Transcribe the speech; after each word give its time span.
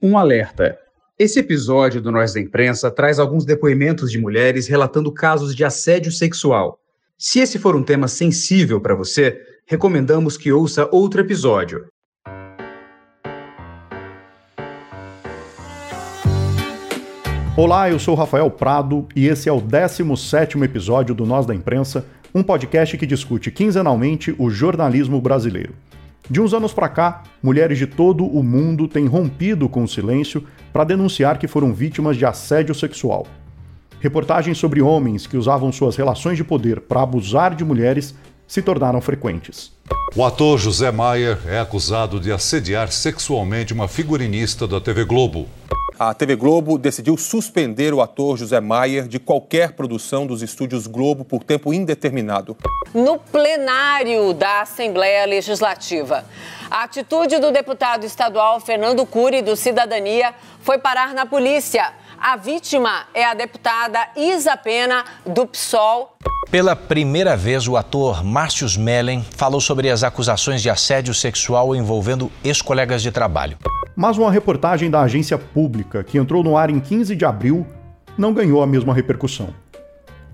Um 0.00 0.16
alerta. 0.16 0.78
Esse 1.18 1.40
episódio 1.40 2.00
do 2.00 2.12
Nós 2.12 2.32
da 2.32 2.38
Imprensa 2.38 2.88
traz 2.88 3.18
alguns 3.18 3.44
depoimentos 3.44 4.12
de 4.12 4.16
mulheres 4.16 4.68
relatando 4.68 5.12
casos 5.12 5.56
de 5.56 5.64
assédio 5.64 6.12
sexual. 6.12 6.78
Se 7.18 7.40
esse 7.40 7.58
for 7.58 7.74
um 7.74 7.82
tema 7.82 8.06
sensível 8.06 8.80
para 8.80 8.94
você, 8.94 9.36
recomendamos 9.66 10.36
que 10.36 10.52
ouça 10.52 10.88
outro 10.92 11.20
episódio. 11.20 11.86
Olá, 17.56 17.90
eu 17.90 17.98
sou 17.98 18.14
Rafael 18.14 18.48
Prado 18.52 19.08
e 19.16 19.26
esse 19.26 19.48
é 19.48 19.52
o 19.52 19.60
17º 19.60 20.62
episódio 20.62 21.12
do 21.12 21.26
Nós 21.26 21.44
da 21.44 21.56
Imprensa, 21.56 22.06
um 22.32 22.44
podcast 22.44 22.96
que 22.96 23.04
discute 23.04 23.50
quinzenalmente 23.50 24.32
o 24.38 24.48
jornalismo 24.48 25.20
brasileiro. 25.20 25.74
De 26.30 26.40
uns 26.40 26.52
anos 26.52 26.72
para 26.72 26.88
cá, 26.88 27.22
mulheres 27.42 27.78
de 27.78 27.86
todo 27.86 28.24
o 28.24 28.42
mundo 28.42 28.86
têm 28.86 29.06
rompido 29.06 29.68
com 29.68 29.82
o 29.82 29.88
silêncio 29.88 30.44
para 30.72 30.84
denunciar 30.84 31.38
que 31.38 31.48
foram 31.48 31.72
vítimas 31.72 32.16
de 32.16 32.26
assédio 32.26 32.74
sexual. 32.74 33.26
Reportagens 34.00 34.58
sobre 34.58 34.80
homens 34.80 35.26
que 35.26 35.36
usavam 35.36 35.72
suas 35.72 35.96
relações 35.96 36.36
de 36.36 36.44
poder 36.44 36.80
para 36.80 37.02
abusar 37.02 37.54
de 37.54 37.64
mulheres 37.64 38.14
se 38.46 38.62
tornaram 38.62 39.00
frequentes. 39.00 39.72
O 40.14 40.24
ator 40.24 40.58
José 40.58 40.90
Maier 40.90 41.38
é 41.46 41.58
acusado 41.58 42.18
de 42.18 42.32
assediar 42.32 42.90
sexualmente 42.90 43.72
uma 43.72 43.88
figurinista 43.88 44.66
da 44.66 44.80
TV 44.80 45.04
Globo 45.04 45.48
a 45.98 46.14
TV 46.14 46.36
Globo 46.36 46.78
decidiu 46.78 47.16
suspender 47.16 47.92
o 47.92 48.00
ator 48.00 48.38
José 48.38 48.60
Maier 48.60 49.08
de 49.08 49.18
qualquer 49.18 49.72
produção 49.72 50.28
dos 50.28 50.42
estúdios 50.42 50.86
Globo 50.86 51.24
por 51.24 51.42
tempo 51.42 51.74
indeterminado. 51.74 52.56
No 52.94 53.18
plenário 53.18 54.32
da 54.32 54.60
Assembleia 54.60 55.26
Legislativa, 55.26 56.24
a 56.70 56.84
atitude 56.84 57.40
do 57.40 57.50
deputado 57.50 58.04
estadual 58.04 58.60
Fernando 58.60 59.04
Cury, 59.04 59.42
do 59.42 59.56
Cidadania, 59.56 60.34
foi 60.60 60.78
parar 60.78 61.12
na 61.14 61.26
polícia. 61.26 61.92
A 62.20 62.36
vítima 62.36 63.06
é 63.14 63.24
a 63.24 63.32
deputada 63.32 64.08
Isa 64.16 64.56
Pena, 64.56 65.04
do 65.24 65.46
PSOL. 65.46 66.16
Pela 66.50 66.74
primeira 66.74 67.36
vez, 67.36 67.68
o 67.68 67.76
ator 67.76 68.24
Márcio 68.24 68.66
Mellen 68.80 69.24
falou 69.36 69.60
sobre 69.60 69.88
as 69.88 70.02
acusações 70.02 70.60
de 70.60 70.68
assédio 70.68 71.14
sexual 71.14 71.76
envolvendo 71.76 72.30
ex-colegas 72.42 73.02
de 73.02 73.12
trabalho. 73.12 73.56
Mas 73.94 74.18
uma 74.18 74.32
reportagem 74.32 74.90
da 74.90 75.02
agência 75.02 75.38
pública, 75.38 76.02
que 76.02 76.18
entrou 76.18 76.42
no 76.42 76.56
ar 76.56 76.70
em 76.70 76.80
15 76.80 77.14
de 77.14 77.24
abril, 77.24 77.64
não 78.16 78.34
ganhou 78.34 78.62
a 78.62 78.66
mesma 78.66 78.92
repercussão. 78.92 79.54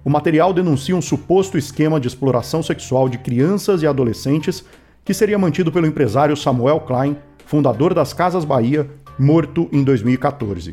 O 0.03 0.09
material 0.09 0.55
denuncia 0.55 0.97
um 0.97 1.03
suposto 1.03 1.59
esquema 1.59 2.01
de 2.01 2.09
exploração 2.09 2.63
sexual 2.63 3.11
de 3.11 3.19
crianças 3.19 3.83
e 3.83 3.87
adolescentes 3.87 4.65
que 5.05 5.13
seria 5.13 5.39
mantido 5.39 5.71
pelo 5.71 5.87
empresário 5.87 6.35
Samuel 6.35 6.81
Klein, 6.81 7.17
fundador 7.45 7.93
das 7.93 8.15
Casas 8.15 8.45
Bahia, 8.45 8.89
morto 9.19 9.69
em 9.71 9.85
2014. 9.85 10.73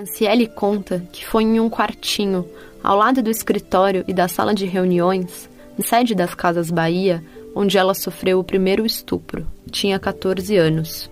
Franciele 0.00 0.46
conta 0.46 1.02
que 1.12 1.26
foi 1.26 1.42
em 1.42 1.60
um 1.60 1.68
quartinho, 1.68 2.46
ao 2.82 2.96
lado 2.96 3.22
do 3.22 3.28
escritório 3.28 4.02
e 4.08 4.14
da 4.14 4.28
sala 4.28 4.54
de 4.54 4.64
reuniões, 4.64 5.46
em 5.78 5.82
sede 5.82 6.14
das 6.14 6.34
Casas 6.34 6.70
Bahia, 6.70 7.22
onde 7.54 7.76
ela 7.76 7.92
sofreu 7.92 8.38
o 8.38 8.44
primeiro 8.44 8.86
estupro. 8.86 9.46
Tinha 9.70 9.98
14 9.98 10.56
anos. 10.56 11.10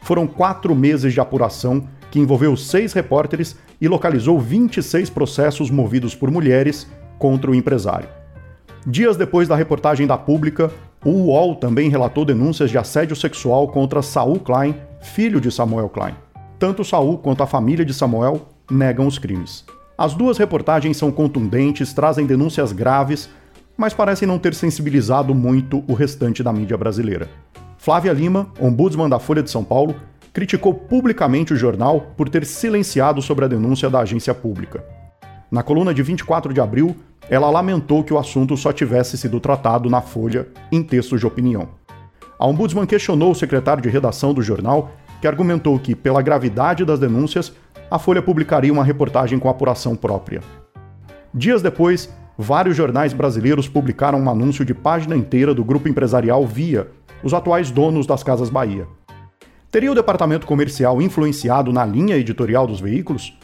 Foram 0.00 0.26
quatro 0.26 0.74
meses 0.74 1.12
de 1.12 1.20
apuração 1.20 1.86
que 2.10 2.18
envolveu 2.18 2.56
seis 2.56 2.94
repórteres 2.94 3.54
e 3.78 3.86
localizou 3.86 4.40
26 4.40 5.10
processos 5.10 5.70
movidos 5.70 6.14
por 6.14 6.30
mulheres 6.30 6.86
contra 7.18 7.50
o 7.50 7.54
empresário. 7.54 8.08
Dias 8.86 9.18
depois 9.18 9.46
da 9.46 9.56
reportagem 9.56 10.06
da 10.06 10.16
Pública, 10.16 10.72
o 11.04 11.10
UOL 11.10 11.54
também 11.56 11.90
relatou 11.90 12.24
denúncias 12.24 12.70
de 12.70 12.78
assédio 12.78 13.14
sexual 13.14 13.68
contra 13.68 14.00
Saul 14.00 14.40
Klein, 14.40 14.74
filho 15.02 15.38
de 15.38 15.52
Samuel 15.52 15.90
Klein. 15.90 16.14
Tanto 16.58 16.82
Saul 16.82 17.18
quanto 17.18 17.42
a 17.42 17.46
família 17.46 17.84
de 17.84 17.92
Samuel 17.92 18.48
negam 18.70 19.06
os 19.06 19.18
crimes. 19.18 19.64
As 19.98 20.14
duas 20.14 20.38
reportagens 20.38 20.96
são 20.96 21.10
contundentes, 21.10 21.92
trazem 21.92 22.24
denúncias 22.24 22.72
graves, 22.72 23.28
mas 23.76 23.92
parecem 23.92 24.26
não 24.26 24.38
ter 24.38 24.54
sensibilizado 24.54 25.34
muito 25.34 25.84
o 25.86 25.92
restante 25.92 26.42
da 26.42 26.52
mídia 26.52 26.76
brasileira. 26.76 27.28
Flávia 27.76 28.12
Lima, 28.12 28.48
ombudsman 28.58 29.08
da 29.08 29.18
Folha 29.18 29.42
de 29.42 29.50
São 29.50 29.62
Paulo, 29.62 29.94
criticou 30.32 30.72
publicamente 30.72 31.52
o 31.52 31.56
jornal 31.56 32.12
por 32.16 32.28
ter 32.28 32.46
silenciado 32.46 33.20
sobre 33.20 33.44
a 33.44 33.48
denúncia 33.48 33.90
da 33.90 34.00
agência 34.00 34.34
pública. 34.34 34.82
Na 35.50 35.62
coluna 35.62 35.92
de 35.92 36.02
24 36.02 36.54
de 36.54 36.60
abril, 36.60 36.96
ela 37.28 37.50
lamentou 37.50 38.02
que 38.02 38.14
o 38.14 38.18
assunto 38.18 38.56
só 38.56 38.72
tivesse 38.72 39.18
sido 39.18 39.40
tratado 39.40 39.90
na 39.90 40.00
Folha 40.00 40.48
em 40.72 40.82
textos 40.82 41.20
de 41.20 41.26
opinião. 41.26 41.68
A 42.38 42.46
ombudsman 42.46 42.86
questionou 42.86 43.32
o 43.32 43.34
secretário 43.34 43.82
de 43.82 43.88
redação 43.88 44.34
do 44.34 44.42
jornal, 44.42 44.90
que 45.20 45.26
argumentou 45.26 45.78
que, 45.78 45.94
pela 45.94 46.22
gravidade 46.22 46.84
das 46.84 46.98
denúncias, 46.98 47.52
a 47.90 47.98
Folha 47.98 48.22
publicaria 48.22 48.72
uma 48.72 48.84
reportagem 48.84 49.38
com 49.38 49.48
apuração 49.48 49.94
própria. 49.94 50.40
Dias 51.32 51.62
depois, 51.62 52.12
vários 52.36 52.76
jornais 52.76 53.12
brasileiros 53.12 53.68
publicaram 53.68 54.20
um 54.20 54.30
anúncio 54.30 54.64
de 54.64 54.74
página 54.74 55.16
inteira 55.16 55.54
do 55.54 55.64
grupo 55.64 55.88
empresarial 55.88 56.46
Via 56.46 56.88
os 57.22 57.32
atuais 57.32 57.70
donos 57.70 58.06
das 58.06 58.22
Casas 58.22 58.50
Bahia. 58.50 58.86
Teria 59.70 59.90
o 59.90 59.94
departamento 59.94 60.46
comercial 60.46 61.02
influenciado 61.02 61.72
na 61.72 61.84
linha 61.84 62.16
editorial 62.16 62.66
dos 62.66 62.80
veículos? 62.80 63.36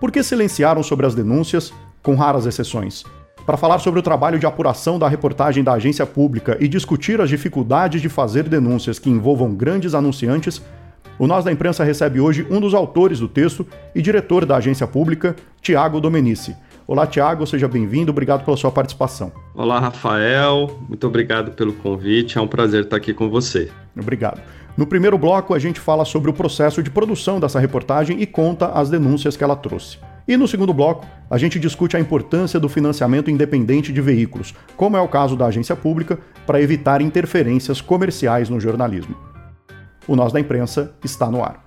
Por 0.00 0.10
que 0.12 0.22
silenciaram 0.22 0.82
sobre 0.82 1.06
as 1.06 1.14
denúncias, 1.14 1.72
com 2.02 2.14
raras 2.14 2.46
exceções? 2.46 3.04
Para 3.44 3.56
falar 3.56 3.78
sobre 3.78 4.00
o 4.00 4.02
trabalho 4.02 4.38
de 4.38 4.46
apuração 4.46 4.98
da 4.98 5.08
reportagem 5.08 5.62
da 5.62 5.74
agência 5.74 6.06
pública 6.06 6.56
e 6.60 6.68
discutir 6.68 7.20
as 7.20 7.28
dificuldades 7.28 8.00
de 8.00 8.08
fazer 8.08 8.48
denúncias 8.48 8.98
que 8.98 9.10
envolvam 9.10 9.54
grandes 9.54 9.94
anunciantes, 9.94 10.62
o 11.18 11.26
Nós 11.26 11.44
da 11.44 11.52
Imprensa 11.52 11.84
recebe 11.84 12.20
hoje 12.20 12.46
um 12.50 12.60
dos 12.60 12.74
autores 12.74 13.20
do 13.20 13.28
texto 13.28 13.66
e 13.94 14.02
diretor 14.02 14.44
da 14.44 14.56
agência 14.56 14.86
pública, 14.86 15.36
Tiago 15.60 16.00
Domenici. 16.00 16.56
Olá, 16.86 17.06
Tiago, 17.06 17.46
seja 17.46 17.66
bem-vindo, 17.66 18.10
obrigado 18.10 18.44
pela 18.44 18.56
sua 18.56 18.70
participação. 18.70 19.32
Olá, 19.54 19.78
Rafael, 19.78 20.78
muito 20.88 21.06
obrigado 21.06 21.52
pelo 21.52 21.72
convite, 21.72 22.36
é 22.36 22.40
um 22.40 22.46
prazer 22.46 22.84
estar 22.84 22.96
aqui 22.96 23.14
com 23.14 23.30
você. 23.30 23.70
Obrigado. 23.98 24.40
No 24.76 24.86
primeiro 24.86 25.16
bloco, 25.16 25.54
a 25.54 25.58
gente 25.58 25.78
fala 25.78 26.04
sobre 26.04 26.30
o 26.30 26.34
processo 26.34 26.82
de 26.82 26.90
produção 26.90 27.38
dessa 27.38 27.60
reportagem 27.60 28.20
e 28.20 28.26
conta 28.26 28.66
as 28.66 28.90
denúncias 28.90 29.36
que 29.36 29.44
ela 29.44 29.54
trouxe. 29.54 29.98
E 30.26 30.36
no 30.36 30.48
segundo 30.48 30.74
bloco, 30.74 31.06
a 31.30 31.38
gente 31.38 31.60
discute 31.60 31.96
a 31.96 32.00
importância 32.00 32.58
do 32.58 32.68
financiamento 32.68 33.30
independente 33.30 33.92
de 33.92 34.00
veículos, 34.00 34.52
como 34.76 34.96
é 34.96 35.00
o 35.00 35.08
caso 35.08 35.36
da 35.36 35.46
agência 35.46 35.76
pública, 35.76 36.18
para 36.44 36.60
evitar 36.60 37.00
interferências 37.00 37.80
comerciais 37.80 38.50
no 38.50 38.58
jornalismo. 38.58 39.33
O 40.06 40.14
Nós 40.14 40.32
da 40.32 40.40
Imprensa 40.40 40.94
está 41.02 41.30
no 41.30 41.42
ar. 41.42 41.64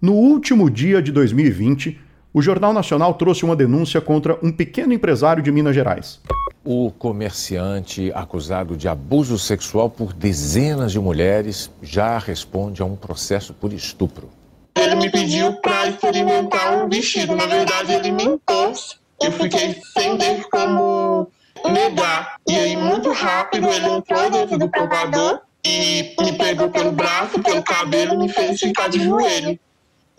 No 0.00 0.12
último 0.12 0.68
dia 0.68 1.00
de 1.00 1.10
2020, 1.12 1.98
o 2.34 2.42
Jornal 2.42 2.72
Nacional 2.72 3.14
trouxe 3.14 3.44
uma 3.44 3.56
denúncia 3.56 4.00
contra 4.00 4.38
um 4.42 4.50
pequeno 4.50 4.92
empresário 4.92 5.42
de 5.42 5.52
Minas 5.52 5.74
Gerais. 5.74 6.20
O 6.64 6.90
comerciante 6.90 8.12
acusado 8.14 8.76
de 8.76 8.88
abuso 8.88 9.38
sexual 9.38 9.88
por 9.88 10.12
dezenas 10.12 10.92
de 10.92 10.98
mulheres 10.98 11.70
já 11.80 12.18
responde 12.18 12.82
a 12.82 12.84
um 12.84 12.96
processo 12.96 13.54
por 13.54 13.72
estupro. 13.72 14.28
Ele 14.76 14.96
me 14.96 15.10
pediu 15.10 15.54
para 15.60 15.88
experimentar 15.88 16.84
um 16.84 16.88
vestido. 16.88 17.34
Na 17.34 17.46
verdade, 17.46 17.92
ele 17.92 18.12
me 18.12 18.24
impôs. 18.24 18.98
Eu 19.20 19.32
fiquei 19.32 19.80
sem 19.94 20.16
ter 20.18 20.44
como 20.50 21.30
negar. 21.70 22.36
E 22.48 22.54
aí, 22.56 22.76
muito 22.76 23.12
rápido, 23.12 23.68
ele 23.68 23.86
entrou 23.86 24.30
dentro 24.30 24.58
do 24.58 24.68
provador 24.68 25.40
e 25.64 26.14
me 26.20 26.32
pegou 26.32 26.70
pelo 26.70 26.92
braço, 26.92 27.40
pelo 27.42 27.62
cabelo 27.62 28.14
e 28.14 28.18
me 28.18 28.28
fez 28.28 28.58
ficar 28.58 28.88
de 28.88 29.00
joelho. 29.00 29.58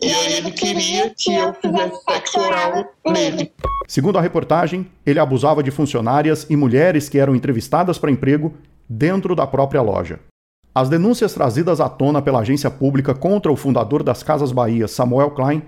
E 0.01 0.11
aí 0.11 0.33
ele 0.33 0.51
queria 0.51 1.13
que 1.15 1.33
eu 1.33 1.53
fizesse 1.53 2.03
sexo 2.03 2.39
oral 2.39 2.85
nele. 3.05 3.51
Segundo 3.87 4.17
a 4.17 4.21
reportagem, 4.21 4.89
ele 5.05 5.19
abusava 5.19 5.61
de 5.61 5.71
funcionárias 5.71 6.45
e 6.49 6.55
mulheres 6.55 7.07
que 7.07 7.19
eram 7.19 7.35
entrevistadas 7.35 7.97
para 7.97 8.11
emprego 8.11 8.53
dentro 8.87 9.35
da 9.35 9.47
própria 9.47 9.81
loja. 9.81 10.19
As 10.75 10.89
denúncias 10.89 11.33
trazidas 11.33 11.79
à 11.79 11.87
tona 11.87 12.21
pela 12.21 12.39
agência 12.39 12.69
pública 12.71 13.13
contra 13.13 13.51
o 13.51 13.55
fundador 13.55 14.01
das 14.01 14.23
Casas 14.23 14.51
Bahia, 14.51 14.87
Samuel 14.87 15.31
Klein, 15.31 15.61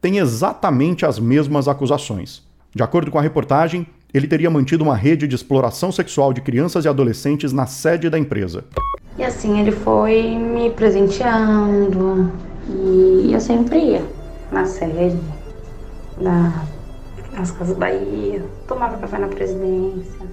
têm 0.00 0.18
exatamente 0.18 1.06
as 1.06 1.18
mesmas 1.18 1.66
acusações. 1.66 2.42
De 2.74 2.82
acordo 2.82 3.10
com 3.10 3.18
a 3.18 3.22
reportagem, 3.22 3.86
ele 4.12 4.26
teria 4.26 4.50
mantido 4.50 4.84
uma 4.84 4.96
rede 4.96 5.26
de 5.26 5.34
exploração 5.34 5.92
sexual 5.92 6.32
de 6.32 6.40
crianças 6.40 6.84
e 6.84 6.88
adolescentes 6.88 7.52
na 7.52 7.66
sede 7.66 8.10
da 8.10 8.18
empresa. 8.18 8.64
E 9.18 9.24
assim 9.24 9.60
ele 9.60 9.72
foi 9.72 10.22
me 10.36 10.70
presenteando, 10.70 12.32
e 12.68 13.32
eu 13.32 13.40
sempre 13.40 13.78
ia 13.78 14.04
na 14.50 14.64
sede, 14.64 15.18
na, 16.18 16.64
nas 17.32 17.50
Casas 17.52 17.76
Bahia, 17.76 18.44
tomava 18.66 18.96
café 18.98 19.18
na 19.18 19.28
presidência. 19.28 20.26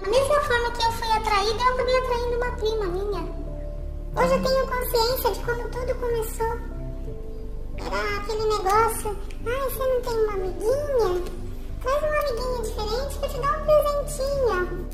Da 0.00 0.10
mesma 0.10 0.40
forma 0.40 0.70
que 0.72 0.84
eu 0.84 0.92
fui 0.92 1.08
atraída, 1.16 1.62
eu 1.62 1.74
acabei 1.74 1.98
atraindo 1.98 2.36
uma 2.36 2.52
prima 2.52 2.86
minha. 2.86 3.44
Hoje 4.16 4.34
eu 4.34 4.42
tenho 4.42 4.66
consciência 4.66 5.30
de 5.32 5.40
como 5.40 5.68
tudo 5.70 5.94
começou. 5.98 6.74
Era 7.78 8.18
aquele 8.18 8.44
negócio, 8.44 9.16
ai, 9.46 9.70
você 9.70 9.78
não 9.78 10.00
tem 10.02 10.14
uma 10.24 10.34
amiguinha? 10.34 11.43
Traz 11.84 12.02
uma 12.02 12.18
amiguinha 12.18 12.62
diferente 12.62 13.18
que 13.18 13.24
eu 13.26 13.28
te 13.28 13.36
dou 13.36 13.44
um 13.44 14.04
presentinho. 14.06 14.86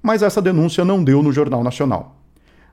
Mas 0.00 0.22
essa 0.22 0.40
denúncia 0.40 0.84
não 0.84 1.02
deu 1.02 1.20
no 1.20 1.32
Jornal 1.32 1.64
Nacional. 1.64 2.20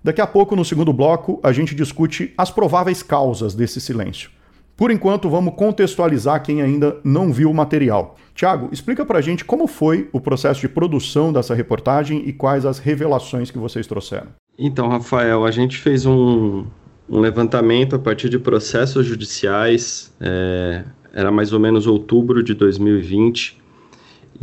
Daqui 0.03 0.21
a 0.21 0.27
pouco, 0.27 0.55
no 0.55 0.63
segundo 0.63 0.93
bloco, 0.93 1.39
a 1.41 1.51
gente 1.51 1.73
discute 1.73 2.35
as 2.37 2.51
prováveis 2.51 3.01
causas 3.01 3.55
desse 3.55 3.81
silêncio. 3.81 4.29
Por 4.77 4.91
enquanto, 4.91 5.27
vamos 5.27 5.55
contextualizar 5.55 6.43
quem 6.43 6.61
ainda 6.61 6.97
não 7.03 7.33
viu 7.33 7.49
o 7.49 7.53
material. 7.53 8.15
Tiago, 8.35 8.69
explica 8.71 9.03
pra 9.03 9.21
gente 9.21 9.43
como 9.43 9.65
foi 9.65 10.07
o 10.13 10.21
processo 10.21 10.61
de 10.61 10.69
produção 10.69 11.33
dessa 11.33 11.55
reportagem 11.55 12.21
e 12.27 12.33
quais 12.33 12.67
as 12.67 12.77
revelações 12.77 13.49
que 13.49 13.57
vocês 13.57 13.87
trouxeram. 13.87 14.27
Então, 14.57 14.87
Rafael, 14.87 15.45
a 15.45 15.51
gente 15.51 15.77
fez 15.79 16.05
um, 16.05 16.65
um 17.09 17.19
levantamento 17.19 17.95
a 17.95 17.99
partir 17.99 18.29
de 18.29 18.37
processos 18.37 19.03
judiciais, 19.07 20.13
é, 20.21 20.83
era 21.11 21.31
mais 21.31 21.53
ou 21.53 21.59
menos 21.59 21.87
outubro 21.87 22.43
de 22.43 22.53
2020, 22.53 23.62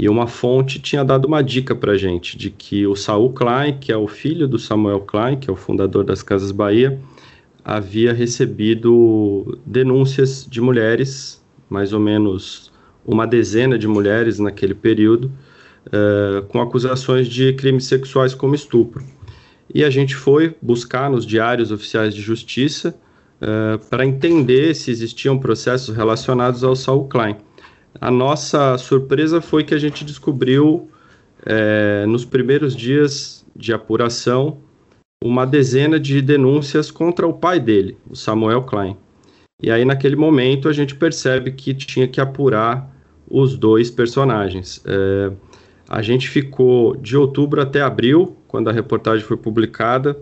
e 0.00 0.08
uma 0.08 0.26
fonte 0.26 0.80
tinha 0.80 1.04
dado 1.04 1.26
uma 1.26 1.42
dica 1.42 1.74
para 1.74 1.94
gente 1.94 2.34
de 2.38 2.48
que 2.48 2.86
o 2.86 2.96
Saul 2.96 3.34
Klein, 3.34 3.76
que 3.78 3.92
é 3.92 3.96
o 3.98 4.08
filho 4.08 4.48
do 4.48 4.58
Samuel 4.58 5.00
Klein, 5.00 5.36
que 5.36 5.50
é 5.50 5.52
o 5.52 5.56
fundador 5.56 6.04
das 6.04 6.22
Casas 6.22 6.52
Bahia, 6.52 6.98
havia 7.62 8.10
recebido 8.14 9.58
denúncias 9.66 10.46
de 10.48 10.58
mulheres, 10.58 11.44
mais 11.68 11.92
ou 11.92 12.00
menos 12.00 12.72
uma 13.04 13.26
dezena 13.26 13.78
de 13.78 13.86
mulheres 13.86 14.38
naquele 14.38 14.72
período, 14.72 15.30
uh, 15.88 16.46
com 16.46 16.62
acusações 16.62 17.28
de 17.28 17.52
crimes 17.52 17.84
sexuais 17.84 18.34
como 18.34 18.54
estupro. 18.54 19.04
E 19.74 19.84
a 19.84 19.90
gente 19.90 20.16
foi 20.16 20.56
buscar 20.62 21.10
nos 21.10 21.26
diários 21.26 21.70
oficiais 21.70 22.14
de 22.14 22.22
justiça 22.22 22.98
uh, 23.42 23.78
para 23.90 24.06
entender 24.06 24.74
se 24.74 24.90
existiam 24.90 25.38
processos 25.38 25.94
relacionados 25.94 26.64
ao 26.64 26.74
Saul 26.74 27.06
Klein. 27.06 27.36
A 27.98 28.10
nossa 28.10 28.76
surpresa 28.78 29.40
foi 29.40 29.64
que 29.64 29.74
a 29.74 29.78
gente 29.78 30.04
descobriu, 30.04 30.90
é, 31.44 32.04
nos 32.06 32.24
primeiros 32.24 32.76
dias 32.76 33.44
de 33.56 33.72
apuração, 33.72 34.58
uma 35.22 35.46
dezena 35.46 35.98
de 35.98 36.22
denúncias 36.22 36.90
contra 36.90 37.26
o 37.26 37.32
pai 37.32 37.60
dele, 37.60 37.96
o 38.08 38.16
Samuel 38.16 38.62
Klein. 38.62 38.96
E 39.62 39.70
aí, 39.70 39.84
naquele 39.84 40.16
momento, 40.16 40.68
a 40.68 40.72
gente 40.72 40.94
percebe 40.94 41.52
que 41.52 41.74
tinha 41.74 42.08
que 42.08 42.20
apurar 42.20 42.90
os 43.28 43.56
dois 43.56 43.90
personagens. 43.90 44.82
É, 44.86 45.30
a 45.88 46.00
gente 46.00 46.28
ficou 46.28 46.96
de 46.96 47.16
outubro 47.16 47.60
até 47.60 47.82
abril, 47.82 48.36
quando 48.48 48.70
a 48.70 48.72
reportagem 48.72 49.26
foi 49.26 49.36
publicada, 49.36 50.16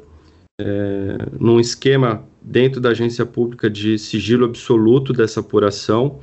é, 0.61 1.19
num 1.39 1.61
esquema 1.61 2.25
dentro 2.43 2.81
da 2.81 2.89
agência 2.89 3.25
pública 3.25 3.71
de 3.71 3.99
sigilo 3.99 4.47
absoluto 4.47 5.13
dessa 5.13 5.41
apuração. 5.41 6.19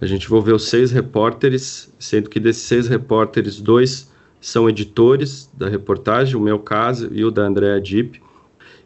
A 0.00 0.06
gente 0.06 0.26
envolveu 0.26 0.58
seis 0.58 0.92
repórteres, 0.92 1.92
sendo 1.98 2.30
que 2.30 2.38
desses 2.38 2.62
seis 2.62 2.86
repórteres, 2.86 3.60
dois 3.60 4.10
são 4.40 4.68
editores 4.68 5.50
da 5.52 5.68
reportagem, 5.68 6.36
o 6.36 6.40
meu 6.40 6.58
caso 6.58 7.08
e 7.12 7.24
o 7.24 7.30
da 7.30 7.42
Andrea 7.42 7.80
Dipp. 7.80 8.20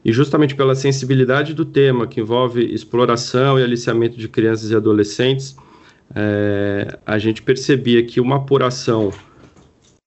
E 0.04 0.12
justamente 0.12 0.54
pela 0.54 0.74
sensibilidade 0.74 1.54
do 1.54 1.64
tema, 1.64 2.06
que 2.06 2.20
envolve 2.20 2.64
exploração 2.64 3.58
e 3.58 3.62
aliciamento 3.62 4.16
de 4.16 4.28
crianças 4.28 4.70
e 4.70 4.74
adolescentes, 4.74 5.54
é, 6.14 6.98
a 7.06 7.18
gente 7.18 7.42
percebia 7.42 8.02
que 8.02 8.20
uma 8.20 8.36
apuração 8.36 9.12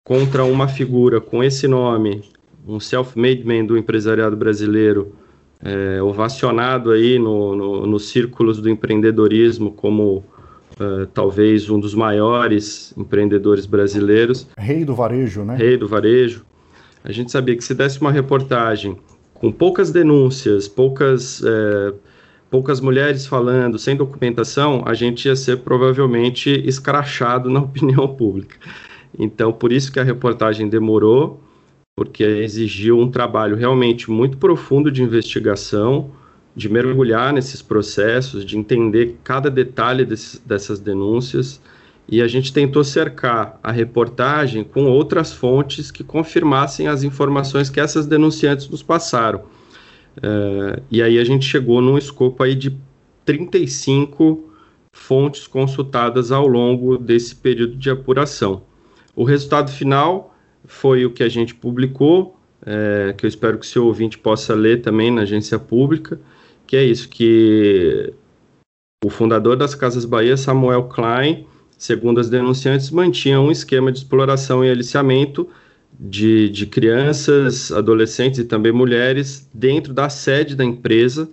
contra 0.04 0.44
uma 0.44 0.68
figura 0.68 1.22
com 1.22 1.44
esse 1.44 1.68
nome, 1.68 2.24
um 2.68 2.80
self-made 2.80 3.46
man 3.46 3.66
do 3.66 3.78
empresariado 3.78 4.36
brasileiro, 4.36 5.16
é, 5.64 6.02
ovacionado 6.02 6.92
aí 6.92 7.18
no, 7.18 7.56
no, 7.56 7.88
nos 7.88 8.10
círculos 8.10 8.60
do 8.60 8.70
empreendedorismo 8.70 9.72
como 9.72 10.26
uh, 10.80 11.06
talvez 11.08 11.70
um 11.70 11.80
dos 11.80 11.94
maiores 11.94 12.94
empreendedores 12.98 13.66
brasileiros. 13.66 14.48
Rei 14.58 14.86
do 14.86 14.96
varejo, 14.96 15.44
né? 15.44 15.56
Rei 15.56 15.78
do 15.78 15.88
varejo. 15.88 16.46
A 17.04 17.12
gente 17.12 17.32
sabia 17.32 17.56
que 17.56 17.64
se 17.64 17.74
desse 17.74 18.02
uma 18.02 18.12
reportagem 18.12 18.98
com 19.36 19.52
poucas 19.52 19.92
denúncias, 19.92 20.68
poucas, 20.68 21.44
é, 21.46 21.94
poucas 22.50 22.82
mulheres 22.82 23.28
falando, 23.28 23.78
sem 23.78 23.96
documentação, 23.96 24.82
a 24.86 24.94
gente 24.94 25.28
ia 25.28 25.36
ser 25.36 25.58
provavelmente 25.58 26.50
escrachado 26.66 27.50
na 27.50 27.60
opinião 27.62 28.08
pública. 28.08 28.58
Então, 29.18 29.54
por 29.54 29.72
isso 29.72 29.92
que 29.92 30.00
a 30.00 30.04
reportagem 30.04 30.68
demorou, 30.68 31.40
porque 31.96 32.24
exigiu 32.24 33.00
um 33.00 33.10
trabalho 33.10 33.56
realmente 33.56 34.10
muito 34.10 34.38
profundo 34.38 34.92
de 34.92 35.04
investigação, 35.04 36.12
de 36.56 36.70
mergulhar 36.70 37.34
nesses 37.34 37.62
processos, 37.62 38.46
de 38.46 38.58
entender 38.58 39.18
cada 39.24 39.50
detalhe 39.50 40.06
desse, 40.06 40.40
dessas 40.46 40.80
denúncias. 40.80 41.62
E 42.08 42.22
a 42.22 42.28
gente 42.28 42.54
tentou 42.54 42.84
cercar 42.84 43.60
a 43.62 43.72
reportagem 43.72 44.64
com 44.64 44.86
outras 44.86 45.34
fontes 45.34 45.92
que 45.92 46.04
confirmassem 46.04 46.88
as 46.88 47.04
informações 47.04 47.70
que 47.70 47.80
essas 47.80 48.06
denunciantes 48.06 48.70
nos 48.70 48.82
passaram. 48.82 49.40
Uh, 50.18 50.82
e 50.90 51.02
aí 51.02 51.20
a 51.20 51.26
gente 51.26 51.46
chegou 51.46 51.82
num 51.82 51.98
escopo 51.98 52.42
aí 52.42 52.56
de 52.56 52.78
35 53.26 54.52
fontes 54.94 55.46
consultadas 55.46 56.32
ao 56.32 56.48
longo 56.48 56.98
desse 56.98 57.36
período 57.36 57.76
de 57.76 57.90
apuração. 57.90 58.64
O 59.14 59.24
resultado 59.24 59.72
final 59.72 60.34
foi 60.64 61.06
o 61.06 61.12
que 61.12 61.24
a 61.24 61.30
gente 61.30 61.54
publicou, 61.54 62.40
é, 62.66 63.14
que 63.16 63.26
eu 63.26 63.28
espero 63.28 63.58
que 63.58 63.66
o 63.66 63.70
seu 63.70 63.86
ouvinte 63.86 64.18
possa 64.18 64.56
ler 64.56 64.82
também 64.82 65.12
na 65.12 65.22
agência 65.22 65.60
pública, 65.60 66.20
que 66.66 66.76
é 66.76 66.84
isso, 66.84 67.10
que 67.10 68.14
o 69.04 69.10
fundador 69.10 69.56
das 69.56 69.76
Casas 69.76 70.04
Bahia, 70.04 70.36
Samuel 70.36 70.86
Klein, 70.86 71.46
segundo 71.78 72.20
as 72.20 72.30
denunciantes, 72.30 72.90
mantinha 72.90 73.40
um 73.40 73.52
esquema 73.52 73.92
de 73.92 74.00
exploração 74.00 74.66
e 74.66 74.70
aliciamento 74.70 75.48
de, 76.00 76.50
de 76.50 76.66
crianças, 76.66 77.72
adolescentes 77.72 78.40
e 78.40 78.44
também 78.44 78.72
mulheres 78.72 79.48
dentro 79.54 79.94
da 79.94 80.10
sede 80.10 80.56
da 80.56 80.66
empresa, 80.66 81.30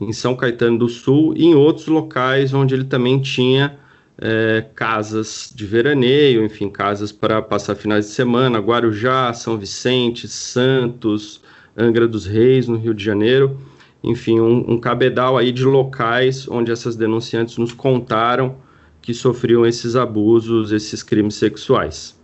em 0.00 0.12
São 0.12 0.34
Caetano 0.34 0.78
do 0.78 0.88
Sul, 0.88 1.34
e 1.36 1.44
em 1.44 1.54
outros 1.54 1.86
locais 1.86 2.54
onde 2.54 2.74
ele 2.74 2.84
também 2.84 3.20
tinha 3.20 3.78
é, 4.16 4.64
casas 4.74 5.52
de 5.54 5.66
veraneio, 5.66 6.44
enfim, 6.44 6.70
casas 6.70 7.12
para 7.12 7.42
passar 7.42 7.74
finais 7.74 8.06
de 8.06 8.12
semana, 8.12 8.58
Guarujá, 8.58 9.32
São 9.32 9.58
Vicente, 9.58 10.26
Santos, 10.26 11.42
Angra 11.76 12.08
dos 12.08 12.24
Reis, 12.24 12.66
no 12.66 12.76
Rio 12.76 12.94
de 12.94 13.04
Janeiro 13.04 13.58
enfim, 14.04 14.40
um, 14.40 14.72
um 14.72 14.78
cabedal 14.78 15.36
aí 15.38 15.50
de 15.50 15.64
locais 15.64 16.46
onde 16.48 16.70
essas 16.70 16.96
denunciantes 16.96 17.56
nos 17.56 17.72
contaram 17.72 18.56
que 19.00 19.12
sofriam 19.12 19.66
esses 19.66 19.96
abusos, 19.96 20.72
esses 20.72 21.02
crimes 21.02 21.34
sexuais. 21.34 22.18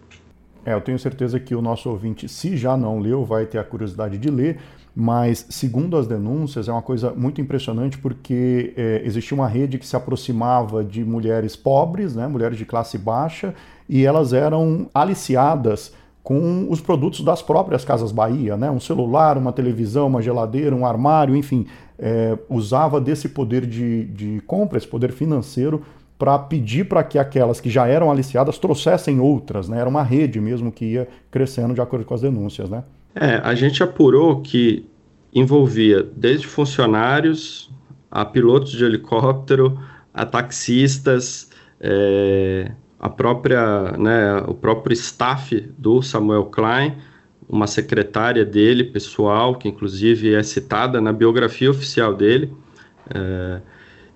É, 0.65 0.75
eu 0.75 0.81
tenho 0.81 0.99
certeza 0.99 1.41
que 1.41 1.55
o 1.55 1.63
nosso 1.63 1.89
ouvinte, 1.89 2.29
se 2.29 2.57
já 2.57 2.77
não 2.77 2.99
leu, 2.99 3.25
vai 3.25 3.47
ter 3.47 3.59
a 3.59 3.65
curiosidade 3.65 4.19
de 4.19 4.31
ler, 4.31 4.59
mas 4.95 5.47
segundo 5.49 5.97
as 5.97 6.07
denúncias, 6.07 6.69
é 6.69 6.73
uma 6.73 6.83
coisa 6.83 7.13
muito 7.13 7.41
impressionante 7.41 7.97
porque 7.99 8.75
é, 8.77 9.03
existia 9.05 9.35
uma 9.35 9.49
rede 9.49 9.79
que 9.79 9.87
se 9.87 9.97
aproximava 9.97 10.85
de 10.85 11.05
mulheres 11.05 11.57
pobres, 11.57 12.15
né, 12.15 12.27
mulheres 12.27 12.59
de 12.59 12.65
classe 12.65 12.99
baixa, 12.99 13.55
e 13.89 14.05
elas 14.05 14.33
eram 14.33 14.89
aliciadas 14.95 15.93
com 16.23 16.67
os 16.71 16.81
produtos 16.81 17.23
das 17.23 17.43
próprias 17.43 17.85
Casas 17.85 18.13
Bahia, 18.13 18.57
né? 18.57 18.71
um 18.71 18.81
celular, 18.81 19.39
uma 19.39 19.53
televisão, 19.53 20.07
uma 20.07 20.21
geladeira, 20.21 20.75
um 20.75 20.85
armário, 20.85 21.35
enfim, 21.35 21.67
é, 21.99 22.37
usava 22.49 23.01
desse 23.01 23.29
poder 23.29 23.67
de, 23.67 24.05
de 24.05 24.41
compra, 24.47 24.79
esse 24.79 24.87
poder 24.87 25.13
financeiro, 25.13 25.83
para 26.19 26.39
pedir 26.39 26.85
para 26.85 27.03
que 27.03 27.19
aquelas 27.19 27.61
que 27.61 27.71
já 27.71 27.87
eram 27.87 28.11
aliciadas 28.11 28.59
trouxessem 28.59 29.19
outras, 29.21 29.71
né? 29.71 29.81
Era 29.81 29.89
uma 29.89 30.03
rede 30.03 30.39
mesmo 30.39 30.71
que 30.71 30.85
ia 30.85 31.09
crescendo 31.31 31.73
de 31.73 31.81
acordo 31.81 32.05
com 32.05 32.13
as 32.13 32.21
denúncias, 32.21 32.69
né? 32.69 32.85
É, 33.15 33.37
a 33.43 33.55
gente 33.55 33.83
apurou 33.83 34.43
que 34.43 34.85
envolvia 35.35 36.07
desde 36.15 36.47
funcionários 36.47 37.71
a 38.11 38.25
pilotos 38.25 38.73
de 38.73 38.85
helicóptero, 38.85 39.79
a 40.13 40.27
taxistas, 40.27 41.49
é, 41.81 42.73
a 43.01 43.09
própria, 43.09 43.93
né, 43.93 44.43
o 44.47 44.53
próprio 44.53 44.93
staff 44.93 45.59
do 45.79 46.03
Samuel 46.03 46.45
Klein, 46.45 46.97
uma 47.49 47.67
secretária 47.67 48.45
dele, 48.45 48.85
pessoal, 48.85 49.57
que 49.57 49.69
inclusive 49.69 50.35
é 50.35 50.43
citada 50.43 51.01
na 51.01 51.13
biografia 51.13 51.71
oficial 51.71 52.15
dele. 52.15 52.53
É, 53.13 53.61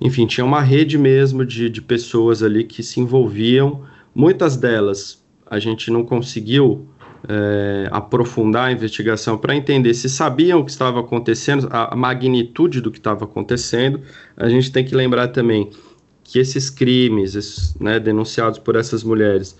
enfim, 0.01 0.27
tinha 0.27 0.45
uma 0.45 0.61
rede 0.61 0.99
mesmo 0.99 1.45
de, 1.47 1.71
de 1.71 1.81
pessoas 1.81 2.43
ali 2.43 2.63
que 2.63 2.83
se 2.83 3.01
envolviam. 3.01 3.83
Muitas 4.15 4.57
delas 4.57 5.25
a 5.47 5.59
gente 5.59 5.91
não 5.91 6.05
conseguiu 6.05 6.87
é, 7.27 7.89
aprofundar 7.91 8.69
a 8.69 8.73
investigação 8.73 9.39
para 9.39 9.57
entender 9.57 9.95
se 9.95 10.11
sabiam 10.11 10.61
o 10.61 10.65
que 10.65 10.71
estava 10.71 11.01
acontecendo, 11.01 11.69
a, 11.71 11.95
a 11.95 11.97
magnitude 11.97 12.83
do 12.83 12.91
que 12.91 12.99
estava 12.99 13.25
acontecendo. 13.25 14.01
A 14.37 14.49
gente 14.49 14.71
tem 14.71 14.85
que 14.85 14.95
lembrar 14.95 15.29
também 15.29 15.71
que 16.25 16.39
esses 16.39 16.71
crimes 16.71 17.35
esses, 17.37 17.75
né, 17.79 18.01
denunciados 18.01 18.59
por 18.59 18.75
essas 18.75 19.05
mulheres 19.05 19.57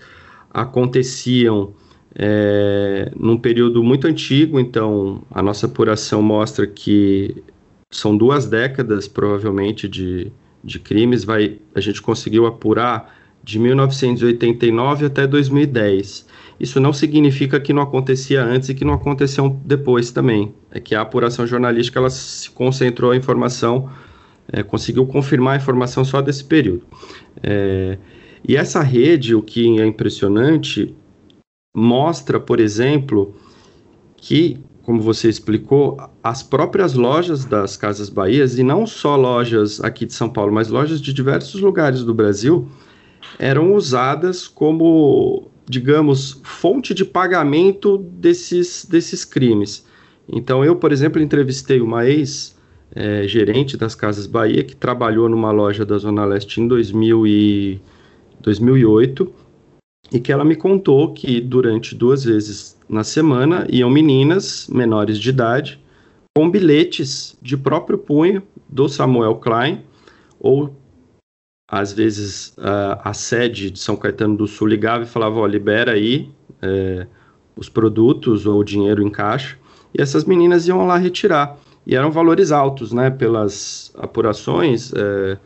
aconteciam 0.51 1.73
é, 2.15 3.11
num 3.15 3.37
período 3.37 3.83
muito 3.83 4.07
antigo, 4.07 4.59
então 4.59 5.21
a 5.29 5.41
nossa 5.41 5.65
apuração 5.65 6.21
mostra 6.21 6.65
que 6.65 7.43
são 7.91 8.15
duas 8.17 8.45
décadas 8.45 9.07
provavelmente 9.07 9.87
de, 9.87 10.31
de 10.63 10.79
crimes, 10.79 11.23
vai, 11.23 11.59
a 11.73 11.79
gente 11.79 12.01
conseguiu 12.01 12.45
apurar 12.45 13.13
de 13.43 13.59
1989 13.59 15.05
até 15.05 15.27
2010. 15.27 16.25
Isso 16.59 16.79
não 16.79 16.93
significa 16.93 17.59
que 17.59 17.73
não 17.73 17.81
acontecia 17.81 18.43
antes 18.43 18.69
e 18.69 18.73
que 18.73 18.85
não 18.85 18.93
aconteceu 18.93 19.49
depois 19.63 20.09
também. 20.11 20.53
É 20.71 20.79
que 20.79 20.95
a 20.95 21.01
apuração 21.01 21.45
jornalística 21.45 21.99
ela 21.99 22.09
se 22.09 22.49
concentrou 22.49 23.11
a 23.11 23.15
informação, 23.15 23.89
é, 24.55 24.63
conseguiu 24.63 25.05
confirmar 25.05 25.55
a 25.55 25.57
informação 25.57 26.05
só 26.05 26.21
desse 26.21 26.45
período. 26.45 26.83
É, 27.43 27.97
e 28.47 28.55
essa 28.55 28.81
rede, 28.81 29.35
o 29.35 29.41
que 29.41 29.81
é 29.81 29.85
impressionante, 29.85 30.95
mostra, 31.75 32.39
por 32.39 32.61
exemplo, 32.61 33.35
que, 34.15 34.57
como 34.81 35.01
você 35.01 35.27
explicou, 35.27 35.97
as 36.23 36.41
próprias 36.41 36.93
lojas 36.93 37.43
das 37.43 37.75
Casas 37.75 38.07
Bahias, 38.07 38.57
e 38.57 38.63
não 38.63 38.87
só 38.87 39.17
lojas 39.17 39.83
aqui 39.83 40.05
de 40.05 40.13
São 40.13 40.29
Paulo, 40.29 40.53
mas 40.53 40.69
lojas 40.69 41.01
de 41.01 41.11
diversos 41.11 41.59
lugares 41.59 42.05
do 42.05 42.13
Brasil, 42.13 42.65
eram 43.37 43.73
usadas 43.73 44.47
como 44.47 45.51
digamos, 45.67 46.39
fonte 46.43 46.93
de 46.93 47.03
pagamento 47.03 47.97
desses, 47.97 48.85
desses 48.85 49.25
crimes. 49.25 49.83
Então, 50.31 50.63
eu, 50.63 50.75
por 50.75 50.91
exemplo, 50.91 51.21
entrevistei 51.21 51.81
uma 51.81 52.05
ex-gerente 52.05 52.54
é, 52.95 53.27
das 53.77 53.93
Casas 53.93 54.25
Bahia, 54.25 54.63
que 54.63 54.75
trabalhou 54.75 55.27
numa 55.27 55.51
loja 55.51 55.85
da 55.85 55.97
Zona 55.97 56.23
Leste 56.25 56.61
em 56.61 56.67
2000 56.67 57.27
e 57.27 57.81
2008, 58.39 59.31
e 60.13 60.19
que 60.19 60.31
ela 60.31 60.45
me 60.45 60.55
contou 60.55 61.13
que 61.13 61.41
durante 61.41 61.93
duas 61.93 62.23
vezes 62.23 62.77
na 62.87 63.03
semana 63.03 63.67
iam 63.69 63.89
meninas 63.89 64.67
menores 64.69 65.19
de 65.19 65.29
idade 65.29 65.83
com 66.37 66.49
bilhetes 66.49 67.35
de 67.41 67.57
próprio 67.57 67.97
punho 67.97 68.43
do 68.69 68.87
Samuel 68.87 69.35
Klein 69.35 69.83
ou 70.39 70.75
às 71.67 71.91
vezes 71.91 72.53
a, 72.59 73.09
a, 73.09 73.13
sede 73.13 73.71
de 73.71 73.79
São 73.79 73.95
Caetano 73.95 74.37
do 74.37 74.47
Sul 74.47 74.67
ligava 74.67 75.03
e 75.03 75.07
falava, 75.07 75.39
ó, 75.39 75.47
libera 75.47 75.93
aí 75.93 76.29
é, 76.61 77.07
os 77.55 77.67
produtos 77.69 78.45
ou 78.45 78.59
o 78.59 78.63
dinheiro 78.63 79.01
em 79.01 79.09
caixa, 79.09 79.57
e 79.97 80.01
essas 80.01 80.25
meninas 80.25 80.67
iam 80.67 80.85
lá 80.85 80.97
retirar. 80.97 81.57
E 81.85 81.95
eram 81.95 82.11
valores 82.11 82.51
altos, 82.51 82.91
né, 82.91 83.09
pelas 83.09 83.91
apurações, 83.97 84.91
é, 84.93 85.37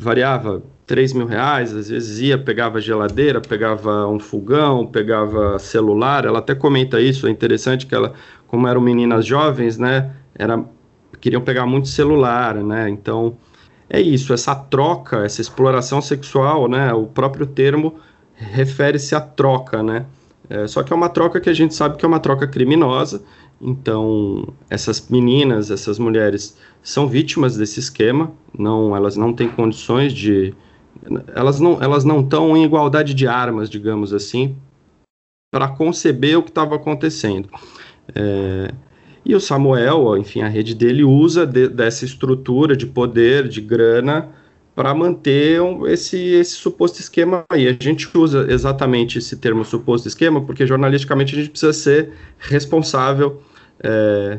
variava 0.00 0.62
3 0.86 1.12
mil 1.12 1.26
reais, 1.26 1.74
às 1.74 1.90
vezes 1.90 2.20
ia, 2.20 2.38
pegava 2.38 2.80
geladeira, 2.80 3.40
pegava 3.40 4.06
um 4.06 4.18
fogão, 4.18 4.86
pegava 4.86 5.58
celular, 5.58 6.24
ela 6.24 6.38
até 6.38 6.54
comenta 6.54 7.00
isso, 7.00 7.26
é 7.26 7.30
interessante 7.30 7.86
que 7.86 7.94
ela, 7.94 8.14
como 8.46 8.66
eram 8.68 8.80
meninas 8.80 9.26
jovens, 9.26 9.76
né, 9.76 10.12
era, 10.34 10.64
queriam 11.20 11.42
pegar 11.42 11.66
muito 11.66 11.88
celular, 11.88 12.54
né, 12.54 12.88
então 12.88 13.36
é 13.90 14.00
isso, 14.00 14.32
essa 14.32 14.54
troca, 14.54 15.24
essa 15.24 15.40
exploração 15.40 16.00
sexual, 16.00 16.68
né? 16.68 16.94
O 16.94 17.06
próprio 17.06 17.44
termo 17.44 17.96
refere-se 18.36 19.16
à 19.16 19.20
troca, 19.20 19.82
né? 19.82 20.06
É, 20.48 20.66
só 20.68 20.84
que 20.84 20.92
é 20.92 20.96
uma 20.96 21.08
troca 21.08 21.40
que 21.40 21.50
a 21.50 21.52
gente 21.52 21.74
sabe 21.74 21.96
que 21.96 22.04
é 22.04 22.08
uma 22.08 22.20
troca 22.20 22.46
criminosa. 22.46 23.20
Então, 23.60 24.48
essas 24.70 25.08
meninas, 25.08 25.70
essas 25.70 25.98
mulheres 25.98 26.56
são 26.82 27.06
vítimas 27.06 27.56
desse 27.56 27.78
esquema. 27.78 28.32
Não, 28.58 28.96
elas 28.96 29.16
não 29.16 29.32
têm 29.32 29.48
condições 29.48 30.12
de, 30.12 30.54
elas 31.34 31.60
não, 31.60 31.82
elas 31.82 32.04
não 32.04 32.20
estão 32.20 32.56
em 32.56 32.64
igualdade 32.64 33.14
de 33.14 33.26
armas, 33.26 33.68
digamos 33.68 34.12
assim, 34.12 34.56
para 35.52 35.68
conceber 35.68 36.38
o 36.38 36.42
que 36.42 36.50
estava 36.50 36.76
acontecendo. 36.76 37.48
É, 38.14 38.72
e 39.24 39.34
o 39.34 39.40
Samuel, 39.40 40.16
enfim, 40.16 40.42
a 40.42 40.48
rede 40.48 40.74
dele 40.74 41.04
usa 41.04 41.46
de, 41.46 41.68
dessa 41.68 42.04
estrutura 42.04 42.76
de 42.76 42.86
poder, 42.86 43.48
de 43.48 43.60
grana, 43.60 44.30
para 44.74 44.94
manter 44.94 45.60
um, 45.60 45.86
esse, 45.86 46.16
esse 46.16 46.52
suposto 46.52 47.00
esquema 47.00 47.44
aí. 47.50 47.68
A 47.68 47.76
gente 47.78 48.08
usa 48.16 48.46
exatamente 48.50 49.18
esse 49.18 49.36
termo 49.36 49.64
suposto 49.64 50.08
esquema 50.08 50.40
porque 50.40 50.66
jornalisticamente 50.66 51.34
a 51.34 51.38
gente 51.38 51.50
precisa 51.50 51.72
ser 51.72 52.12
responsável. 52.38 53.42
É, 53.82 54.38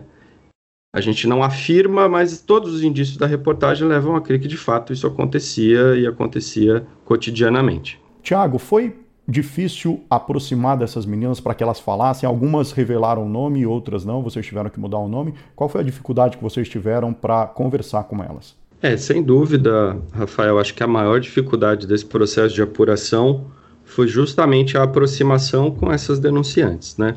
a 0.94 1.00
gente 1.00 1.26
não 1.28 1.42
afirma, 1.42 2.10
mas 2.10 2.42
todos 2.42 2.74
os 2.74 2.84
indícios 2.84 3.18
da 3.18 3.26
reportagem 3.26 3.88
levam 3.88 4.16
a 4.16 4.22
crer 4.22 4.40
que 4.40 4.48
de 4.48 4.58
fato 4.58 4.92
isso 4.92 5.08
acontecia 5.08 5.96
e 5.96 6.06
acontecia 6.06 6.86
cotidianamente. 7.06 8.00
Tiago, 8.22 8.60
foi 8.60 8.96
difícil 9.28 10.04
aproximar 10.10 10.78
dessas 10.78 11.06
meninas 11.06 11.40
para 11.40 11.54
que 11.54 11.64
elas 11.64 11.80
falassem? 11.80 12.28
Algumas 12.28 12.72
revelaram 12.72 13.26
o 13.26 13.30
nome, 13.30 13.66
outras 13.66 14.04
não, 14.04 14.22
vocês 14.22 14.46
tiveram 14.46 14.70
que 14.70 14.80
mudar 14.80 14.98
o 14.98 15.08
nome. 15.08 15.34
Qual 15.56 15.70
foi 15.70 15.82
a 15.82 15.84
dificuldade 15.84 16.38
que 16.38 16.44
vocês 16.44 16.68
tiveram 16.68 17.14
para 17.14 17.48
conversar 17.48 18.04
com 18.04 18.22
elas? 18.22 18.56
É, 18.82 18.98
sem 18.98 19.24
dúvida, 19.24 19.98
Rafael, 20.12 20.60
acho 20.60 20.74
que 20.74 20.84
a 20.84 20.88
maior 20.88 21.20
dificuldade 21.20 21.88
desse 21.88 22.06
processo 22.06 22.54
de 22.54 22.62
apuração 22.62 23.46
foi 23.86 24.08
justamente 24.08 24.78
a 24.78 24.84
aproximação 24.84 25.72
com 25.72 25.92
essas 25.92 26.20
denunciantes, 26.20 26.98
né? 26.98 27.16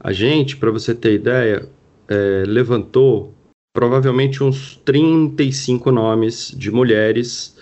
A 0.00 0.12
gente, 0.12 0.56
para 0.56 0.70
você 0.70 0.94
ter 0.94 1.14
ideia, 1.14 1.68
é, 2.08 2.44
levantou 2.46 3.34
provavelmente 3.72 4.42
uns 4.42 4.76
35 4.84 5.92
nomes 5.92 6.52
de 6.56 6.70
mulheres, 6.70 7.56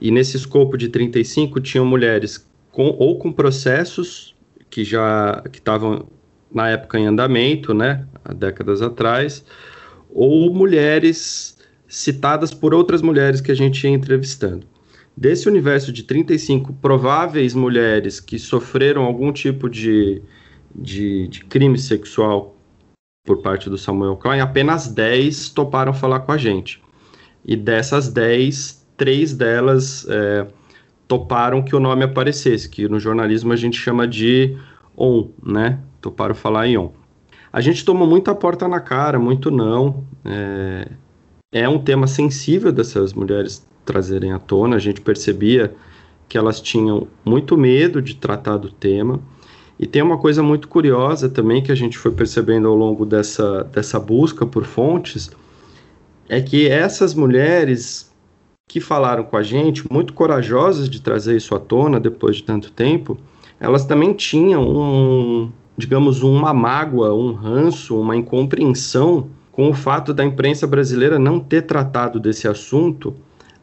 e 0.00 0.10
nesse 0.10 0.36
escopo 0.36 0.78
de 0.78 0.88
35 0.88 1.60
tinham 1.60 1.84
mulheres 1.84 2.46
com, 2.70 2.94
ou 2.98 3.18
com 3.18 3.32
processos 3.32 4.34
que 4.70 4.84
já 4.84 5.42
que 5.52 5.58
estavam 5.58 6.06
na 6.52 6.70
época 6.70 6.98
em 6.98 7.06
andamento, 7.06 7.74
né, 7.74 8.06
há 8.24 8.32
décadas 8.32 8.80
atrás, 8.80 9.44
ou 10.08 10.54
mulheres 10.54 11.58
citadas 11.86 12.54
por 12.54 12.72
outras 12.72 13.02
mulheres 13.02 13.40
que 13.40 13.50
a 13.50 13.54
gente 13.54 13.82
ia 13.84 13.90
entrevistando. 13.90 14.66
Desse 15.16 15.48
universo 15.48 15.92
de 15.92 16.04
35 16.04 16.72
prováveis 16.74 17.52
mulheres 17.52 18.20
que 18.20 18.38
sofreram 18.38 19.02
algum 19.02 19.32
tipo 19.32 19.68
de, 19.68 20.22
de, 20.74 21.28
de 21.28 21.44
crime 21.44 21.78
sexual 21.78 22.56
por 23.24 23.42
parte 23.42 23.68
do 23.68 23.76
Samuel 23.76 24.16
Klein, 24.16 24.40
apenas 24.40 24.88
10 24.88 25.50
toparam 25.50 25.92
falar 25.92 26.20
com 26.20 26.32
a 26.32 26.38
gente. 26.38 26.82
E 27.44 27.56
dessas 27.56 28.08
10, 28.08 28.86
três 28.96 29.34
delas 29.34 30.06
é, 30.08 30.46
toparam 31.06 31.62
que 31.62 31.74
o 31.74 31.80
nome 31.80 32.04
aparecesse, 32.04 32.68
que 32.68 32.88
no 32.88 33.00
jornalismo 33.00 33.52
a 33.52 33.56
gente 33.56 33.76
chama 33.76 34.06
de 34.06 34.56
on, 34.96 35.30
né? 35.42 35.78
Toparam 36.00 36.34
falar 36.34 36.66
em 36.68 36.78
on. 36.78 36.92
A 37.52 37.60
gente 37.60 37.84
tomou 37.84 38.06
muita 38.06 38.34
porta 38.34 38.68
na 38.68 38.80
cara, 38.80 39.18
muito 39.18 39.50
não. 39.50 40.04
É, 40.24 40.88
é 41.52 41.68
um 41.68 41.78
tema 41.78 42.06
sensível 42.06 42.70
dessas 42.70 43.12
mulheres 43.12 43.66
trazerem 43.84 44.32
à 44.32 44.38
tona. 44.38 44.76
A 44.76 44.78
gente 44.78 45.00
percebia 45.00 45.74
que 46.28 46.38
elas 46.38 46.60
tinham 46.60 47.08
muito 47.24 47.56
medo 47.56 48.00
de 48.00 48.14
tratar 48.14 48.56
do 48.56 48.70
tema. 48.70 49.20
E 49.80 49.86
tem 49.86 50.02
uma 50.02 50.18
coisa 50.18 50.42
muito 50.42 50.68
curiosa 50.68 51.26
também 51.26 51.62
que 51.62 51.72
a 51.72 51.74
gente 51.74 51.96
foi 51.96 52.10
percebendo 52.10 52.68
ao 52.68 52.76
longo 52.76 53.06
dessa, 53.06 53.64
dessa 53.64 53.98
busca 53.98 54.44
por 54.44 54.66
fontes, 54.66 55.30
é 56.28 56.38
que 56.38 56.68
essas 56.68 57.14
mulheres 57.14 58.12
que 58.68 58.78
falaram 58.78 59.24
com 59.24 59.38
a 59.38 59.42
gente, 59.42 59.90
muito 59.90 60.12
corajosas 60.12 60.86
de 60.86 61.00
trazer 61.00 61.34
isso 61.34 61.54
à 61.54 61.58
tona 61.58 61.98
depois 61.98 62.36
de 62.36 62.42
tanto 62.42 62.70
tempo, 62.70 63.16
elas 63.58 63.86
também 63.86 64.12
tinham 64.12 64.68
um, 64.68 65.50
digamos, 65.78 66.22
uma 66.22 66.52
mágoa, 66.52 67.14
um 67.14 67.32
ranço, 67.32 67.98
uma 67.98 68.14
incompreensão 68.14 69.28
com 69.50 69.70
o 69.70 69.72
fato 69.72 70.12
da 70.12 70.22
imprensa 70.22 70.66
brasileira 70.66 71.18
não 71.18 71.40
ter 71.40 71.62
tratado 71.62 72.20
desse 72.20 72.46
assunto 72.46 73.14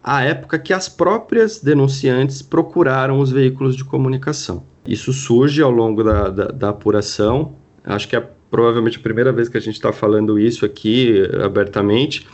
à 0.03 0.23
época 0.23 0.57
que 0.57 0.73
as 0.73 0.89
próprias 0.89 1.59
denunciantes 1.61 2.41
procuraram 2.41 3.19
os 3.19 3.29
veículos 3.29 3.75
de 3.75 3.85
comunicação. 3.85 4.63
Isso 4.87 5.11
surge 5.11 5.61
ao 5.61 5.71
longo 5.71 6.03
da, 6.03 6.29
da, 6.29 6.45
da 6.47 6.69
apuração, 6.69 7.55
acho 7.83 8.07
que 8.07 8.15
é 8.15 8.27
provavelmente 8.49 8.97
a 8.97 9.01
primeira 9.01 9.31
vez 9.31 9.49
que 9.49 9.57
a 9.57 9.61
gente 9.61 9.75
está 9.75 9.91
falando 9.91 10.39
isso 10.39 10.65
aqui 10.65 11.21
abertamente, 11.43 12.25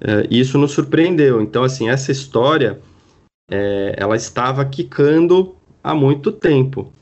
é, 0.00 0.26
isso 0.30 0.56
nos 0.58 0.72
surpreendeu. 0.72 1.40
Então, 1.42 1.62
assim, 1.62 1.88
essa 1.88 2.10
história, 2.10 2.80
é, 3.50 3.94
ela 3.96 4.16
estava 4.16 4.64
quicando 4.64 5.54
há 5.82 5.94
muito 5.94 6.32
tempo. 6.32 6.92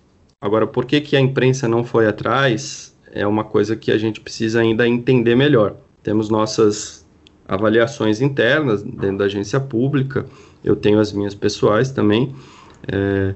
Agora, 0.41 0.67
por 0.67 0.85
que, 0.85 1.01
que 1.01 1.17
a 1.17 1.21
imprensa 1.21 1.69
não 1.69 1.85
foi 1.85 2.07
atrás 2.07 2.97
é 3.17 3.27
uma 3.27 3.45
coisa 3.45 3.75
que 3.75 3.91
a 3.91 3.97
gente 3.97 4.21
precisa 4.21 4.61
ainda 4.61 4.87
entender 4.87 5.35
melhor. 5.35 5.75
Temos 6.03 6.29
nossas 6.29 7.07
avaliações 7.49 8.21
internas 8.21 8.83
dentro 8.83 9.19
da 9.19 9.25
agência 9.25 9.59
pública, 9.59 10.27
eu 10.63 10.77
tenho 10.77 10.99
as 10.99 11.13
minhas 11.13 11.35
pessoais 11.35 11.91
também, 11.91 12.35
é, 12.87 13.35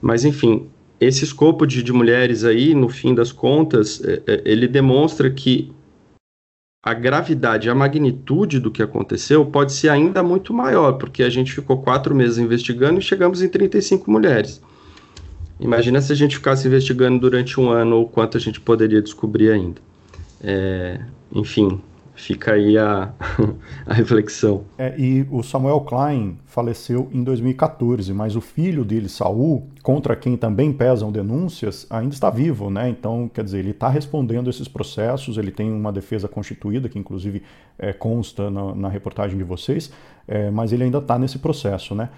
mas 0.00 0.24
enfim, 0.24 0.68
esse 1.00 1.24
escopo 1.24 1.66
de, 1.66 1.82
de, 1.82 1.92
mulheres 1.92 2.44
aí, 2.44 2.74
no 2.74 2.88
fim 2.88 3.14
das 3.14 3.30
contas, 3.32 4.02
é, 4.04 4.22
é 4.26 4.42
ele 4.44 4.66
demonstra 4.66 5.30
que 5.30 5.72
a 6.82 6.94
gravidade, 6.94 7.68
a 7.68 7.74
magnitude 7.74 8.60
do 8.60 8.70
que 8.70 8.82
aconteceu 8.82 9.44
pode 9.44 9.72
ser 9.72 9.90
ainda 9.90 10.22
muito 10.22 10.54
maior, 10.54 10.92
porque 10.92 11.22
a 11.22 11.30
gente 11.30 11.52
ficou 11.52 11.82
quatro 11.82 12.14
meses 12.14 12.38
investigando 12.38 12.98
e 12.98 13.02
chegamos 13.02 13.42
em 13.42 13.48
35 13.48 14.10
mulheres. 14.10 14.62
Imagina 15.60 16.00
se 16.00 16.12
a 16.12 16.16
gente 16.16 16.36
ficasse 16.36 16.66
investigando 16.68 17.18
durante 17.18 17.60
um 17.60 17.68
ano 17.68 18.02
o 18.02 18.08
quanto 18.08 18.36
a 18.36 18.40
gente 18.40 18.60
poderia 18.60 19.02
descobrir 19.02 19.50
ainda. 19.50 19.80
É, 20.40 21.00
enfim, 21.32 21.80
fica 22.18 22.52
aí 22.52 22.76
a, 22.76 23.12
a 23.86 23.94
reflexão. 23.94 24.64
É, 24.76 24.94
e 24.98 25.26
o 25.30 25.42
Samuel 25.42 25.80
Klein 25.82 26.36
faleceu 26.46 27.08
em 27.12 27.22
2014, 27.22 28.12
mas 28.12 28.34
o 28.34 28.40
filho 28.40 28.84
dele, 28.84 29.08
Saul, 29.08 29.66
contra 29.82 30.16
quem 30.16 30.36
também 30.36 30.72
pesam 30.72 31.12
denúncias, 31.12 31.86
ainda 31.88 32.12
está 32.12 32.28
vivo, 32.28 32.70
né? 32.70 32.88
Então, 32.88 33.30
quer 33.32 33.44
dizer, 33.44 33.60
ele 33.60 33.70
está 33.70 33.88
respondendo 33.88 34.50
esses 34.50 34.66
processos, 34.66 35.38
ele 35.38 35.52
tem 35.52 35.72
uma 35.72 35.92
defesa 35.92 36.26
constituída, 36.26 36.88
que 36.88 36.98
inclusive 36.98 37.42
é, 37.78 37.92
consta 37.92 38.50
na, 38.50 38.74
na, 38.74 38.88
reportagem 38.88 39.38
de 39.38 39.44
vocês, 39.44 39.90
é, 40.26 40.50
mas 40.50 40.72
ele 40.72 40.84
ainda 40.84 40.98
está 40.98 41.18
nesse 41.18 41.38
processo, 41.38 41.94
né? 41.94 42.10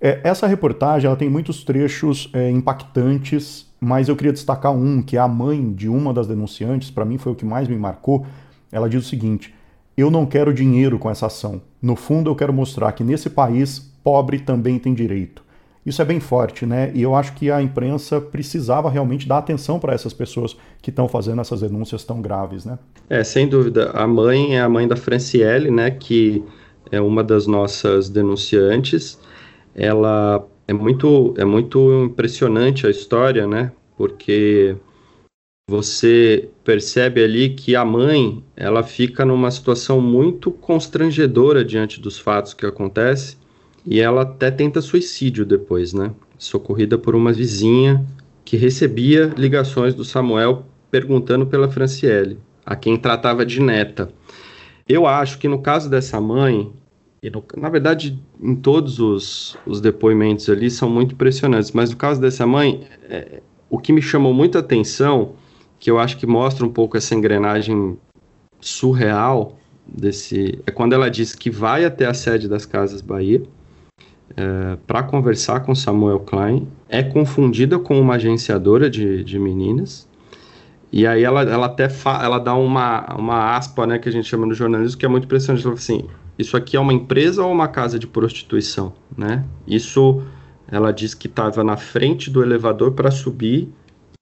É, 0.00 0.20
essa 0.24 0.46
reportagem 0.46 1.06
ela 1.06 1.16
tem 1.16 1.30
muitos 1.30 1.62
trechos 1.62 2.28
é, 2.32 2.50
impactantes, 2.50 3.72
mas 3.80 4.08
eu 4.08 4.16
queria 4.16 4.32
destacar 4.32 4.72
um, 4.72 5.00
que 5.00 5.16
é 5.16 5.20
a 5.20 5.28
mãe 5.28 5.72
de 5.72 5.88
uma 5.88 6.12
das 6.12 6.26
denunciantes, 6.26 6.90
para 6.90 7.04
mim 7.04 7.16
foi 7.16 7.32
o 7.32 7.34
que 7.34 7.44
mais 7.44 7.68
me 7.68 7.76
marcou, 7.76 8.26
ela 8.74 8.88
diz 8.88 9.06
o 9.06 9.08
seguinte: 9.08 9.54
Eu 9.96 10.10
não 10.10 10.26
quero 10.26 10.52
dinheiro 10.52 10.98
com 10.98 11.08
essa 11.08 11.26
ação. 11.26 11.62
No 11.80 11.94
fundo, 11.94 12.28
eu 12.28 12.34
quero 12.34 12.52
mostrar 12.52 12.90
que 12.92 13.04
nesse 13.04 13.30
país, 13.30 13.78
pobre 14.02 14.40
também 14.40 14.78
tem 14.78 14.92
direito. 14.92 15.44
Isso 15.86 16.02
é 16.02 16.04
bem 16.04 16.18
forte, 16.18 16.66
né? 16.66 16.90
E 16.94 17.02
eu 17.02 17.14
acho 17.14 17.34
que 17.34 17.50
a 17.50 17.62
imprensa 17.62 18.20
precisava 18.20 18.90
realmente 18.90 19.28
dar 19.28 19.38
atenção 19.38 19.78
para 19.78 19.92
essas 19.92 20.12
pessoas 20.12 20.56
que 20.82 20.90
estão 20.90 21.06
fazendo 21.06 21.40
essas 21.40 21.60
denúncias 21.60 22.02
tão 22.04 22.20
graves, 22.20 22.64
né? 22.64 22.78
É, 23.08 23.22
sem 23.22 23.46
dúvida. 23.46 23.90
A 23.90 24.06
mãe 24.06 24.56
é 24.56 24.62
a 24.62 24.68
mãe 24.68 24.88
da 24.88 24.96
Franciele, 24.96 25.70
né? 25.70 25.90
Que 25.90 26.42
é 26.90 27.00
uma 27.00 27.22
das 27.22 27.46
nossas 27.46 28.08
denunciantes. 28.08 29.18
Ela 29.74 30.44
é 30.66 30.72
muito, 30.72 31.34
é 31.36 31.44
muito 31.44 32.06
impressionante 32.06 32.86
a 32.86 32.90
história, 32.90 33.46
né? 33.46 33.70
Porque 33.96 34.76
você 35.68 36.50
percebe 36.62 37.24
ali 37.24 37.50
que 37.50 37.74
a 37.74 37.84
mãe 37.84 38.44
ela 38.54 38.82
fica 38.82 39.24
numa 39.24 39.50
situação 39.50 40.00
muito 40.00 40.50
constrangedora 40.50 41.64
diante 41.64 42.00
dos 42.00 42.18
fatos 42.18 42.52
que 42.52 42.66
acontecem 42.66 43.38
e 43.86 43.98
ela 43.98 44.22
até 44.22 44.50
tenta 44.50 44.82
suicídio 44.82 45.44
depois, 45.44 45.94
né? 45.94 46.12
Socorrida 46.38 46.98
por 46.98 47.14
uma 47.14 47.32
vizinha 47.32 48.04
que 48.44 48.56
recebia 48.58 49.32
ligações 49.36 49.94
do 49.94 50.04
Samuel 50.04 50.66
perguntando 50.90 51.46
pela 51.46 51.70
Franciele, 51.70 52.38
a 52.64 52.76
quem 52.76 52.96
tratava 52.98 53.44
de 53.44 53.60
neta. 53.60 54.10
Eu 54.86 55.06
acho 55.06 55.38
que 55.38 55.48
no 55.48 55.62
caso 55.62 55.88
dessa 55.88 56.20
mãe, 56.20 56.70
no, 57.22 57.42
na 57.56 57.70
verdade, 57.70 58.22
em 58.38 58.54
todos 58.54 59.00
os, 59.00 59.56
os, 59.66 59.80
depoimentos 59.80 60.48
ali 60.50 60.70
são 60.70 60.90
muito 60.90 61.14
impressionantes, 61.14 61.72
mas 61.72 61.90
no 61.90 61.96
caso 61.96 62.20
dessa 62.20 62.46
mãe, 62.46 62.82
é, 63.08 63.40
o 63.70 63.78
que 63.78 63.94
me 63.94 64.02
chamou 64.02 64.34
muita 64.34 64.58
atenção 64.58 65.34
que 65.84 65.90
eu 65.90 65.98
acho 65.98 66.16
que 66.16 66.26
mostra 66.26 66.64
um 66.64 66.70
pouco 66.70 66.96
essa 66.96 67.14
engrenagem 67.14 67.98
surreal 68.58 69.58
desse 69.86 70.58
é 70.66 70.70
quando 70.70 70.94
ela 70.94 71.10
diz 71.10 71.34
que 71.34 71.50
vai 71.50 71.84
até 71.84 72.06
a 72.06 72.14
sede 72.14 72.48
das 72.48 72.64
Casas 72.64 73.02
Bahia 73.02 73.42
é, 74.34 74.78
para 74.86 75.02
conversar 75.02 75.60
com 75.60 75.74
Samuel 75.74 76.20
Klein, 76.20 76.66
é 76.88 77.02
confundida 77.02 77.78
com 77.78 78.00
uma 78.00 78.14
agenciadora 78.14 78.88
de, 78.88 79.22
de 79.22 79.38
meninas, 79.38 80.08
e 80.90 81.06
aí 81.06 81.22
ela, 81.22 81.42
ela 81.42 81.66
até 81.66 81.90
fa, 81.90 82.18
ela 82.24 82.38
dá 82.38 82.54
uma, 82.54 83.04
uma 83.18 83.54
aspa, 83.54 83.86
né, 83.86 83.98
que 83.98 84.08
a 84.08 84.12
gente 84.12 84.26
chama 84.26 84.46
no 84.46 84.54
jornalismo, 84.54 84.98
que 84.98 85.04
é 85.04 85.08
muito 85.08 85.24
impressionante, 85.24 85.66
ela 85.66 85.76
fala 85.76 85.98
assim, 85.98 86.08
isso 86.38 86.56
aqui 86.56 86.78
é 86.78 86.80
uma 86.80 86.94
empresa 86.94 87.44
ou 87.44 87.52
uma 87.52 87.68
casa 87.68 87.98
de 87.98 88.06
prostituição, 88.06 88.94
né? 89.14 89.44
Isso, 89.66 90.22
ela 90.66 90.92
diz 90.92 91.12
que 91.12 91.26
estava 91.26 91.62
na 91.62 91.76
frente 91.76 92.30
do 92.30 92.42
elevador 92.42 92.92
para 92.92 93.10
subir 93.10 93.68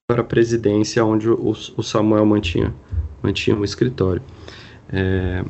para 0.06 0.20
a 0.20 0.24
presidência, 0.24 1.04
onde 1.04 1.28
o, 1.28 1.50
o 1.50 1.82
Samuel 1.82 2.26
mantinha, 2.26 2.74
mantinha 3.22 3.56
um 3.56 3.64
escritório. 3.64 4.22
É, 4.92 5.44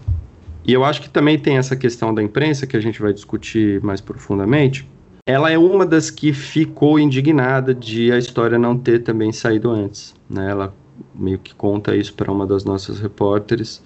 e 0.64 0.72
eu 0.72 0.84
acho 0.84 1.02
que 1.02 1.08
também 1.08 1.38
tem 1.38 1.56
essa 1.56 1.74
questão 1.74 2.14
da 2.14 2.22
imprensa, 2.22 2.66
que 2.66 2.76
a 2.76 2.80
gente 2.80 3.00
vai 3.00 3.12
discutir 3.12 3.82
mais 3.82 4.00
profundamente. 4.00 4.88
Ela 5.26 5.50
é 5.50 5.58
uma 5.58 5.84
das 5.86 6.10
que 6.10 6.32
ficou 6.32 6.98
indignada 6.98 7.74
de 7.74 8.12
a 8.12 8.18
história 8.18 8.58
não 8.58 8.76
ter 8.76 9.00
também 9.00 9.32
saído 9.32 9.70
antes. 9.70 10.14
Né? 10.28 10.50
Ela 10.50 10.74
meio 11.14 11.38
que 11.38 11.54
conta 11.54 11.96
isso 11.96 12.14
para 12.14 12.30
uma 12.30 12.46
das 12.46 12.64
nossas 12.64 13.00
repórteres, 13.00 13.82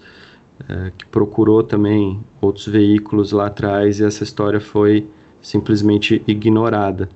é, 0.69 0.93
que 0.97 1.07
procurou 1.07 1.63
também 1.63 2.21
outros 2.41 2.67
veículos 2.67 3.33
lá 3.33 3.47
atrás 3.47 4.01
e 4.01 4.05
essa 4.05 4.25
história 4.25 4.61
foi 4.61 5.07
simplesmente 5.41 6.23
ignorada. 6.27 7.09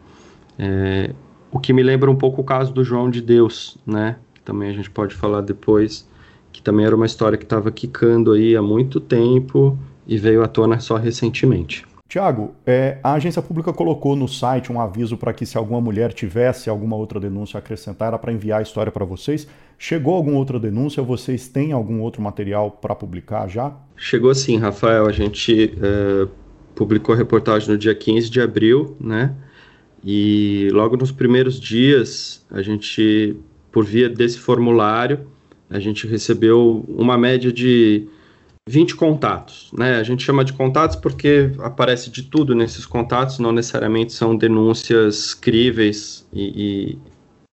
É, 0.58 1.10
o 1.50 1.58
que 1.58 1.73
me 1.73 1.82
lembra 1.82 2.10
um 2.10 2.17
pouco 2.17 2.41
o 2.41 2.45
caso 2.45 2.73
do 2.73 2.84
João 2.84 3.10
de 3.10 3.21
Deus, 3.21 3.76
né? 3.86 4.17
Que 4.34 4.41
também 4.41 4.71
a 4.71 4.73
gente 4.73 4.91
pode 4.91 5.15
falar 5.15 5.41
depois, 5.41 6.08
que 6.52 6.63
também 6.63 6.86
era 6.86 6.95
uma 6.95 7.06
história 7.06 7.36
que 7.36 7.45
estava 7.45 7.71
quicando 7.71 8.32
aí 8.32 8.56
há 8.56 8.63
muito 8.63 9.00
tempo 9.00 9.78
e 10.06 10.17
veio 10.17 10.43
à 10.43 10.49
tona 10.49 10.80
só 10.80 10.97
recentemente. 10.97 11.84
Tiago, 12.10 12.56
é, 12.67 12.99
a 13.04 13.13
agência 13.13 13.41
pública 13.41 13.73
colocou 13.73 14.17
no 14.17 14.26
site 14.26 14.73
um 14.73 14.80
aviso 14.80 15.17
para 15.17 15.32
que 15.32 15.47
se 15.47 15.56
alguma 15.56 15.80
mulher 15.80 16.13
tivesse 16.13 16.69
alguma 16.69 16.97
outra 16.97 17.21
denúncia 17.21 17.56
a 17.56 17.60
acrescentar, 17.60 18.08
era 18.08 18.19
para 18.19 18.32
enviar 18.32 18.58
a 18.58 18.63
história 18.63 18.91
para 18.91 19.04
vocês. 19.04 19.47
Chegou 19.78 20.17
alguma 20.17 20.36
outra 20.36 20.58
denúncia? 20.58 21.04
Vocês 21.04 21.47
têm 21.47 21.71
algum 21.71 22.00
outro 22.00 22.21
material 22.21 22.73
para 22.73 22.97
publicar 22.97 23.47
já? 23.47 23.73
Chegou 23.97 24.34
sim, 24.34 24.58
Rafael. 24.58 25.06
A 25.06 25.13
gente 25.13 25.73
é, 25.80 26.26
publicou 26.75 27.15
a 27.15 27.19
reportagem 27.19 27.69
no 27.69 27.78
dia 27.78 27.95
15 27.95 28.28
de 28.28 28.41
abril, 28.41 28.97
né? 28.99 29.32
E 30.04 30.69
logo 30.73 30.97
nos 30.97 31.13
primeiros 31.13 31.60
dias, 31.60 32.45
a 32.50 32.63
gente, 32.63 33.36
por 33.71 33.84
via 33.84 34.08
desse 34.08 34.39
formulário, 34.39 35.26
a 35.69 35.78
gente 35.78 36.06
recebeu 36.06 36.84
uma 36.89 37.19
média 37.19 37.52
de 37.52 38.08
20 38.69 38.97
contatos. 38.97 39.71
Né? 39.76 39.97
A 39.97 40.02
gente 40.02 40.23
chama 40.23 40.45
de 40.45 40.52
contatos 40.52 40.97
porque 40.97 41.52
aparece 41.58 42.10
de 42.10 42.23
tudo 42.23 42.54
nesses 42.54 42.86
contatos, 42.86 43.39
não 43.39 43.52
necessariamente 43.52 44.13
são 44.13 44.36
denúncias 44.36 45.34
críveis 45.34 46.26
e, 46.32 46.99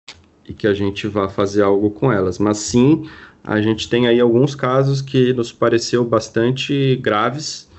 e, 0.07 0.49
e 0.49 0.53
que 0.53 0.67
a 0.67 0.73
gente 0.73 1.07
vá 1.07 1.27
fazer 1.27 1.63
algo 1.63 1.91
com 1.91 2.11
elas, 2.11 2.39
mas 2.39 2.57
sim 2.57 3.09
a 3.43 3.61
gente 3.61 3.89
tem 3.89 4.07
aí 4.07 4.19
alguns 4.19 4.55
casos 4.55 5.01
que 5.01 5.31
nos 5.33 5.51
pareceu 5.51 6.03
bastante 6.03 6.97
graves 6.97 7.69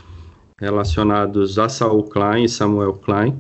relacionados 0.59 1.59
a 1.59 1.69
Saul 1.69 2.05
Klein 2.05 2.45
e 2.45 2.49
Samuel 2.49 2.95
Klein 2.95 3.37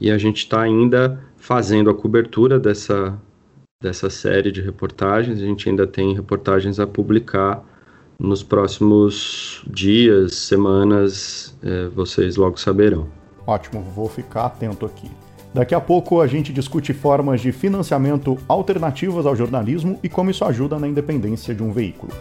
e 0.00 0.10
a 0.10 0.18
gente 0.18 0.38
está 0.38 0.62
ainda 0.62 1.20
fazendo 1.36 1.90
a 1.90 1.94
cobertura 1.94 2.58
dessa, 2.58 3.16
dessa 3.82 4.10
série 4.10 4.50
de 4.50 4.60
reportagens. 4.60 5.38
A 5.38 5.44
gente 5.44 5.68
ainda 5.68 5.86
tem 5.86 6.14
reportagens 6.14 6.78
a 6.78 6.86
publicar 6.86 7.62
nos 8.18 8.42
próximos 8.42 9.62
dias, 9.66 10.34
semanas, 10.34 11.56
é, 11.62 11.88
vocês 11.88 12.36
logo 12.36 12.58
saberão. 12.58 13.08
Ótimo, 13.46 13.82
vou 13.94 14.08
ficar 14.08 14.46
atento 14.46 14.86
aqui. 14.86 15.10
Daqui 15.54 15.74
a 15.74 15.80
pouco 15.80 16.20
a 16.20 16.26
gente 16.26 16.52
discute 16.52 16.92
formas 16.92 17.40
de 17.40 17.52
financiamento 17.52 18.36
alternativas 18.48 19.24
ao 19.24 19.36
jornalismo 19.36 19.98
e 20.02 20.08
como 20.08 20.30
isso 20.30 20.44
ajuda 20.44 20.78
na 20.78 20.86
independência 20.86 21.54
de 21.54 21.62
um 21.62 21.72
veículo. 21.72 22.12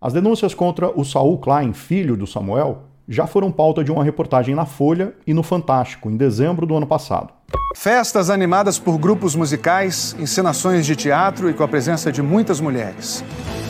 As 0.00 0.12
denúncias 0.12 0.54
contra 0.54 0.88
o 0.88 1.04
Saul 1.04 1.38
Klein, 1.38 1.72
filho 1.72 2.16
do 2.16 2.26
Samuel, 2.26 2.84
já 3.08 3.26
foram 3.26 3.52
pauta 3.52 3.84
de 3.84 3.92
uma 3.92 4.02
reportagem 4.02 4.54
na 4.54 4.66
Folha 4.66 5.12
e 5.26 5.32
no 5.32 5.42
Fantástico, 5.42 6.10
em 6.10 6.16
dezembro 6.16 6.66
do 6.66 6.76
ano 6.76 6.86
passado. 6.86 7.32
Festas 7.76 8.30
animadas 8.30 8.78
por 8.78 8.98
grupos 8.98 9.36
musicais, 9.36 10.16
encenações 10.18 10.84
de 10.84 10.96
teatro 10.96 11.48
e 11.48 11.54
com 11.54 11.62
a 11.62 11.68
presença 11.68 12.10
de 12.10 12.20
muitas 12.20 12.60
mulheres. 12.60 13.22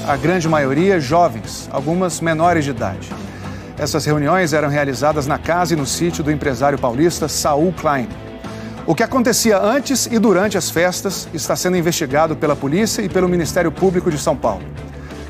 A 0.07 0.16
grande 0.16 0.49
maioria 0.49 0.99
jovens, 0.99 1.68
algumas 1.70 2.20
menores 2.20 2.64
de 2.64 2.70
idade. 2.70 3.11
Essas 3.77 4.07
reuniões 4.07 4.55
eram 4.55 4.68
realizadas 4.68 5.27
na 5.27 5.38
casa 5.38 5.75
e 5.75 5.77
no 5.77 5.85
sítio 5.85 6.25
do 6.25 6.31
empresário 6.31 6.79
paulista 6.79 7.29
Saul 7.29 7.72
Klein. 7.72 8.09
O 8.87 8.94
que 8.94 9.03
acontecia 9.03 9.59
antes 9.59 10.07
e 10.07 10.18
durante 10.18 10.57
as 10.57 10.70
festas 10.70 11.29
está 11.35 11.55
sendo 11.55 11.77
investigado 11.77 12.37
pela 12.37 12.57
polícia 12.57 13.03
e 13.03 13.09
pelo 13.09 13.29
Ministério 13.29 13.70
Público 13.70 14.11
de 14.11 14.16
São 14.16 14.37
Paulo. 14.37 14.62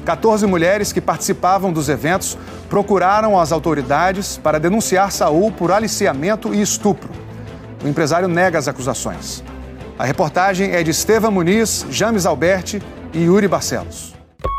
14 0.04 0.46
mulheres 0.46 0.92
que 0.92 1.00
participavam 1.00 1.72
dos 1.72 1.88
eventos 1.88 2.38
procuraram 2.68 3.38
as 3.38 3.52
autoridades 3.52 4.38
para 4.38 4.60
denunciar 4.60 5.10
Saul 5.12 5.50
por 5.52 5.70
aliciamento 5.70 6.54
e 6.54 6.60
estupro. 6.60 7.10
O 7.84 7.88
empresário 7.88 8.28
nega 8.28 8.58
as 8.58 8.68
acusações. 8.68 9.42
A 9.98 10.04
reportagem 10.04 10.72
é 10.72 10.82
de 10.82 10.90
Estevam 10.90 11.30
Muniz, 11.30 11.86
James 11.90 12.26
Alberti 12.26 12.82
e 13.14 13.20
Yuri 13.20 13.48
Barcelos. 13.48 14.14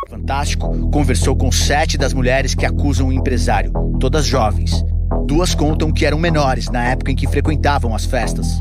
Fantástico 0.10 0.90
conversou 0.90 1.36
com 1.36 1.52
sete 1.52 1.98
das 1.98 2.14
mulheres 2.14 2.56
que 2.56 2.66
acusam 2.66 3.10
o 3.10 3.14
empresário, 3.14 3.72
todas 4.00 4.26
jovens. 4.26 4.84
Duas 5.26 5.54
contam 5.54 5.92
que 5.92 6.06
eram 6.06 6.18
menores 6.18 6.70
na 6.70 6.86
época 6.86 7.12
em 7.12 7.16
que 7.16 7.28
frequentavam 7.28 7.94
as 7.94 8.06
festas. 8.06 8.60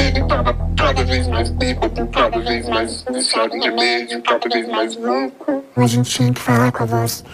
Ele 0.00 0.20
estava 0.20 0.56
cada 0.76 1.04
vez 1.04 1.28
mais 1.28 1.50
bêbado, 1.50 2.06
cada 2.08 2.38
vez 2.40 2.68
mais 2.68 3.04
viciado 3.12 3.54
em 3.54 3.60
remédio, 3.60 4.22
cada 4.22 4.48
vez 4.48 4.68
mais 4.68 4.96
louco. 4.96 5.64
A 5.76 5.86
gente 5.86 6.10
tinha 6.10 6.32
que 6.32 6.40
falar 6.40 6.72
com 6.72 6.82
a 6.82 6.86
voz 6.86 7.24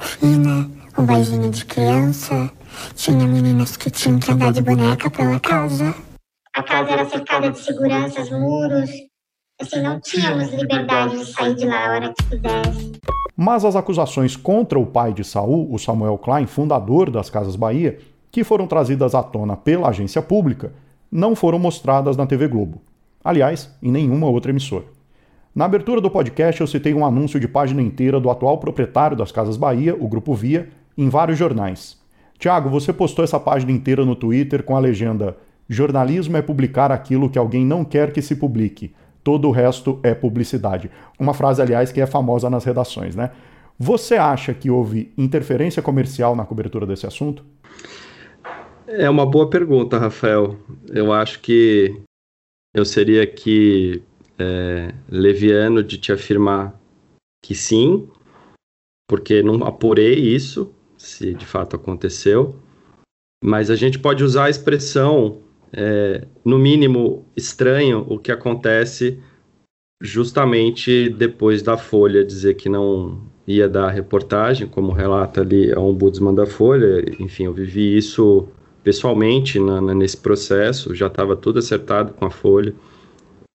fina, 0.00 0.68
o 0.96 1.02
beijinho 1.02 1.50
de 1.50 1.64
criança. 1.64 2.50
Tinha 2.94 3.26
meninas 3.26 3.76
que 3.76 3.90
tinham 3.90 4.18
que 4.18 4.30
andar 4.30 4.52
de 4.52 4.62
boneca 4.62 5.10
pela 5.10 5.38
casa. 5.40 5.94
A 6.54 6.62
casa 6.62 6.90
era 6.90 7.08
cercada 7.08 7.50
de 7.50 7.58
seguranças, 7.58 8.30
muros. 8.30 8.90
Assim, 9.60 9.82
não 9.82 10.00
tínhamos 10.00 10.52
liberdade 10.52 11.18
de 11.18 11.26
sair 11.26 11.54
de 11.54 11.66
lá 11.66 11.86
a 11.86 11.94
hora 11.94 12.14
que 12.14 12.24
quisesse. 12.24 12.92
Mas 13.36 13.64
as 13.64 13.76
acusações 13.76 14.36
contra 14.36 14.78
o 14.78 14.86
pai 14.86 15.12
de 15.12 15.24
Saul, 15.24 15.72
o 15.72 15.78
Samuel 15.78 16.18
Klein, 16.18 16.46
fundador 16.46 17.10
das 17.10 17.30
Casas 17.30 17.56
Bahia, 17.56 17.98
que 18.30 18.44
foram 18.44 18.66
trazidas 18.66 19.14
à 19.14 19.22
tona 19.22 19.56
pela 19.56 19.88
agência 19.88 20.22
pública, 20.22 20.72
não 21.10 21.34
foram 21.34 21.58
mostradas 21.58 22.16
na 22.16 22.26
TV 22.26 22.48
Globo. 22.48 22.82
Aliás, 23.22 23.70
em 23.82 23.90
nenhuma 23.90 24.28
outra 24.28 24.50
emissora. 24.50 24.84
Na 25.54 25.66
abertura 25.66 26.00
do 26.00 26.10
podcast, 26.10 26.60
eu 26.60 26.66
citei 26.66 26.92
um 26.92 27.06
anúncio 27.06 27.38
de 27.38 27.46
página 27.46 27.80
inteira 27.80 28.18
do 28.18 28.28
atual 28.28 28.58
proprietário 28.58 29.16
das 29.16 29.30
Casas 29.30 29.56
Bahia, 29.56 29.96
o 29.98 30.08
Grupo 30.08 30.34
Via, 30.34 30.68
em 30.96 31.08
vários 31.08 31.38
jornais. 31.38 31.98
Tiago, 32.38 32.68
você 32.68 32.92
postou 32.92 33.24
essa 33.24 33.40
página 33.40 33.72
inteira 33.72 34.04
no 34.04 34.16
Twitter 34.16 34.62
com 34.62 34.76
a 34.76 34.80
legenda 34.80 35.36
Jornalismo 35.68 36.36
é 36.36 36.42
publicar 36.42 36.92
aquilo 36.92 37.30
que 37.30 37.38
alguém 37.38 37.64
não 37.64 37.84
quer 37.84 38.12
que 38.12 38.20
se 38.20 38.36
publique. 38.36 38.94
Todo 39.22 39.48
o 39.48 39.50
resto 39.50 39.98
é 40.02 40.14
publicidade. 40.14 40.90
Uma 41.18 41.32
frase, 41.32 41.62
aliás, 41.62 41.90
que 41.90 42.00
é 42.00 42.06
famosa 42.06 42.50
nas 42.50 42.64
redações, 42.64 43.16
né? 43.16 43.30
Você 43.78 44.14
acha 44.14 44.52
que 44.52 44.70
houve 44.70 45.12
interferência 45.16 45.82
comercial 45.82 46.36
na 46.36 46.44
cobertura 46.44 46.86
desse 46.86 47.06
assunto? 47.06 47.44
É 48.86 49.08
uma 49.08 49.24
boa 49.24 49.48
pergunta, 49.48 49.98
Rafael. 49.98 50.56
Eu 50.92 51.12
acho 51.12 51.40
que 51.40 52.00
eu 52.74 52.84
seria 52.84 53.22
aqui 53.22 54.02
é, 54.38 54.92
leviano 55.08 55.82
de 55.82 55.96
te 55.96 56.12
afirmar 56.12 56.78
que 57.42 57.54
sim, 57.54 58.06
porque 59.08 59.42
não 59.42 59.64
apurei 59.64 60.14
isso, 60.14 60.72
se 61.04 61.34
de 61.34 61.44
fato 61.44 61.76
aconteceu, 61.76 62.56
mas 63.42 63.70
a 63.70 63.76
gente 63.76 63.98
pode 63.98 64.24
usar 64.24 64.44
a 64.44 64.50
expressão 64.50 65.42
é, 65.72 66.26
no 66.44 66.58
mínimo 66.58 67.26
estranho 67.36 68.04
o 68.08 68.18
que 68.18 68.32
acontece 68.32 69.20
justamente 70.02 71.08
depois 71.08 71.62
da 71.62 71.76
Folha 71.76 72.24
dizer 72.24 72.54
que 72.54 72.68
não 72.68 73.20
ia 73.46 73.68
dar 73.68 73.90
reportagem, 73.90 74.66
como 74.66 74.92
relata 74.92 75.42
ali 75.42 75.72
a 75.72 75.78
ombudsman 75.78 76.34
da 76.34 76.46
Folha. 76.46 77.04
Enfim, 77.20 77.44
eu 77.44 77.52
vivi 77.52 77.96
isso 77.96 78.48
pessoalmente 78.82 79.58
na, 79.58 79.80
na, 79.80 79.94
nesse 79.94 80.16
processo, 80.16 80.94
já 80.94 81.06
estava 81.06 81.36
tudo 81.36 81.58
acertado 81.58 82.12
com 82.14 82.24
a 82.24 82.30
Folha 82.30 82.74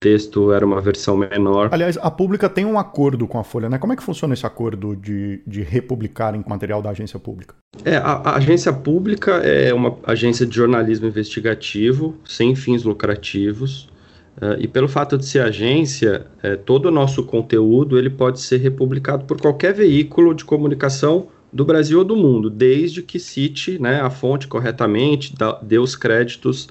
texto 0.04 0.52
era 0.52 0.66
uma 0.66 0.82
versão 0.82 1.16
menor. 1.16 1.70
Aliás, 1.72 1.96
a 1.96 2.10
pública 2.10 2.46
tem 2.46 2.66
um 2.66 2.78
acordo 2.78 3.26
com 3.26 3.38
a 3.38 3.42
Folha, 3.42 3.70
né? 3.70 3.78
Como 3.78 3.94
é 3.94 3.96
que 3.96 4.02
funciona 4.02 4.34
esse 4.34 4.44
acordo 4.44 4.94
de, 4.94 5.40
de 5.46 5.62
republicarem 5.62 6.44
material 6.46 6.82
da 6.82 6.90
agência 6.90 7.18
pública? 7.18 7.54
É, 7.82 7.96
a, 7.96 8.12
a, 8.12 8.36
agência 8.36 8.70
pública 8.70 9.36
é 9.36 9.72
uma 9.72 9.96
agência 10.04 10.44
de 10.44 10.54
jornalismo 10.54 11.06
investigativo, 11.06 12.18
sem 12.22 12.54
fins 12.54 12.82
lucrativos. 12.82 13.88
Uh, 14.36 14.58
e 14.58 14.68
pelo 14.68 14.88
fato 14.88 15.16
de 15.16 15.24
ser 15.24 15.40
agência, 15.40 16.26
é, 16.42 16.54
todo 16.54 16.86
o 16.86 16.90
nosso 16.90 17.22
conteúdo 17.22 17.96
ele 17.98 18.10
pode 18.10 18.40
ser 18.40 18.58
republicado 18.58 19.24
por 19.24 19.40
qualquer 19.40 19.72
veículo 19.72 20.34
de 20.34 20.44
comunicação 20.44 21.28
do 21.50 21.64
Brasil 21.64 22.00
ou 22.00 22.04
do 22.04 22.16
mundo, 22.16 22.50
desde 22.50 23.00
que 23.00 23.18
cite 23.18 23.78
né, 23.78 24.02
a 24.02 24.10
fonte 24.10 24.48
corretamente, 24.48 25.32
dê 25.62 25.78
os 25.78 25.96
créditos 25.96 26.68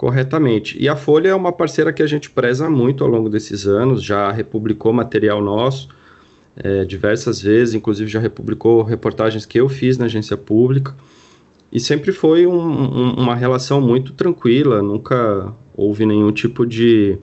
corretamente. 0.00 0.82
E 0.82 0.88
a 0.88 0.96
Folha 0.96 1.28
é 1.28 1.34
uma 1.34 1.52
parceira 1.52 1.92
que 1.92 2.02
a 2.02 2.06
gente 2.06 2.30
preza 2.30 2.70
muito 2.70 3.04
ao 3.04 3.10
longo 3.10 3.28
desses 3.28 3.66
anos, 3.66 4.02
já 4.02 4.32
republicou 4.32 4.94
material 4.94 5.42
nosso 5.42 5.90
é, 6.56 6.86
diversas 6.86 7.42
vezes, 7.42 7.74
inclusive 7.74 8.10
já 8.10 8.18
republicou 8.18 8.82
reportagens 8.82 9.44
que 9.44 9.60
eu 9.60 9.68
fiz 9.68 9.98
na 9.98 10.06
agência 10.06 10.38
pública, 10.38 10.96
e 11.70 11.78
sempre 11.78 12.12
foi 12.12 12.46
um, 12.46 12.58
um, 12.58 13.12
uma 13.12 13.34
relação 13.34 13.78
muito 13.78 14.14
tranquila, 14.14 14.80
nunca 14.80 15.52
houve 15.76 16.06
nenhum 16.06 16.32
tipo 16.32 16.64
de 16.64 17.18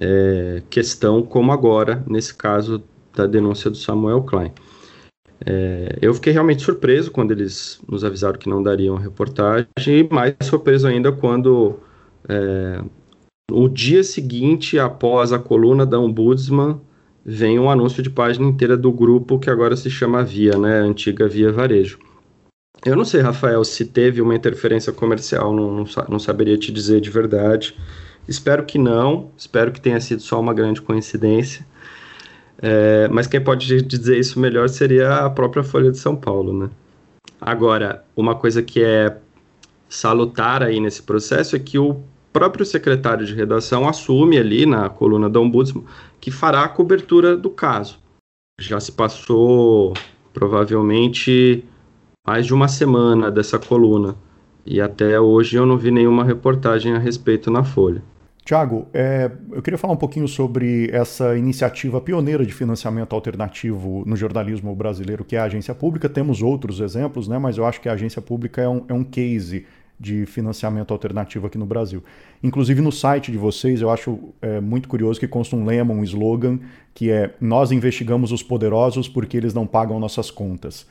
é, 0.00 0.62
questão 0.70 1.20
como 1.22 1.52
agora, 1.52 2.02
nesse 2.08 2.34
caso 2.34 2.82
da 3.14 3.26
denúncia 3.26 3.70
do 3.70 3.76
Samuel 3.76 4.22
Klein. 4.22 4.52
É, 5.44 5.98
eu 6.00 6.14
fiquei 6.14 6.32
realmente 6.32 6.62
surpreso 6.62 7.10
quando 7.10 7.32
eles 7.32 7.78
nos 7.86 8.02
avisaram 8.02 8.38
que 8.38 8.48
não 8.48 8.62
dariam 8.62 8.96
reportagem, 8.96 9.66
e 9.86 10.08
mais 10.10 10.34
surpreso 10.40 10.86
ainda 10.86 11.12
quando 11.12 11.78
é, 12.28 12.82
o 13.50 13.68
dia 13.68 14.02
seguinte, 14.02 14.78
após 14.78 15.32
a 15.32 15.38
coluna 15.38 15.84
da 15.84 15.98
Ombudsman, 15.98 16.80
vem 17.24 17.58
um 17.58 17.70
anúncio 17.70 18.02
de 18.02 18.10
página 18.10 18.46
inteira 18.46 18.76
do 18.76 18.90
grupo 18.90 19.38
que 19.38 19.50
agora 19.50 19.76
se 19.76 19.90
chama 19.90 20.24
Via, 20.24 20.56
né, 20.58 20.78
antiga 20.78 21.28
Via 21.28 21.52
Varejo. 21.52 21.98
Eu 22.84 22.96
não 22.96 23.04
sei, 23.04 23.20
Rafael, 23.20 23.62
se 23.62 23.84
teve 23.84 24.20
uma 24.20 24.34
interferência 24.34 24.92
comercial, 24.92 25.54
não, 25.54 25.70
não, 25.72 25.84
não 26.08 26.18
saberia 26.18 26.58
te 26.58 26.72
dizer 26.72 27.00
de 27.00 27.10
verdade. 27.10 27.76
Espero 28.26 28.64
que 28.64 28.78
não, 28.78 29.30
espero 29.36 29.70
que 29.70 29.80
tenha 29.80 30.00
sido 30.00 30.22
só 30.22 30.40
uma 30.40 30.52
grande 30.52 30.82
coincidência. 30.82 31.64
É, 32.60 33.08
mas 33.08 33.26
quem 33.26 33.40
pode 33.40 33.82
dizer 33.82 34.18
isso 34.18 34.38
melhor 34.38 34.68
seria 34.68 35.26
a 35.26 35.30
própria 35.30 35.62
Folha 35.62 35.90
de 35.90 35.98
São 35.98 36.16
Paulo, 36.16 36.52
né? 36.52 36.70
Agora, 37.40 38.04
uma 38.16 38.34
coisa 38.34 38.62
que 38.62 38.82
é 38.82 39.16
salutar 39.88 40.62
aí 40.62 40.80
nesse 40.80 41.02
processo 41.02 41.54
é 41.54 41.58
que 41.58 41.78
o 41.78 42.00
próprio 42.32 42.64
secretário 42.64 43.26
de 43.26 43.34
redação 43.34 43.88
assume 43.88 44.38
ali 44.38 44.64
na 44.64 44.88
coluna 44.88 45.28
da 45.28 45.38
Ombudsman 45.38 45.84
que 46.20 46.30
fará 46.30 46.62
a 46.64 46.68
cobertura 46.68 47.36
do 47.36 47.50
caso. 47.50 47.98
Já 48.60 48.80
se 48.80 48.92
passou 48.92 49.92
provavelmente 50.32 51.64
mais 52.26 52.46
de 52.46 52.54
uma 52.54 52.68
semana 52.68 53.30
dessa 53.30 53.58
coluna 53.58 54.16
e 54.64 54.80
até 54.80 55.20
hoje 55.20 55.56
eu 55.56 55.66
não 55.66 55.76
vi 55.76 55.90
nenhuma 55.90 56.24
reportagem 56.24 56.94
a 56.94 56.98
respeito 56.98 57.50
na 57.50 57.64
Folha. 57.64 58.02
Tiago, 58.44 58.88
é, 58.92 59.30
eu 59.52 59.62
queria 59.62 59.78
falar 59.78 59.92
um 59.92 59.98
pouquinho 59.98 60.26
sobre 60.26 60.90
essa 60.92 61.36
iniciativa 61.36 62.00
pioneira 62.00 62.44
de 62.44 62.52
financiamento 62.52 63.14
alternativo 63.14 64.02
no 64.04 64.16
jornalismo 64.16 64.74
brasileiro, 64.74 65.24
que 65.24 65.36
é 65.36 65.38
a 65.38 65.44
agência 65.44 65.72
pública. 65.74 66.08
Temos 66.08 66.42
outros 66.42 66.80
exemplos, 66.80 67.28
né, 67.28 67.38
mas 67.38 67.56
eu 67.56 67.64
acho 67.64 67.80
que 67.80 67.88
a 67.88 67.92
agência 67.92 68.20
pública 68.20 68.60
é 68.60 68.68
um, 68.68 68.84
é 68.88 68.92
um 68.92 69.04
case 69.04 69.64
de 70.02 70.26
financiamento 70.26 70.92
alternativo 70.92 71.46
aqui 71.46 71.56
no 71.56 71.64
Brasil. 71.64 72.02
Inclusive 72.42 72.80
no 72.80 72.90
site 72.90 73.30
de 73.30 73.38
vocês, 73.38 73.80
eu 73.80 73.88
acho 73.88 74.18
é, 74.42 74.60
muito 74.60 74.88
curioso 74.88 75.20
que 75.20 75.28
consta 75.28 75.54
um 75.54 75.64
lema, 75.64 75.94
um 75.94 76.02
slogan, 76.02 76.58
que 76.92 77.08
é 77.08 77.32
Nós 77.40 77.70
investigamos 77.70 78.32
os 78.32 78.42
poderosos 78.42 79.08
porque 79.08 79.36
eles 79.36 79.54
não 79.54 79.64
pagam 79.64 80.00
nossas 80.00 80.28
contas. 80.28 80.84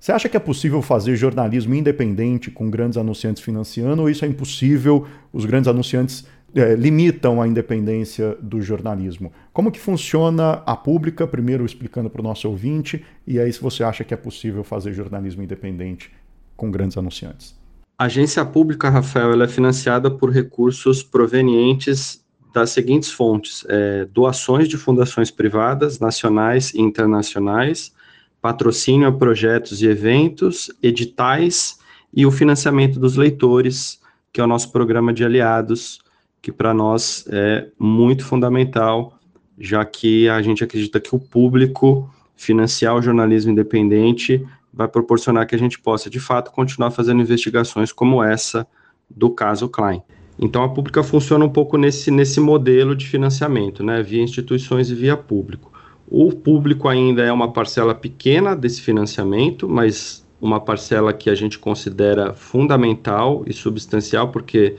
Você 0.00 0.10
acha 0.10 0.28
que 0.28 0.36
é 0.36 0.40
possível 0.40 0.82
fazer 0.82 1.14
jornalismo 1.14 1.72
independente 1.72 2.50
com 2.50 2.68
grandes 2.68 2.98
anunciantes 2.98 3.40
financiando 3.40 4.02
ou 4.02 4.10
isso 4.10 4.24
é 4.24 4.28
impossível? 4.28 5.06
Os 5.32 5.44
grandes 5.44 5.68
anunciantes 5.68 6.26
é, 6.52 6.74
limitam 6.74 7.40
a 7.40 7.46
independência 7.46 8.36
do 8.42 8.60
jornalismo. 8.60 9.32
Como 9.52 9.70
que 9.70 9.78
funciona 9.78 10.62
a 10.66 10.74
pública? 10.74 11.28
Primeiro 11.28 11.64
explicando 11.64 12.10
para 12.10 12.20
o 12.20 12.24
nosso 12.24 12.48
ouvinte, 12.48 13.04
e 13.24 13.38
aí 13.38 13.52
se 13.52 13.60
você 13.60 13.84
acha 13.84 14.02
que 14.02 14.12
é 14.12 14.16
possível 14.16 14.64
fazer 14.64 14.92
jornalismo 14.92 15.44
independente 15.44 16.10
com 16.56 16.68
grandes 16.72 16.98
anunciantes. 16.98 17.61
A 18.02 18.06
agência 18.06 18.44
pública, 18.44 18.90
Rafael, 18.90 19.30
ela 19.30 19.44
é 19.44 19.48
financiada 19.48 20.10
por 20.10 20.28
recursos 20.28 21.04
provenientes 21.04 22.20
das 22.52 22.70
seguintes 22.70 23.12
fontes: 23.12 23.64
é, 23.68 24.06
doações 24.06 24.68
de 24.68 24.76
fundações 24.76 25.30
privadas, 25.30 26.00
nacionais 26.00 26.74
e 26.74 26.80
internacionais, 26.80 27.94
patrocínio 28.40 29.06
a 29.06 29.12
projetos 29.12 29.82
e 29.82 29.86
eventos, 29.86 30.68
editais 30.82 31.78
e 32.12 32.26
o 32.26 32.32
financiamento 32.32 32.98
dos 32.98 33.14
leitores, 33.14 34.00
que 34.32 34.40
é 34.40 34.44
o 34.44 34.48
nosso 34.48 34.72
programa 34.72 35.12
de 35.12 35.24
aliados, 35.24 36.00
que 36.42 36.50
para 36.50 36.74
nós 36.74 37.24
é 37.28 37.68
muito 37.78 38.24
fundamental, 38.24 39.16
já 39.56 39.84
que 39.84 40.28
a 40.28 40.42
gente 40.42 40.64
acredita 40.64 40.98
que 40.98 41.14
o 41.14 41.20
público 41.20 42.12
financiar 42.34 42.96
o 42.96 43.00
jornalismo 43.00 43.52
independente 43.52 44.44
vai 44.72 44.88
proporcionar 44.88 45.46
que 45.46 45.54
a 45.54 45.58
gente 45.58 45.78
possa, 45.78 46.08
de 46.08 46.18
fato, 46.18 46.50
continuar 46.50 46.90
fazendo 46.90 47.20
investigações 47.20 47.92
como 47.92 48.22
essa 48.22 48.66
do 49.10 49.30
caso 49.30 49.68
Klein. 49.68 50.02
Então, 50.38 50.62
a 50.64 50.68
pública 50.68 51.02
funciona 51.02 51.44
um 51.44 51.48
pouco 51.50 51.76
nesse, 51.76 52.10
nesse 52.10 52.40
modelo 52.40 52.96
de 52.96 53.06
financiamento, 53.06 53.84
né, 53.84 54.02
via 54.02 54.22
instituições 54.22 54.90
e 54.90 54.94
via 54.94 55.16
público. 55.16 55.70
O 56.08 56.32
público 56.32 56.88
ainda 56.88 57.22
é 57.22 57.32
uma 57.32 57.52
parcela 57.52 57.94
pequena 57.94 58.56
desse 58.56 58.80
financiamento, 58.80 59.68
mas 59.68 60.26
uma 60.40 60.58
parcela 60.58 61.12
que 61.12 61.30
a 61.30 61.34
gente 61.34 61.58
considera 61.58 62.34
fundamental 62.34 63.44
e 63.46 63.52
substancial, 63.52 64.30
porque, 64.30 64.76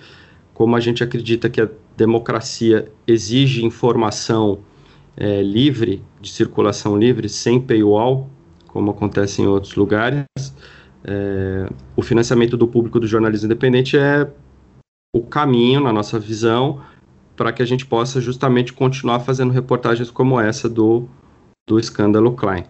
como 0.53 0.75
a 0.75 0.79
gente 0.79 1.03
acredita 1.03 1.49
que 1.49 1.61
a 1.61 1.69
democracia 1.95 2.91
exige 3.07 3.65
informação 3.65 4.59
é, 5.15 5.41
livre, 5.41 6.03
de 6.19 6.31
circulação 6.31 6.97
livre, 6.97 7.29
sem 7.29 7.61
paywall, 7.61 8.29
como 8.73 8.89
acontece 8.89 9.41
em 9.41 9.45
outros 9.45 9.75
lugares. 9.75 10.25
É, 11.05 11.69
o 11.95 12.01
financiamento 12.01 12.57
do 12.57 12.67
público 12.67 12.99
do 12.99 13.05
jornalismo 13.05 13.45
independente 13.45 13.95
é 13.95 14.27
o 15.15 15.21
caminho, 15.21 15.79
na 15.79 15.93
nossa 15.93 16.17
visão, 16.19 16.81
para 17.35 17.53
que 17.53 17.61
a 17.61 17.65
gente 17.65 17.85
possa 17.85 18.19
justamente 18.19 18.73
continuar 18.73 19.19
fazendo 19.19 19.51
reportagens 19.51 20.09
como 20.09 20.39
essa 20.39 20.67
do, 20.67 21.07
do 21.67 21.79
escândalo 21.79 22.33
Klein. 22.33 22.63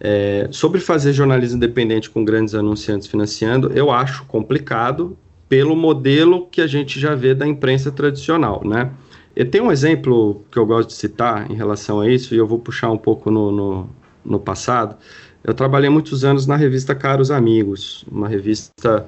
É, 0.00 0.48
sobre 0.50 0.80
fazer 0.80 1.12
jornalismo 1.12 1.58
independente 1.58 2.08
com 2.08 2.24
grandes 2.24 2.54
anunciantes 2.54 3.06
financiando, 3.06 3.70
eu 3.74 3.90
acho 3.90 4.24
complicado 4.24 5.16
pelo 5.48 5.76
modelo 5.76 6.46
que 6.46 6.62
a 6.62 6.66
gente 6.66 6.98
já 6.98 7.14
vê 7.14 7.34
da 7.34 7.46
imprensa 7.46 7.92
tradicional, 7.92 8.62
né? 8.64 8.90
E 9.36 9.44
tem 9.44 9.60
um 9.60 9.70
exemplo 9.70 10.44
que 10.50 10.58
eu 10.58 10.64
gosto 10.64 10.88
de 10.88 10.94
citar 10.94 11.50
em 11.50 11.54
relação 11.54 12.00
a 12.00 12.08
isso, 12.08 12.34
e 12.34 12.38
eu 12.38 12.46
vou 12.46 12.58
puxar 12.58 12.90
um 12.90 12.98
pouco 12.98 13.30
no, 13.30 13.52
no 13.52 13.90
no 14.24 14.38
passado, 14.38 14.96
eu 15.44 15.54
trabalhei 15.54 15.90
muitos 15.90 16.24
anos 16.24 16.46
na 16.46 16.56
revista 16.56 16.94
Caros 16.94 17.30
Amigos, 17.30 18.04
uma 18.10 18.28
revista 18.28 19.06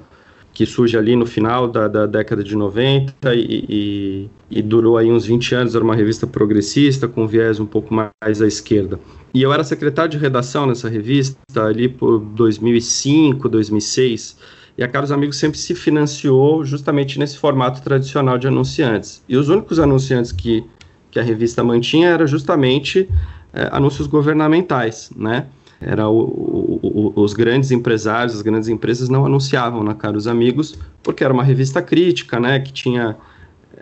que 0.53 0.65
surge 0.65 0.97
ali 0.97 1.15
no 1.17 1.25
final 1.25 1.67
da, 1.67 1.87
da 1.87 2.05
década 2.05 2.41
de 2.41 2.55
90 2.55 3.35
e, 3.35 3.65
e, 3.69 4.29
e, 4.49 4.61
durou 4.61 4.97
aí 4.97 5.11
uns 5.11 5.25
20 5.25 5.53
anos, 5.53 5.75
era 5.75 5.83
uma 5.83 5.95
revista 5.95 6.25
progressista, 6.25 7.09
com 7.09 7.27
viés 7.27 7.59
um 7.59 7.65
pouco 7.65 7.93
mais 7.93 8.41
à 8.41 8.47
esquerda. 8.47 8.97
E 9.33 9.41
eu 9.41 9.51
era 9.51 9.65
secretário 9.65 10.11
de 10.11 10.17
redação 10.17 10.65
nessa 10.65 10.87
revista 10.87 11.65
ali 11.65 11.89
por 11.89 12.19
2005, 12.19 13.49
2006, 13.49 14.37
e 14.77 14.83
a 14.83 14.87
Caros 14.87 15.11
Amigos 15.11 15.37
sempre 15.37 15.57
se 15.57 15.75
financiou 15.75 16.63
justamente 16.63 17.19
nesse 17.19 17.37
formato 17.37 17.81
tradicional 17.81 18.37
de 18.37 18.47
anunciantes. 18.47 19.21
E 19.27 19.35
os 19.35 19.49
únicos 19.49 19.77
anunciantes 19.77 20.31
que, 20.31 20.63
que 21.11 21.19
a 21.19 21.23
revista 21.23 21.65
mantinha 21.65 22.09
era 22.09 22.25
justamente 22.25 23.09
é, 23.53 23.69
anúncios 23.73 24.07
governamentais, 24.07 25.09
né? 25.15 25.47
Era 25.81 26.07
o, 26.07 26.79
o, 26.81 27.13
os 27.15 27.33
grandes 27.33 27.71
empresários, 27.71 28.35
as 28.35 28.41
grandes 28.41 28.69
empresas 28.69 29.09
não 29.09 29.25
anunciavam 29.25 29.83
na 29.83 29.93
Caros 29.93 30.27
Amigos, 30.27 30.77
porque 31.03 31.23
era 31.23 31.33
uma 31.33 31.43
revista 31.43 31.81
crítica, 31.81 32.39
né, 32.39 32.59
que 32.59 32.71
tinha, 32.71 33.17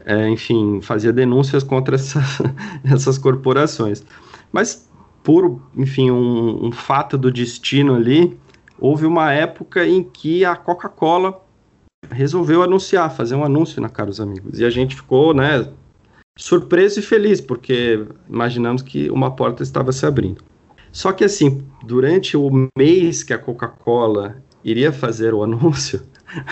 é, 0.05 0.27
enfim, 0.29 0.81
fazia 0.81 1.13
denúncias 1.13 1.63
contra 1.63 1.95
essa, 1.95 2.21
essas 2.83 3.17
corporações. 3.17 4.03
Mas, 4.51 4.89
por, 5.23 5.61
enfim, 5.77 6.11
um, 6.11 6.67
um 6.67 6.71
fato 6.71 7.17
do 7.17 7.31
destino 7.31 7.95
ali, 7.95 8.37
houve 8.79 9.05
uma 9.05 9.31
época 9.31 9.85
em 9.85 10.03
que 10.03 10.43
a 10.43 10.55
Coca-Cola 10.55 11.41
resolveu 12.11 12.61
anunciar, 12.61 13.09
fazer 13.15 13.35
um 13.35 13.43
anúncio 13.43 13.81
na 13.81 13.89
Caros 13.89 14.19
Amigos. 14.19 14.59
E 14.59 14.65
a 14.65 14.69
gente 14.69 14.95
ficou, 14.95 15.33
né, 15.33 15.67
surpreso 16.37 16.99
e 16.99 17.03
feliz, 17.03 17.39
porque 17.39 18.05
imaginamos 18.29 18.81
que 18.81 19.09
uma 19.09 19.31
porta 19.35 19.63
estava 19.63 19.91
se 19.91 20.05
abrindo. 20.05 20.43
Só 20.93 21.11
que 21.11 21.23
assim, 21.23 21.65
durante 21.83 22.37
o 22.37 22.69
mês 22.77 23.23
que 23.23 23.33
a 23.33 23.37
Coca-Cola 23.39 24.37
iria 24.63 24.93
fazer 24.93 25.33
o 25.33 25.41
anúncio, 25.43 26.03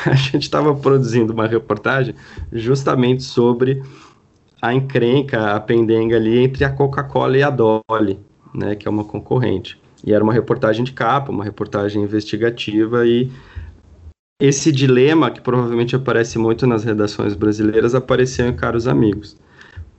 a 0.04 0.16
gente 0.16 0.44
estava 0.44 0.76
produzindo 0.76 1.32
uma 1.32 1.48
reportagem 1.48 2.16
justamente 2.52 3.22
sobre 3.22 3.84
a 4.60 4.74
encrenca, 4.74 5.56
a 5.56 5.60
pendenga 5.60 6.16
ali 6.18 6.40
entre 6.40 6.64
a 6.64 6.72
Coca-Cola 6.72 7.38
e 7.38 7.44
a 7.44 7.52
Dolly, 7.52 8.20
né, 8.54 8.76
que 8.76 8.88
é 8.88 8.92
uma 8.92 9.04
concorrente. 9.04 9.80
E 10.04 10.12
era 10.12 10.24
uma 10.24 10.34
reportagem 10.34 10.84
de 10.84 10.92
capa, 10.92 11.32
uma 11.32 11.44
reportagem 11.44 12.04
investigativa 12.04 13.06
e 13.06 13.32
esse 14.42 14.72
dilema 14.72 15.30
que 15.30 15.40
provavelmente 15.40 15.96
aparece 15.96 16.40
muito 16.40 16.66
nas 16.66 16.84
redações 16.84 17.36
brasileiras 17.36 17.94
apareceu 17.94 18.48
em 18.48 18.56
Caros 18.56 18.88
Amigos. 18.88 19.38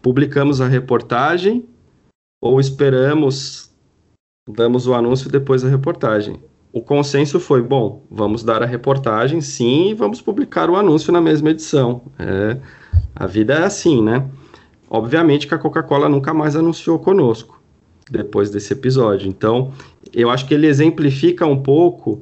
Publicamos 0.01 0.61
a 0.61 0.67
reportagem 0.67 1.65
ou 2.41 2.59
esperamos 2.59 3.72
damos 4.49 4.87
o 4.87 4.95
anúncio 4.95 5.31
depois 5.31 5.63
da 5.63 5.69
reportagem. 5.69 6.41
O 6.73 6.81
consenso 6.81 7.39
foi, 7.39 7.63
bom, 7.63 8.03
vamos 8.11 8.43
dar 8.43 8.63
a 8.63 8.67
reportagem, 8.67 9.41
sim, 9.41 9.91
e 9.91 9.95
vamos 9.95 10.21
publicar 10.21 10.71
o 10.71 10.77
anúncio 10.77 11.13
na 11.13 11.21
mesma 11.21 11.51
edição. 11.51 12.03
É, 12.19 12.57
a 13.15 13.27
vida 13.27 13.55
é 13.55 13.65
assim, 13.65 14.03
né? 14.03 14.27
Obviamente 14.89 15.47
que 15.47 15.55
a 15.55 15.59
Coca-Cola 15.59 16.09
nunca 16.09 16.35
mais 16.35 16.57
anunciou 16.57 16.99
conosco 16.99 17.61
depois 18.11 18.51
desse 18.51 18.73
episódio. 18.73 19.29
Então, 19.29 19.73
eu 20.13 20.29
acho 20.29 20.47
que 20.47 20.55
ele 20.55 20.67
exemplifica 20.67 21.47
um 21.47 21.63
pouco 21.63 22.21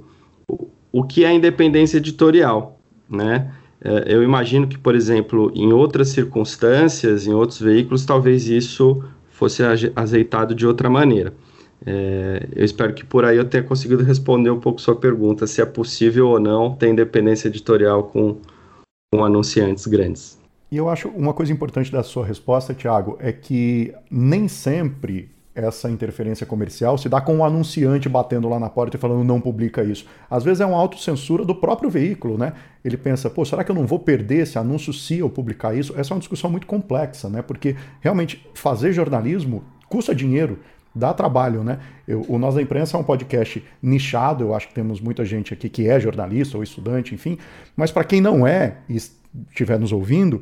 o, 0.93 1.05
que 1.05 1.25
é 1.25 1.33
independência 1.33 1.97
editorial, 1.97 2.79
né? 3.09 3.53
É, 3.83 4.15
eu 4.15 4.23
imagino 4.23 4.69
que, 4.69 4.77
por 4.77 4.95
exemplo, 4.95 5.51
em 5.55 5.73
outras 5.73 6.09
circunstâncias, 6.09 7.27
em 7.27 7.33
outros 7.33 7.61
veículos, 7.61 8.05
talvez 8.05 8.47
isso 8.47 9.03
fosse 9.31 9.63
azeitado 9.97 10.55
de 10.55 10.67
outra 10.67 10.91
maneira. 10.91 11.33
É, 11.87 12.47
eu 12.55 12.65
espero 12.65 12.93
que 12.93 13.05
por 13.05 13.25
aí 13.25 13.37
eu 13.37 13.49
tenha 13.49 13.63
conseguido 13.63 14.05
responder 14.05 14.51
um 14.51 14.61
pouco 14.61 14.81
sua 14.81 14.97
pergunta, 14.97 15.47
se 15.47 15.61
é 15.61 15.67
possível 15.67 16.29
ou 16.29 16.41
não 16.41 16.75
ter 16.75 16.89
independência 16.89 17.49
editorial 17.49 18.05
com, 18.05 18.37
com 19.13 19.25
anunciantes 19.25 19.87
grandes. 19.87 20.39
E 20.71 20.77
eu 20.77 20.89
acho 20.89 21.09
uma 21.09 21.33
coisa 21.33 21.53
importante 21.53 21.91
da 21.91 22.03
sua 22.03 22.25
resposta, 22.25 22.75
Tiago, 22.75 23.17
é 23.19 23.33
que 23.33 23.93
nem 24.11 24.47
sempre 24.47 25.31
essa 25.53 25.91
interferência 25.91 26.47
comercial 26.47 26.97
se 26.97 27.09
dá 27.09 27.21
com 27.21 27.39
o 27.39 27.45
anunciante 27.45 28.09
batendo 28.09 28.49
lá 28.49 28.59
na 28.59 28.71
porta 28.71 28.97
e 28.97 29.01
falando 29.01 29.25
não 29.25 29.41
publica 29.41 29.83
isso. 29.83 30.07
Às 30.31 30.45
vezes 30.45 30.61
é 30.61 30.67
uma 30.67 30.79
autocensura 30.79 31.45
do 31.45 31.55
próprio 31.55 31.91
veículo, 31.91 32.39
né? 32.39 32.53
Ele 32.85 32.97
pensa, 32.97 33.29
pô, 33.29 33.45
será 33.45 33.65
que 33.65 33.71
eu 33.71 33.75
não 33.75 33.87
vou 33.87 33.99
perder 33.99 34.43
esse 34.43 34.59
anúncio 34.59 34.93
se 34.93 35.19
eu 35.19 35.29
publicar 35.29 35.75
isso? 35.75 35.93
Essa 35.99 36.13
é 36.13 36.15
uma 36.15 36.21
discussão 36.21 36.49
muito 36.49 36.69
complexa, 36.69 37.29
né? 37.29 37.43
Porque 37.43 37.75
realmente 38.01 38.47
fazer 38.55 38.93
jornalismo 38.93 39.65
custa 39.89 40.15
dinheiro 40.15 40.61
dá 40.95 41.15
trabalho, 41.15 41.63
né? 41.63 41.79
Eu, 42.07 42.25
o 42.29 42.39
Nós 42.39 42.55
da 42.55 42.63
Imprensa 42.63 42.97
é 42.97 43.01
um 43.01 43.05
podcast 43.05 43.63
nichado, 43.83 44.45
eu 44.45 44.55
acho 44.55 44.69
que 44.69 44.75
temos 44.75 45.01
muita 45.01 45.25
gente 45.25 45.55
aqui 45.55 45.69
que 45.69 45.89
é 45.89 45.99
jornalista 46.01 46.57
ou 46.57 46.63
estudante, 46.63 47.15
enfim, 47.15 47.39
mas 47.77 47.91
para 47.91 48.05
quem 48.05 48.21
não 48.21 48.47
é 48.47 48.79
e 48.89 48.97
estiver 49.49 49.79
nos 49.79 49.93
ouvindo, 49.93 50.41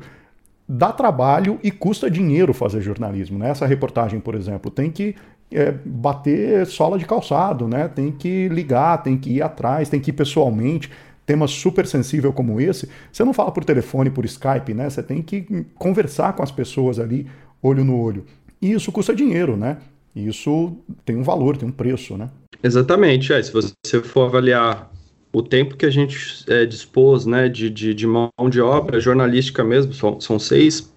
dá 0.67 0.91
trabalho 0.91 1.59
e 1.63 1.71
custa 1.71 2.09
dinheiro 2.09 2.53
fazer 2.53 2.81
jornalismo, 2.81 3.39
né? 3.39 3.49
Essa 3.49 3.65
reportagem, 3.65 4.19
por 4.19 4.35
exemplo, 4.35 4.69
tem 4.69 4.91
que 4.91 5.15
é, 5.51 5.71
bater 5.83 6.65
sola 6.67 6.97
de 6.97 7.05
calçado, 7.05 7.67
né? 7.67 7.87
Tem 7.87 8.11
que 8.11 8.47
ligar, 8.49 9.01
tem 9.01 9.17
que 9.17 9.31
ir 9.31 9.41
atrás, 9.41 9.89
tem 9.89 9.99
que 9.99 10.11
ir 10.11 10.13
pessoalmente. 10.13 10.91
Tema 11.25 11.47
super 11.47 11.85
sensível 11.85 12.33
como 12.33 12.59
esse, 12.59 12.89
você 13.11 13.23
não 13.23 13.33
fala 13.33 13.51
por 13.51 13.63
telefone, 13.63 14.09
por 14.09 14.25
Skype, 14.25 14.73
né? 14.73 14.89
Você 14.89 15.03
tem 15.03 15.21
que 15.21 15.65
conversar 15.75 16.33
com 16.33 16.41
as 16.41 16.51
pessoas 16.51 16.99
ali, 16.99 17.27
olho 17.61 17.83
no 17.83 17.99
olho. 17.99 18.25
E 18.61 18.71
isso 18.71 18.91
custa 18.91 19.13
dinheiro, 19.13 19.55
né? 19.55 19.77
Isso 20.15 20.77
tem 21.05 21.15
um 21.15 21.23
valor, 21.23 21.55
tem 21.57 21.67
um 21.67 21.71
preço, 21.71 22.17
né? 22.17 22.29
Exatamente. 22.63 23.31
É, 23.31 23.41
se 23.41 23.51
você 23.51 23.73
for 24.01 24.25
avaliar 24.25 24.91
o 25.31 25.41
tempo 25.41 25.77
que 25.77 25.85
a 25.85 25.89
gente 25.89 26.43
é, 26.47 26.65
dispôs 26.65 27.25
né, 27.25 27.47
de, 27.47 27.69
de, 27.69 27.93
de, 27.93 28.07
mão 28.07 28.31
de 28.49 28.61
obra 28.61 28.99
jornalística 28.99 29.63
mesmo, 29.63 29.93
são, 29.93 30.19
são 30.19 30.39
seis, 30.39 30.91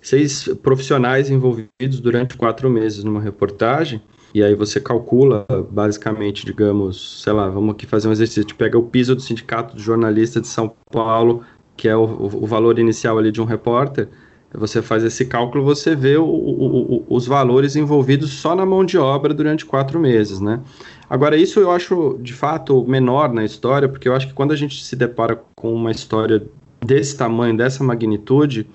seis 0.00 0.48
profissionais 0.62 1.30
envolvidos 1.30 2.00
durante 2.00 2.36
quatro 2.36 2.70
meses 2.70 3.04
numa 3.04 3.20
reportagem, 3.20 4.00
e 4.34 4.42
aí 4.42 4.54
você 4.54 4.80
calcula, 4.80 5.46
basicamente, 5.70 6.44
digamos, 6.44 7.22
sei 7.22 7.32
lá, 7.32 7.48
vamos 7.48 7.74
aqui 7.74 7.86
fazer 7.86 8.08
um 8.08 8.12
exercício, 8.12 8.54
pega 8.56 8.78
o 8.78 8.82
piso 8.82 9.14
do 9.14 9.22
Sindicato 9.22 9.76
de 9.76 9.82
Jornalistas 9.82 10.42
de 10.42 10.48
São 10.48 10.74
Paulo, 10.90 11.42
que 11.76 11.88
é 11.88 11.96
o, 11.96 12.02
o 12.02 12.46
valor 12.46 12.78
inicial 12.78 13.18
ali 13.18 13.32
de 13.32 13.40
um 13.40 13.44
repórter, 13.44 14.08
você 14.52 14.80
faz 14.80 15.04
esse 15.04 15.26
cálculo, 15.26 15.62
você 15.62 15.94
vê 15.94 16.16
o, 16.16 16.24
o, 16.24 16.96
o, 16.96 17.06
os 17.08 17.26
valores 17.26 17.76
envolvidos 17.76 18.30
só 18.32 18.54
na 18.54 18.64
mão 18.64 18.84
de 18.84 18.96
obra 18.96 19.34
durante 19.34 19.66
quatro 19.66 20.00
meses, 20.00 20.40
né? 20.40 20.60
Agora, 21.08 21.36
isso 21.36 21.60
eu 21.60 21.70
acho, 21.70 22.18
de 22.22 22.32
fato, 22.32 22.84
menor 22.86 23.32
na 23.32 23.44
história, 23.44 23.88
porque 23.88 24.08
eu 24.08 24.14
acho 24.14 24.28
que 24.28 24.32
quando 24.32 24.52
a 24.52 24.56
gente 24.56 24.82
se 24.82 24.96
depara 24.96 25.40
com 25.54 25.72
uma 25.74 25.90
história 25.90 26.42
desse 26.84 27.16
tamanho, 27.16 27.56
dessa 27.56 27.84
magnitude, 27.84 28.66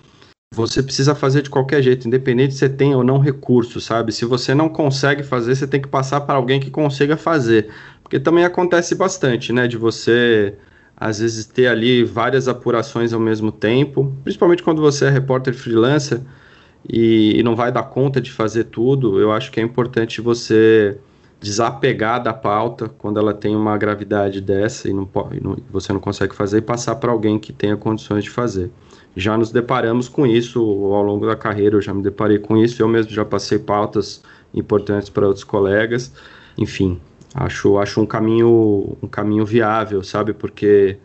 você 0.53 0.83
precisa 0.83 1.15
fazer 1.15 1.41
de 1.41 1.49
qualquer 1.49 1.81
jeito, 1.81 2.07
independente 2.07 2.53
se 2.53 2.59
você 2.59 2.69
tem 2.69 2.93
ou 2.93 3.03
não 3.03 3.17
recurso, 3.17 3.81
sabe? 3.81 4.11
Se 4.11 4.25
você 4.25 4.53
não 4.53 4.69
consegue 4.69 5.23
fazer, 5.23 5.55
você 5.55 5.65
tem 5.65 5.81
que 5.81 5.87
passar 5.87 6.21
para 6.21 6.35
alguém 6.35 6.59
que 6.59 6.69
consiga 6.69 7.17
fazer. 7.17 7.69
Porque 8.03 8.19
também 8.19 8.45
acontece 8.45 8.93
bastante, 8.93 9.51
né? 9.51 9.67
De 9.67 9.77
você 9.77 10.53
às 11.03 11.19
vezes 11.19 11.45
ter 11.45 11.67
ali 11.67 12.01
várias 12.01 12.47
apurações 12.47 13.11
ao 13.11 13.19
mesmo 13.19 13.51
tempo, 13.51 14.15
principalmente 14.23 14.63
quando 14.63 14.81
você 14.81 15.05
é 15.05 15.09
repórter 15.09 15.53
freelancer 15.53 16.21
e, 16.87 17.37
e, 17.37 17.43
não 17.43 17.57
vai 17.57 17.73
dar 17.73 17.83
conta 17.83 18.21
de 18.21 18.31
fazer 18.31 18.65
tudo, 18.65 19.19
eu 19.19 19.29
acho 19.29 19.51
que 19.51 19.59
é 19.59 19.63
importante 19.63 20.21
você 20.21 20.97
desapegar 21.41 22.23
da 22.23 22.33
pauta 22.33 22.87
quando 22.87 23.19
ela 23.19 23.33
tem 23.33 23.53
uma 23.53 23.77
gravidade 23.77 24.39
dessa 24.39 24.89
e, 24.89 24.93
não, 24.93 25.09
e 25.33 25.43
não, 25.43 25.57
você 25.69 25.91
não 25.91 25.99
consegue 25.99 26.33
fazer 26.33 26.59
e 26.59 26.61
passar 26.61 26.95
para 26.95 27.11
alguém 27.11 27.37
que 27.37 27.51
tenha 27.51 27.75
condições 27.75 28.23
de 28.23 28.29
fazer. 28.29 28.71
Já 29.13 29.37
nos 29.37 29.51
deparamos 29.51 30.07
com 30.07 30.25
isso 30.25 30.61
ao 30.61 31.03
longo 31.03 31.27
da 31.27 31.35
carreira, 31.35 31.75
eu 31.75 31.81
já 31.81 31.93
me 31.93 32.01
deparei 32.01 32.39
com 32.39 32.55
isso, 32.55 32.81
eu 32.81 32.87
mesmo 32.87 33.11
já 33.11 33.25
passei 33.25 33.59
pautas 33.59 34.23
importantes 34.53 35.09
para 35.09 35.27
outros 35.27 35.43
colegas, 35.43 36.13
enfim, 36.57 36.97
Acho, 37.33 37.77
acho 37.77 38.01
um 38.01 38.05
caminho 38.05 38.97
um 39.01 39.07
caminho 39.07 39.45
viável, 39.45 40.03
sabe? 40.03 40.33
Porque 40.33 40.97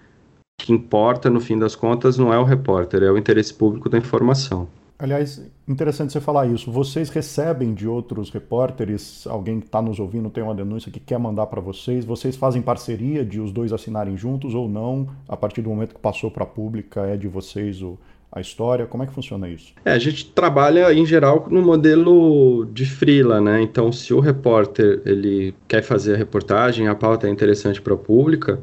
o 0.60 0.64
que 0.64 0.72
importa 0.72 1.30
no 1.30 1.40
fim 1.40 1.58
das 1.58 1.74
contas 1.74 2.18
não 2.18 2.32
é 2.32 2.38
o 2.38 2.44
repórter, 2.44 3.02
é 3.02 3.10
o 3.10 3.16
interesse 3.16 3.54
público 3.54 3.88
da 3.88 3.98
informação. 3.98 4.68
Aliás, 5.00 5.40
interessante 5.68 6.12
você 6.12 6.20
falar 6.20 6.46
isso. 6.46 6.72
Vocês 6.72 7.08
recebem 7.08 7.72
de 7.72 7.86
outros 7.86 8.30
repórteres, 8.30 9.28
alguém 9.28 9.60
que 9.60 9.66
está 9.66 9.80
nos 9.80 10.00
ouvindo 10.00 10.28
tem 10.28 10.42
uma 10.42 10.56
denúncia 10.56 10.90
que 10.90 10.98
quer 10.98 11.18
mandar 11.18 11.46
para 11.46 11.60
vocês, 11.60 12.04
vocês 12.04 12.34
fazem 12.34 12.60
parceria 12.60 13.24
de 13.24 13.40
os 13.40 13.52
dois 13.52 13.72
assinarem 13.72 14.16
juntos 14.16 14.56
ou 14.56 14.68
não? 14.68 15.08
A 15.28 15.36
partir 15.36 15.62
do 15.62 15.70
momento 15.70 15.94
que 15.94 16.00
passou 16.00 16.32
para 16.32 16.42
a 16.42 16.46
pública, 16.46 17.02
é 17.02 17.16
de 17.16 17.28
vocês 17.28 17.80
o, 17.80 17.96
a 18.30 18.40
história? 18.40 18.86
Como 18.86 19.02
é 19.02 19.06
que 19.06 19.12
funciona 19.12 19.48
isso? 19.48 19.72
É, 19.84 19.92
a 19.92 19.98
gente 19.98 20.26
trabalha 20.26 20.92
em 20.92 21.04
geral 21.04 21.46
no 21.50 21.62
modelo 21.62 22.66
de 22.72 22.84
freela, 22.86 23.40
né? 23.40 23.62
Então, 23.62 23.90
se 23.90 24.12
o 24.12 24.20
repórter 24.20 25.02
ele 25.04 25.54
quer 25.66 25.82
fazer 25.82 26.14
a 26.14 26.16
reportagem, 26.16 26.88
a 26.88 26.94
pauta 26.94 27.26
é 27.26 27.30
interessante 27.30 27.80
para 27.80 27.94
a 27.94 27.98
pública, 27.98 28.60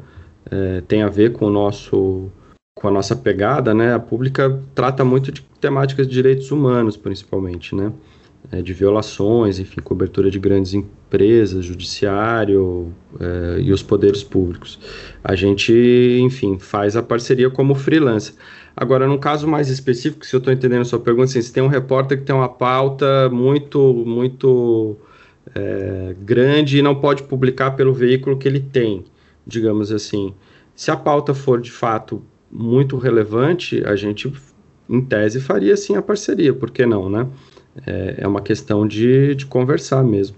é, 0.50 0.80
tem 0.82 1.02
a 1.02 1.08
ver 1.08 1.32
com 1.32 1.46
o 1.46 1.50
nosso 1.50 2.30
com 2.78 2.88
a 2.88 2.90
nossa 2.90 3.16
pegada, 3.16 3.72
né? 3.72 3.94
A 3.94 3.98
pública 3.98 4.60
trata 4.74 5.02
muito 5.02 5.32
de 5.32 5.40
temáticas 5.60 6.06
de 6.06 6.12
direitos 6.12 6.50
humanos, 6.50 6.94
principalmente, 6.94 7.74
né? 7.74 7.90
é, 8.50 8.62
de 8.62 8.72
violações, 8.72 9.58
enfim, 9.58 9.80
cobertura 9.80 10.30
de 10.30 10.38
grandes 10.38 10.74
empresas, 10.74 11.64
judiciário 11.64 12.92
é, 13.18 13.60
e 13.60 13.72
os 13.72 13.82
poderes 13.82 14.22
públicos. 14.22 14.78
A 15.22 15.34
gente, 15.34 15.72
enfim, 16.20 16.58
faz 16.58 16.96
a 16.96 17.02
parceria 17.02 17.50
como 17.50 17.74
freelancer. 17.74 18.34
Agora, 18.76 19.06
num 19.06 19.16
caso 19.16 19.48
mais 19.48 19.70
específico, 19.70 20.26
se 20.26 20.36
eu 20.36 20.38
estou 20.38 20.52
entendendo 20.52 20.82
a 20.82 20.84
sua 20.84 21.00
pergunta, 21.00 21.30
assim, 21.30 21.40
se 21.40 21.50
tem 21.50 21.62
um 21.62 21.68
repórter 21.68 22.18
que 22.18 22.24
tem 22.24 22.34
uma 22.34 22.48
pauta 22.48 23.30
muito, 23.30 24.04
muito 24.06 24.98
é, 25.54 26.14
grande 26.20 26.78
e 26.78 26.82
não 26.82 26.94
pode 26.94 27.22
publicar 27.22 27.70
pelo 27.70 27.94
veículo 27.94 28.36
que 28.36 28.46
ele 28.46 28.60
tem, 28.60 29.04
digamos 29.46 29.90
assim. 29.90 30.34
Se 30.74 30.90
a 30.90 30.96
pauta 30.96 31.32
for 31.32 31.58
de 31.58 31.72
fato 31.72 32.22
muito 32.50 32.98
relevante, 32.98 33.82
a 33.86 33.96
gente, 33.96 34.30
em 34.90 35.00
tese, 35.00 35.40
faria 35.40 35.74
sim 35.74 35.96
a 35.96 36.02
parceria, 36.02 36.52
por 36.52 36.70
que 36.70 36.84
não, 36.84 37.08
né? 37.08 37.26
É, 37.86 38.16
é 38.18 38.28
uma 38.28 38.42
questão 38.42 38.86
de, 38.86 39.34
de 39.34 39.46
conversar 39.46 40.04
mesmo. 40.04 40.36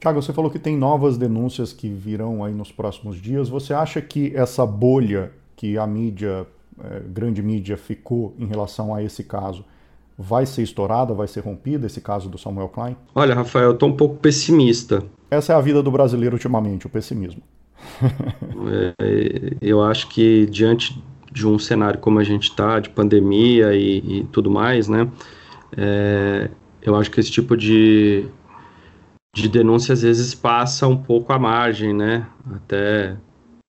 Tiago, 0.00 0.20
você 0.20 0.32
falou 0.32 0.50
que 0.50 0.58
tem 0.58 0.76
novas 0.76 1.16
denúncias 1.16 1.72
que 1.72 1.88
virão 1.88 2.44
aí 2.44 2.52
nos 2.52 2.70
próximos 2.70 3.16
dias. 3.16 3.48
Você 3.48 3.72
acha 3.72 4.00
que 4.00 4.32
essa 4.34 4.66
bolha 4.66 5.32
que 5.56 5.78
a 5.78 5.86
mídia, 5.86 6.46
é, 6.82 7.00
grande 7.00 7.42
mídia, 7.42 7.76
ficou 7.76 8.34
em 8.38 8.46
relação 8.46 8.94
a 8.94 9.02
esse 9.02 9.24
caso, 9.24 9.64
vai 10.18 10.46
ser 10.46 10.62
estourada, 10.62 11.12
vai 11.12 11.28
ser 11.28 11.40
rompida, 11.40 11.86
esse 11.86 12.00
caso 12.00 12.28
do 12.28 12.38
Samuel 12.38 12.68
Klein? 12.68 12.96
Olha, 13.14 13.34
Rafael, 13.34 13.66
eu 13.66 13.72
estou 13.72 13.88
um 13.88 13.96
pouco 13.96 14.16
pessimista. 14.16 15.02
Essa 15.30 15.52
é 15.52 15.56
a 15.56 15.60
vida 15.60 15.82
do 15.82 15.90
brasileiro 15.90 16.36
ultimamente, 16.36 16.86
o 16.86 16.90
pessimismo. 16.90 17.42
é, 19.00 19.56
eu 19.60 19.82
acho 19.82 20.08
que 20.08 20.46
diante 20.46 21.02
de 21.32 21.46
um 21.46 21.58
cenário 21.58 22.00
como 22.00 22.18
a 22.18 22.24
gente 22.24 22.48
está, 22.48 22.80
de 22.80 22.88
pandemia 22.88 23.74
e, 23.74 24.20
e, 24.20 24.24
tudo 24.32 24.50
mais, 24.50 24.88
né? 24.88 25.06
É, 25.76 26.48
eu 26.80 26.96
acho 26.96 27.10
que 27.10 27.20
esse 27.20 27.30
tipo 27.30 27.56
de, 27.56 28.26
de 29.34 29.46
denúncia 29.46 29.92
às 29.92 30.00
vezes 30.00 30.34
passa 30.34 30.86
um 30.86 30.96
pouco 30.96 31.32
à 31.34 31.38
margem, 31.38 31.92
né? 31.92 32.26
Até 32.54 33.16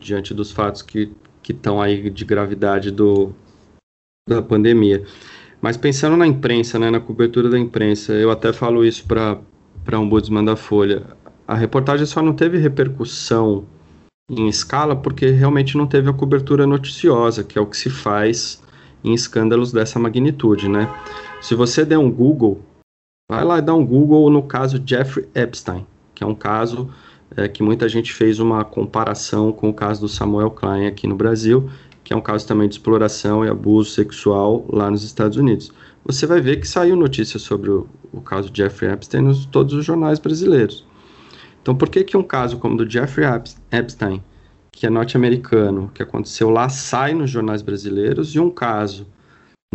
diante 0.02 0.34
dos 0.34 0.52
fatos 0.52 0.82
que 0.82 1.12
estão 1.52 1.82
aí 1.82 2.10
de 2.10 2.26
gravidade 2.26 2.92
do, 2.92 3.34
da 4.28 4.42
pandemia. 4.42 5.04
Mas 5.62 5.78
pensando 5.78 6.16
na 6.16 6.28
imprensa, 6.28 6.78
né, 6.78 6.90
na 6.90 7.00
cobertura 7.00 7.50
da 7.50 7.58
imprensa, 7.58 8.14
eu 8.14 8.30
até 8.30 8.54
falo 8.54 8.86
isso 8.86 9.06
para 9.08 9.40
a 9.92 10.00
Ombudsman 10.00 10.46
da 10.46 10.56
Folha. 10.56 11.04
A 11.48 11.56
reportagem 11.56 12.06
só 12.06 12.22
não 12.22 12.34
teve 12.34 12.58
repercussão 12.58 13.66
em 14.30 14.48
escala 14.48 14.96
porque 14.96 15.28
realmente 15.28 15.78
não 15.78 15.88
teve 15.88 16.10
a 16.10 16.14
cobertura 16.14 16.68
noticiosa, 16.68 17.44
que 17.44 17.58
é 17.58 17.62
o 17.62 17.66
que 17.66 17.78
se 17.78 17.90
faz 17.90 18.62
em 19.04 19.14
escândalos 19.14 19.72
dessa 19.72 19.98
magnitude, 19.98 20.68
né? 20.68 20.94
Se 21.42 21.56
você 21.56 21.86
der 21.86 21.98
um 21.98 22.12
Google 22.12 22.62
Vai 23.30 23.44
lá 23.44 23.58
e 23.58 23.62
dá 23.62 23.76
um 23.76 23.86
Google 23.86 24.30
no 24.30 24.42
caso 24.44 24.82
Jeffrey 24.86 25.28
Epstein, 25.36 25.86
que 26.16 26.24
é 26.24 26.28
um 26.28 26.34
caso 26.34 26.90
é, 27.36 27.48
que 27.48 27.62
muita 27.62 27.90
gente 27.90 28.14
fez 28.14 28.40
uma 28.40 28.64
comparação 28.64 29.52
com 29.52 29.70
o 29.70 29.74
caso 29.74 30.02
do 30.02 30.08
Samuel 30.08 30.52
Klein 30.52 30.88
aqui 30.88 31.08
no 31.08 31.16
Brasil, 31.16 31.70
que 32.04 32.14
é 32.14 32.16
um 32.16 32.22
caso 32.22 32.48
também 32.48 32.68
de 32.68 32.76
exploração 32.76 33.44
e 33.44 33.50
abuso 33.50 33.92
sexual 33.92 34.66
lá 34.70 34.90
nos 34.90 35.04
Estados 35.04 35.38
Unidos. 35.38 35.72
Você 36.06 36.26
vai 36.26 36.40
ver 36.40 36.62
que 36.62 36.68
saiu 36.68 36.96
notícia 36.96 37.38
sobre 37.38 37.70
o, 37.70 37.88
o 38.14 38.22
caso 38.22 38.50
Jeffrey 38.54 38.92
Epstein 38.92 39.24
nos 39.24 39.46
todos 39.46 39.74
os 39.74 39.84
jornais 39.86 40.20
brasileiros. 40.20 40.86
Então, 41.62 41.76
por 41.76 41.90
que 41.90 42.04
que 42.06 42.16
um 42.16 42.24
caso 42.24 42.58
como 42.58 42.76
o 42.76 42.78
do 42.78 42.90
Jeffrey 42.90 43.28
Epstein, 43.72 44.24
que 44.72 44.86
é 44.86 44.90
norte-americano, 44.90 45.92
que 45.94 46.02
aconteceu 46.02 46.50
lá, 46.50 46.70
sai 46.70 47.14
nos 47.14 47.30
jornais 47.30 47.62
brasileiros, 47.62 48.36
e 48.36 48.40
um 48.40 48.50
caso 48.50 49.06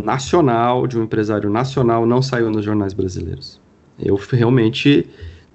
nacional, 0.01 0.87
de 0.87 0.97
um 0.97 1.03
empresário 1.03 1.51
nacional, 1.51 2.05
não 2.05 2.21
saiu 2.21 2.49
nos 2.49 2.65
jornais 2.65 2.93
brasileiros. 2.93 3.61
Eu 3.99 4.15
realmente 4.15 5.07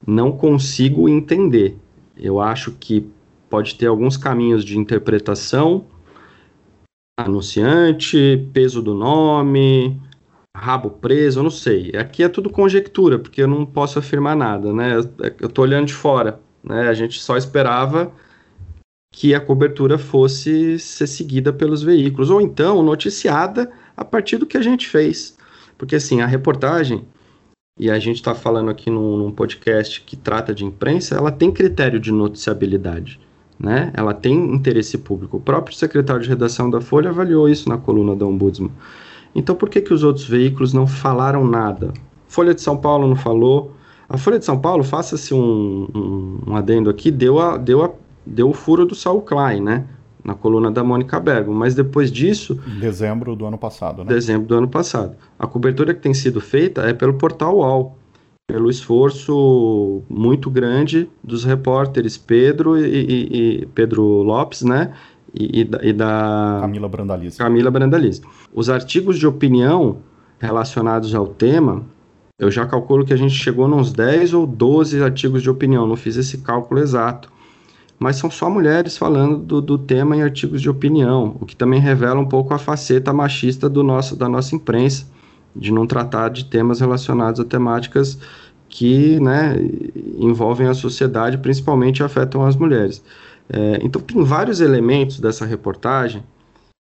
não 0.07 0.31
consigo 0.31 1.09
entender. 1.09 1.77
Eu 2.19 2.41
acho 2.41 2.73
que 2.73 3.09
pode 3.49 3.75
ter 3.77 3.87
alguns 3.87 4.17
caminhos 4.17 4.65
de 4.65 4.79
interpretação, 4.79 5.87
anunciante, 7.19 8.49
peso 8.53 8.83
do 8.83 8.95
nome, 8.95 10.01
rabo 10.57 10.91
preso, 10.91 11.41
eu 11.41 11.43
não 11.45 11.51
sei. 11.51 11.93
Aqui 11.97 12.23
é 12.23 12.29
tudo 12.29 12.51
conjectura, 12.51 13.19
porque 13.19 13.43
eu 13.43 13.49
não 13.49 13.65
posso 13.65 13.99
afirmar 13.99 14.37
nada, 14.37 14.73
né? 14.73 14.97
Eu 15.41 15.49
estou 15.49 15.65
olhando 15.65 15.87
de 15.87 15.95
fora, 15.95 16.41
né? 16.63 16.89
A 16.89 16.95
gente 16.95 17.21
só 17.21 17.37
esperava 17.37 18.13
que 19.13 19.35
a 19.35 19.41
cobertura 19.41 19.99
fosse 19.99 20.79
ser 20.79 21.07
seguida 21.07 21.53
pelos 21.53 21.83
veículos, 21.83 22.31
ou 22.31 22.41
então 22.41 22.83
noticiada 22.83 23.71
a 23.97 24.05
partir 24.05 24.37
do 24.37 24.47
que 24.47 24.57
a 24.57 24.63
gente 24.63 24.89
fez. 24.89 25.37
Porque 25.77 25.97
assim, 25.97 26.21
a 26.21 26.27
reportagem, 26.27 27.05
e 27.79 27.91
a 27.91 27.99
gente 27.99 28.17
está 28.17 28.35
falando 28.35 28.71
aqui 28.71 28.91
num, 28.91 29.17
num, 29.17 29.31
podcast 29.31 30.01
que 30.01 30.17
trata 30.17 30.55
de 30.55 30.65
imprensa, 30.65 31.15
ela 31.15 31.31
tem 31.31 31.53
critério 31.53 32.01
de 32.01 32.11
noticiabilidade. 32.11 33.21
Né? 33.59 33.93
Ela 33.95 34.13
tem 34.13 34.55
interesse 34.55 34.99
público. 34.99 35.37
O 35.37 35.41
próprio 35.41 35.77
secretário 35.77 36.23
de 36.23 36.29
redação 36.29 36.69
da 36.69 36.81
Folha 36.81 37.11
avaliou 37.11 37.49
isso 37.49 37.69
na 37.69 37.77
coluna 37.77 38.17
da 38.17 38.27
Ombudsman. 38.27 38.71
Então, 39.35 39.55
por 39.55 39.69
que, 39.69 39.81
que 39.81 39.95
os 39.95 40.03
outros 40.03 40.27
veículos 40.27 40.73
não 40.73 40.87
falaram 40.87 41.47
nada? 41.47 41.93
Folha 42.27 42.55
de 42.55 42.61
São 42.61 42.77
Paulo 42.77 43.07
não 43.07 43.17
falou. 43.17 43.73
A 44.09 44.17
Folha 44.17 44.39
de 44.39 44.45
São 44.45 44.59
Paulo, 44.59 44.83
faça-se 44.83 45.35
um, 45.35 45.89
um, 45.95 46.39
um, 46.49 46.57
adendo 46.57 46.89
aqui, 46.89 47.11
deu, 47.11 47.39
a, 47.39 47.57
deu, 47.57 47.85
a, 47.85 47.91
deu 48.25 48.49
o 48.49 48.55
furo 48.55 48.87
do 48.87 48.95
Saul 48.95 49.23
Klein, 49.23 49.61
né? 49.61 49.85
Na 50.25 50.35
coluna 50.35 50.71
da 50.71 50.83
Mônica 50.83 51.19
Bergman. 51.19 51.57
Mas 51.57 51.75
depois 51.75 52.11
disso. 52.11 52.61
Em 52.67 52.81
dezembro 52.81 53.35
do 53.35 53.47
ano 53.47 53.59
passado, 53.59 54.05
né? 54.05 54.13
Dezembro 54.13 54.47
do 54.47 54.55
ano 54.55 54.69
passado. 54.69 55.17
A 55.39 55.47
cobertura 55.47 55.95
que 55.95 56.01
tem 56.01 56.15
sido 56.15 56.41
feita 56.41 56.83
é 56.83 56.93
pelo 56.93 57.15
portal 57.15 57.57
UOL, 57.57 57.97
pelo 58.47 58.71
esforço 58.71 60.03
muito 60.09 60.51
grande 60.51 61.09
dos 61.23 61.45
repórteres 61.45 62.17
Pedro 62.17 62.79
e, 62.79 62.85
e, 62.85 63.61
e 63.63 63.67
Pedro 63.67 64.03
Lopes, 64.23 64.63
né? 64.63 64.93
E, 65.35 65.61
e, 65.83 65.93
da 65.93 66.59
Camila 66.63 66.89
Brandalize. 66.89 67.37
Camila 67.37 67.71
Brandalize. 67.71 68.23
Os 68.53 68.71
artigos 68.71 69.19
de 69.19 69.27
opinião 69.27 69.99
relacionados 70.39 71.15
ao 71.15 71.27
tema, 71.27 71.85
eu 72.39 72.51
já 72.51 72.65
calculo 72.65 73.05
que 73.05 73.13
a 73.13 73.17
gente 73.17 73.35
chegou 73.35 73.69
nos 73.69 73.93
10 73.93 74.33
ou 74.33 74.47
12 74.47 75.03
artigos 75.03 75.43
de 75.43 75.51
opinião, 75.51 75.87
não 75.87 75.97
fiz 75.97 76.17
esse 76.17 76.39
cálculo 76.39 76.81
exato 76.81 77.31
mas 77.99 78.17
são 78.17 78.31
só 78.31 78.49
mulheres 78.49 78.97
falando 78.97 79.39
do, 79.39 79.61
do, 79.61 79.77
tema 79.77 80.17
em 80.17 80.23
artigos 80.23 80.63
de 80.63 80.71
opinião, 80.71 81.37
o 81.41 81.47
que 81.47 81.57
também 81.57 81.81
revela 81.81 82.21
um 82.21 82.29
pouco 82.29 82.55
a 82.55 82.59
faceta 82.59 83.13
machista 83.13 83.69
do 83.69 83.83
nosso, 83.83 84.15
da 84.15 84.29
nossa 84.29 84.55
imprensa, 84.55 85.07
de 85.55 85.73
não 85.73 85.87
tratar 85.87 86.29
de 86.29 86.45
temas 86.45 86.81
relacionados 86.81 87.41
a 87.41 87.45
temáticas 87.45 88.19
que 88.69 89.19
né, 89.19 89.57
envolvem 90.19 90.69
a 90.69 90.75
sociedade, 90.75 91.39
principalmente 91.39 92.03
afetam 92.03 92.47
as 92.47 92.55
mulheres. 92.55 93.03
É, 93.49 93.81
então, 93.83 94.01
tem 94.01 94.23
vários 94.23 94.61
elementos 94.61 95.19
dessa 95.19 95.45
reportagem 95.45 96.23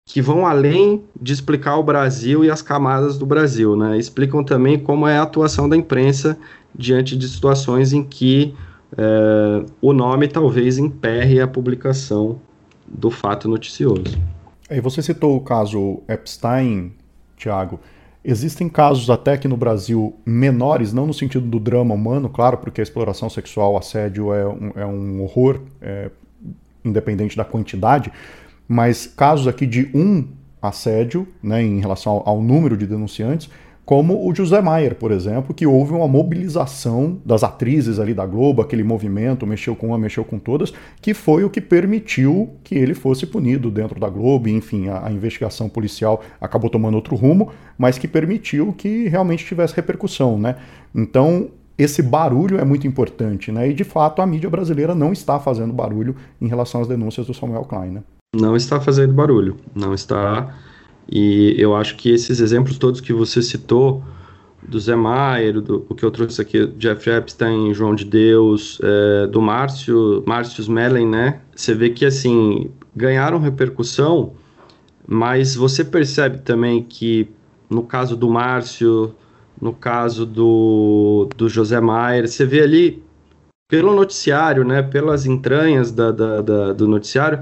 que 0.08 0.22
vão 0.22 0.48
além 0.48 1.04
de 1.22 1.34
explicar 1.34 1.76
o 1.76 1.84
Brasil 1.84 2.44
e 2.44 2.50
as 2.50 2.62
camadas 2.62 3.18
do 3.18 3.26
Brasil, 3.26 3.76
né? 3.76 3.98
explicam 3.98 4.44
também 4.44 4.80
como 4.80 5.06
é 5.06 5.18
a 5.18 5.24
atuação 5.24 5.68
da 5.68 5.76
imprensa 5.76 6.38
diante 6.74 7.16
de 7.16 7.28
situações 7.28 7.92
em 7.92 8.04
que 8.04 8.56
é, 8.96 9.66
o 9.82 9.94
nome 9.94 10.28
talvez 10.28 10.78
emperre 10.78 11.42
a 11.42 11.48
publicação 11.48 12.40
do 12.88 13.10
fato 13.10 13.50
noticioso. 13.50 14.18
E 14.70 14.80
você 14.80 15.02
citou 15.02 15.36
o 15.36 15.42
caso 15.42 16.02
Epstein, 16.08 16.94
Tiago. 17.36 17.80
Existem 18.24 18.68
casos 18.68 19.10
até 19.10 19.38
que 19.38 19.48
no 19.48 19.56
Brasil 19.56 20.14
menores, 20.26 20.92
não 20.92 21.08
no 21.08 21.14
sentido 21.14 21.48
do 21.48 21.60
drama 21.60 21.96
humano, 21.96 22.28
claro, 22.28 22.58
porque 22.58 22.82
a 22.82 22.84
exploração 22.84 23.30
sexual, 23.30 23.78
assédio 23.78 24.34
é 24.34 24.46
um, 24.46 24.72
é 24.76 24.86
um 24.86 25.24
horror, 25.24 25.62
é, 25.82 26.12
independente 26.84 27.38
da 27.38 27.46
quantidade, 27.46 28.12
mas 28.68 29.08
casos 29.08 29.48
aqui 29.48 29.66
de 29.66 29.90
um 29.94 30.28
assédio, 30.62 31.28
né, 31.42 31.62
em 31.62 31.80
relação 31.80 32.14
ao, 32.14 32.30
ao 32.30 32.42
número 32.42 32.76
de 32.76 32.86
denunciantes, 32.86 33.50
como 33.88 34.28
o 34.28 34.36
José 34.36 34.60
Maier, 34.60 34.96
por 34.96 35.12
exemplo, 35.12 35.54
que 35.54 35.66
houve 35.66 35.94
uma 35.94 36.10
mobilização 36.10 37.22
das 37.24 37.42
atrizes 37.42 38.00
ali 38.00 38.14
da 38.14 38.26
Globo, 38.26 38.62
aquele 38.62 38.84
movimento, 38.84 39.48
mexeu 39.48 39.78
com 39.78 39.88
uma, 39.88 39.98
mexeu 39.98 40.26
com 40.26 40.38
todas, 40.38 40.74
que 41.02 41.14
foi 41.14 41.46
o 41.46 41.50
que 41.50 41.62
permitiu 41.62 42.50
que 42.66 42.76
ele 42.76 42.94
fosse 42.94 43.26
punido 43.26 43.72
dentro 43.72 43.98
da 43.98 44.10
Globo, 44.10 44.50
enfim, 44.50 44.90
a, 44.90 45.08
a 45.08 45.10
investigação 45.10 45.70
policial 45.70 46.22
acabou 46.42 46.70
tomando 46.70 46.96
outro 46.96 47.16
rumo, 47.16 47.50
mas 47.78 47.98
que 47.98 48.10
permitiu 48.10 48.74
que 48.74 49.08
realmente 49.08 49.46
tivesse 49.46 49.74
repercussão, 49.74 50.38
né? 50.38 50.58
Então, 50.94 51.48
esse 51.78 52.02
barulho 52.02 52.60
é 52.60 52.66
muito 52.66 52.86
importante, 52.86 53.54
né? 53.54 53.70
E 53.70 53.74
de 53.74 53.86
fato 53.86 54.22
a 54.22 54.28
mídia 54.28 54.50
brasileira 54.50 54.94
não 54.94 55.14
está 55.14 55.40
fazendo 55.40 55.72
barulho 55.72 56.14
em 56.42 56.48
relação 56.50 56.82
às 56.82 56.90
denúncias 56.90 57.26
do 57.26 57.34
Samuel 57.34 57.64
Klein, 57.64 57.92
né? 57.92 58.04
Não 58.36 58.54
está 58.54 58.82
fazendo 58.82 59.14
barulho, 59.14 59.56
não 59.74 59.94
está 59.94 60.54
e 61.10 61.56
eu 61.58 61.76
acho 61.76 61.96
que 61.96 62.10
esses 62.10 62.40
exemplos 62.40 62.78
todos 62.78 63.02
que 63.02 63.14
você 63.14 63.42
citou, 63.42 64.04
do 64.68 64.80
Zé 64.80 64.96
Maier, 64.96 65.62
do, 65.62 65.86
o 65.88 65.96
que 65.96 66.04
eu 66.04 66.12
trouxe 66.12 66.42
aqui, 66.42 66.68
Jeff 66.78 67.10
Epstein, 67.10 67.74
João 67.74 67.96
de 67.96 68.04
Deus, 68.04 68.80
é, 68.84 69.28
do 69.28 69.42
Márcio, 69.42 70.24
Márcio 70.26 70.62
Smellen, 70.62 71.08
né? 71.08 71.42
Você 71.56 71.74
vê 71.74 71.90
que, 71.90 72.06
assim, 72.06 72.70
ganharam 72.96 73.40
repercussão, 73.40 74.34
mas 75.08 75.56
você 75.56 75.86
percebe 75.86 76.40
também 76.40 76.84
que, 76.84 77.30
no 77.70 77.84
caso 77.84 78.18
do 78.18 78.30
Márcio, 78.30 79.16
no 79.62 79.74
caso 79.74 80.26
do, 80.26 81.30
do 81.38 81.48
José 81.48 81.80
Maier, 81.80 82.28
você 82.28 82.46
vê 82.46 82.62
ali 82.62 83.04
pelo 83.70 83.96
noticiário, 83.96 84.64
né, 84.64 84.82
pelas 84.82 85.26
entranhas 85.26 85.92
da, 85.92 86.12
da, 86.12 86.42
da, 86.42 86.74
do 86.74 86.88
noticiário, 86.88 87.40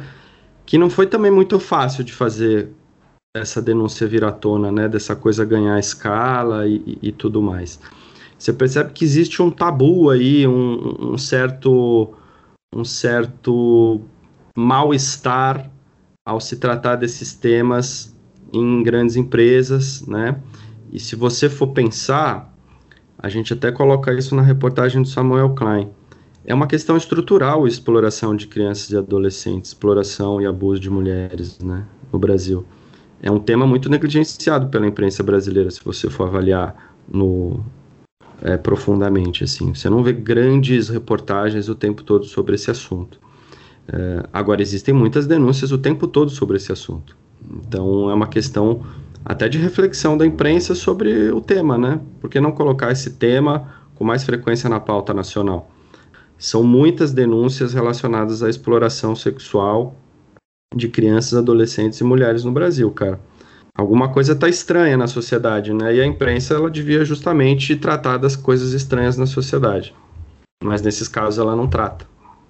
que 0.65 0.77
não 0.77 0.89
foi 0.89 1.05
também 1.05 1.29
muito 1.29 1.59
fácil 1.59 2.03
de 2.03 2.11
fazer 2.11 2.69
essa 3.39 3.61
denúncia 3.61 4.07
vir 4.07 4.23
à 4.23 4.31
tona, 4.31 4.71
né, 4.71 4.87
dessa 4.87 5.15
coisa 5.15 5.43
ganhar 5.43 5.77
escala 5.77 6.67
e, 6.67 6.97
e, 7.01 7.11
tudo 7.11 7.41
mais. 7.41 7.79
Você 8.37 8.53
percebe 8.53 8.93
que 8.93 9.03
existe 9.03 9.41
um 9.41 9.51
tabu 9.51 10.09
aí, 10.09 10.47
um, 10.47 11.13
um 11.13 11.17
certo, 11.17 12.13
um 12.73 12.85
certo 12.85 14.01
mal-estar 14.55 15.69
ao 16.25 16.39
se 16.39 16.55
tratar 16.55 16.95
desses 16.95 17.33
temas 17.33 18.15
em 18.53 18.81
grandes 18.81 19.15
empresas, 19.15 20.05
né? 20.07 20.39
E 20.91 20.99
se 20.99 21.15
você 21.15 21.49
for 21.49 21.67
pensar, 21.67 22.53
a 23.17 23.27
gente 23.27 23.53
até 23.53 23.71
coloca 23.71 24.13
isso 24.13 24.33
na 24.33 24.41
reportagem 24.41 25.01
do 25.01 25.07
Samuel 25.07 25.53
Klein. 25.53 25.89
É 26.45 26.53
uma 26.53 26.67
questão 26.67 26.95
estrutural 26.95 27.65
a 27.65 27.67
exploração 27.67 28.35
de 28.35 28.47
crianças 28.47 28.91
e 28.91 28.97
adolescentes, 28.97 29.71
exploração 29.71 30.41
e 30.41 30.45
abuso 30.45 30.79
de 30.79 30.89
mulheres, 30.89 31.59
né, 31.59 31.85
no 32.13 32.19
Brasil. 32.19 32.65
É 33.21 33.31
um 33.31 33.39
tema 33.39 33.65
muito 33.65 33.89
negligenciado 33.89 34.67
pela 34.67 34.85
imprensa 34.85 35.23
brasileira, 35.23 35.71
se 35.71 35.83
você 35.83 36.09
for 36.09 36.27
avaliar 36.27 36.93
no, 37.07 37.63
é, 38.41 38.57
profundamente. 38.57 39.43
Assim. 39.43 39.73
Você 39.73 39.89
não 39.89 40.03
vê 40.03 40.13
grandes 40.13 40.89
reportagens 40.89 41.69
o 41.69 41.75
tempo 41.75 42.03
todo 42.03 42.25
sobre 42.25 42.55
esse 42.55 42.69
assunto. 42.69 43.19
É, 43.87 44.23
agora, 44.33 44.61
existem 44.61 44.93
muitas 44.93 45.27
denúncias 45.27 45.71
o 45.71 45.77
tempo 45.77 46.07
todo 46.07 46.29
sobre 46.31 46.57
esse 46.57 46.71
assunto. 46.71 47.15
Então, 47.65 48.09
é 48.09 48.13
uma 48.13 48.27
questão 48.27 48.81
até 49.23 49.47
de 49.47 49.57
reflexão 49.57 50.17
da 50.17 50.25
imprensa 50.25 50.75
sobre 50.75 51.31
o 51.31 51.41
tema, 51.41 51.77
né? 51.77 51.99
Por 52.19 52.29
que 52.29 52.39
não 52.39 52.51
colocar 52.51 52.91
esse 52.91 53.11
tema 53.11 53.73
com 53.95 54.03
mais 54.03 54.23
frequência 54.23 54.69
na 54.69 54.79
pauta 54.79 55.13
nacional? 55.13 55.71
São 56.37 56.63
muitas 56.63 57.13
denúncias 57.13 57.73
relacionadas 57.73 58.43
à 58.43 58.49
exploração 58.49 59.15
sexual 59.15 59.95
de 60.75 60.89
crianças, 60.89 61.33
adolescentes 61.33 61.99
e 61.99 62.03
mulheres 62.03 62.43
no 62.43 62.51
Brasil, 62.51 62.91
cara. 62.91 63.19
Alguma 63.77 64.09
coisa 64.09 64.33
está 64.33 64.47
estranha 64.47 64.97
na 64.97 65.07
sociedade, 65.07 65.73
né? 65.73 65.95
E 65.95 66.01
a 66.01 66.05
imprensa 66.05 66.53
ela 66.53 66.69
devia 66.69 67.03
justamente 67.03 67.75
tratar 67.75 68.17
das 68.17 68.35
coisas 68.35 68.73
estranhas 68.73 69.17
na 69.17 69.25
sociedade. 69.25 69.93
Mas 70.63 70.81
nesses 70.81 71.07
casos 71.07 71.39
ela 71.39 71.55
não 71.55 71.67
trata. 71.67 72.05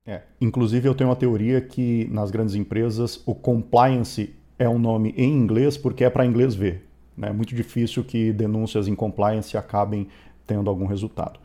É, 0.07 0.21
inclusive 0.39 0.87
eu 0.87 0.93
tenho 0.93 1.09
uma 1.09 1.15
teoria 1.15 1.59
que 1.59 2.07
nas 2.11 2.29
grandes 2.29 2.53
empresas 2.53 3.21
o 3.25 3.33
compliance 3.33 4.35
é 4.59 4.69
um 4.69 4.77
nome 4.77 5.15
em 5.17 5.33
inglês 5.33 5.77
porque 5.77 6.03
é 6.03 6.09
para 6.09 6.25
inglês 6.25 6.53
ver. 6.53 6.87
Né? 7.17 7.29
É 7.29 7.33
muito 7.33 7.55
difícil 7.55 8.03
que 8.03 8.31
denúncias 8.31 8.87
em 8.87 8.93
compliance 8.93 9.57
acabem 9.57 10.07
tendo 10.45 10.69
algum 10.69 10.85
resultado. 10.85 11.39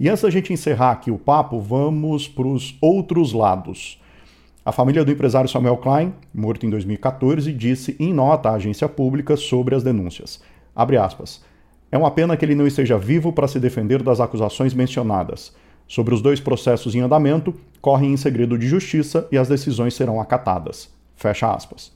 E 0.00 0.08
antes 0.08 0.22
da 0.22 0.30
gente 0.30 0.52
encerrar 0.52 0.90
aqui 0.90 1.12
o 1.12 1.18
papo, 1.18 1.60
vamos 1.60 2.26
para 2.26 2.46
os 2.46 2.76
outros 2.80 3.32
lados. 3.32 4.01
A 4.64 4.70
família 4.70 5.04
do 5.04 5.10
empresário 5.10 5.50
Samuel 5.50 5.76
Klein, 5.76 6.14
morto 6.32 6.64
em 6.64 6.70
2014, 6.70 7.52
disse 7.52 7.96
em 7.98 8.14
nota 8.14 8.48
à 8.48 8.54
agência 8.54 8.88
pública 8.88 9.36
sobre 9.36 9.74
as 9.74 9.82
denúncias. 9.82 10.40
Aspas. 10.76 11.42
É 11.90 11.98
uma 11.98 12.12
pena 12.12 12.36
que 12.36 12.44
ele 12.44 12.54
não 12.54 12.66
esteja 12.66 12.96
vivo 12.96 13.32
para 13.32 13.48
se 13.48 13.58
defender 13.58 14.04
das 14.04 14.20
acusações 14.20 14.72
mencionadas. 14.72 15.52
Sobre 15.88 16.14
os 16.14 16.22
dois 16.22 16.38
processos 16.38 16.94
em 16.94 17.00
andamento, 17.00 17.52
correm 17.80 18.12
em 18.12 18.16
segredo 18.16 18.56
de 18.56 18.68
justiça 18.68 19.26
e 19.32 19.36
as 19.36 19.48
decisões 19.48 19.94
serão 19.94 20.20
acatadas. 20.20 20.88
Fecha 21.16 21.52
aspas. 21.52 21.92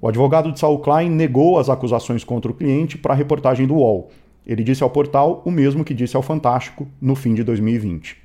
O 0.00 0.06
advogado 0.06 0.52
de 0.52 0.60
Saul 0.60 0.78
Klein 0.78 1.10
negou 1.10 1.58
as 1.58 1.68
acusações 1.68 2.22
contra 2.22 2.52
o 2.52 2.54
cliente 2.54 2.96
para 2.96 3.14
a 3.14 3.16
reportagem 3.16 3.66
do 3.66 3.74
UOL. 3.74 4.10
Ele 4.46 4.62
disse 4.62 4.84
ao 4.84 4.90
portal 4.90 5.42
o 5.44 5.50
mesmo 5.50 5.84
que 5.84 5.92
disse 5.92 6.16
ao 6.16 6.22
Fantástico 6.22 6.86
no 7.00 7.16
fim 7.16 7.34
de 7.34 7.42
2020. 7.42 8.16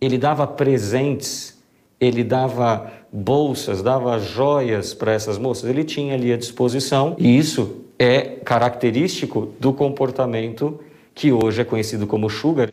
Ele 0.00 0.16
dava 0.16 0.46
presentes, 0.46 1.53
ele 2.00 2.24
dava 2.24 2.92
bolsas, 3.12 3.82
dava 3.82 4.18
joias 4.18 4.92
para 4.92 5.12
essas 5.12 5.38
moças, 5.38 5.68
ele 5.68 5.84
tinha 5.84 6.14
ali 6.14 6.32
à 6.32 6.36
disposição, 6.36 7.14
e 7.18 7.38
isso 7.38 7.84
é 7.98 8.20
característico 8.44 9.52
do 9.60 9.72
comportamento 9.72 10.80
que 11.14 11.32
hoje 11.32 11.60
é 11.60 11.64
conhecido 11.64 12.06
como 12.06 12.28
sugar. 12.28 12.70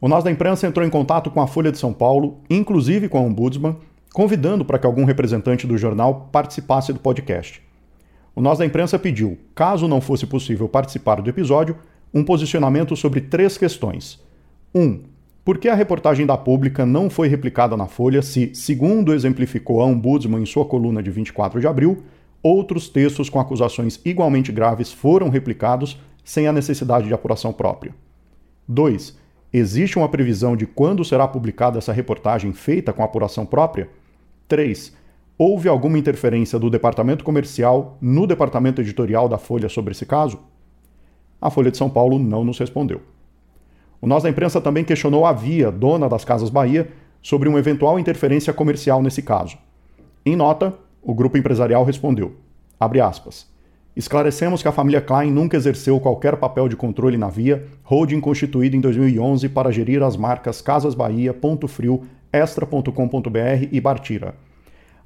O 0.00 0.08
Nós 0.08 0.24
da 0.24 0.30
Imprensa 0.30 0.66
entrou 0.66 0.84
em 0.84 0.90
contato 0.90 1.30
com 1.30 1.40
a 1.40 1.46
Folha 1.46 1.70
de 1.70 1.78
São 1.78 1.92
Paulo, 1.92 2.38
inclusive 2.50 3.08
com 3.08 3.18
a 3.18 3.20
Ombudsman, 3.20 3.76
convidando 4.12 4.64
para 4.64 4.78
que 4.78 4.86
algum 4.86 5.04
representante 5.04 5.66
do 5.66 5.78
jornal 5.78 6.28
participasse 6.32 6.92
do 6.92 6.98
podcast. 6.98 7.62
O 8.34 8.40
Nós 8.40 8.58
da 8.58 8.66
Imprensa 8.66 8.98
pediu, 8.98 9.38
caso 9.54 9.86
não 9.86 10.00
fosse 10.00 10.26
possível 10.26 10.68
participar 10.68 11.22
do 11.22 11.30
episódio, 11.30 11.76
um 12.12 12.24
posicionamento 12.24 12.96
sobre 12.96 13.20
três 13.20 13.56
questões. 13.56 14.20
1. 14.74 14.80
Um, 14.80 15.02
por 15.44 15.58
que 15.58 15.68
a 15.68 15.74
reportagem 15.74 16.24
da 16.24 16.38
Pública 16.38 16.86
não 16.86 17.10
foi 17.10 17.28
replicada 17.28 17.76
na 17.76 17.86
Folha 17.86 18.22
se, 18.22 18.50
segundo 18.54 19.12
exemplificou 19.12 19.82
a 19.82 19.84
Ombudsman 19.84 20.42
em 20.42 20.46
sua 20.46 20.64
coluna 20.64 21.02
de 21.02 21.10
24 21.10 21.60
de 21.60 21.66
abril, 21.66 22.02
outros 22.42 22.88
textos 22.88 23.28
com 23.28 23.38
acusações 23.38 24.00
igualmente 24.06 24.50
graves 24.50 24.90
foram 24.90 25.28
replicados 25.28 26.00
sem 26.24 26.46
a 26.46 26.52
necessidade 26.52 27.06
de 27.06 27.12
apuração 27.12 27.52
própria? 27.52 27.94
2. 28.66 29.18
Existe 29.52 29.98
uma 29.98 30.08
previsão 30.08 30.56
de 30.56 30.66
quando 30.66 31.04
será 31.04 31.28
publicada 31.28 31.76
essa 31.76 31.92
reportagem 31.92 32.54
feita 32.54 32.92
com 32.92 33.02
apuração 33.02 33.44
própria? 33.44 33.90
3 34.48 34.96
Houve 35.36 35.68
alguma 35.68 35.98
interferência 35.98 36.58
do 36.60 36.70
departamento 36.70 37.24
comercial 37.24 37.98
no 38.00 38.26
departamento 38.26 38.80
editorial 38.80 39.28
da 39.28 39.36
Folha 39.36 39.68
sobre 39.68 39.90
esse 39.90 40.06
caso? 40.06 40.38
A 41.40 41.50
Folha 41.50 41.70
de 41.70 41.76
São 41.76 41.90
Paulo 41.90 42.18
não 42.18 42.44
nos 42.44 42.58
respondeu. 42.58 43.02
O 44.04 44.06
Nós 44.06 44.22
da 44.22 44.28
Imprensa 44.28 44.60
também 44.60 44.84
questionou 44.84 45.24
a 45.24 45.32
Via, 45.32 45.72
dona 45.72 46.10
das 46.10 46.26
Casas 46.26 46.50
Bahia, 46.50 46.90
sobre 47.22 47.48
uma 47.48 47.58
eventual 47.58 47.98
interferência 47.98 48.52
comercial 48.52 49.02
nesse 49.02 49.22
caso. 49.22 49.56
Em 50.26 50.36
nota, 50.36 50.74
o 51.02 51.14
grupo 51.14 51.38
empresarial 51.38 51.82
respondeu, 51.84 52.36
aspas, 52.78 53.46
Esclarecemos 53.96 54.60
que 54.60 54.68
a 54.68 54.72
família 54.72 55.00
Klein 55.00 55.30
nunca 55.30 55.56
exerceu 55.56 55.98
qualquer 55.98 56.36
papel 56.36 56.68
de 56.68 56.76
controle 56.76 57.16
na 57.16 57.30
Via, 57.30 57.66
holding 57.82 58.20
constituída 58.20 58.76
em 58.76 58.80
2011 58.82 59.48
para 59.48 59.72
gerir 59.72 60.02
as 60.02 60.18
marcas 60.18 60.60
Casas 60.60 60.94
Bahia, 60.94 61.32
Ponto 61.32 61.66
Frio, 61.66 62.02
Extra.com.br 62.30 63.68
e 63.72 63.80
Bartira. 63.80 64.34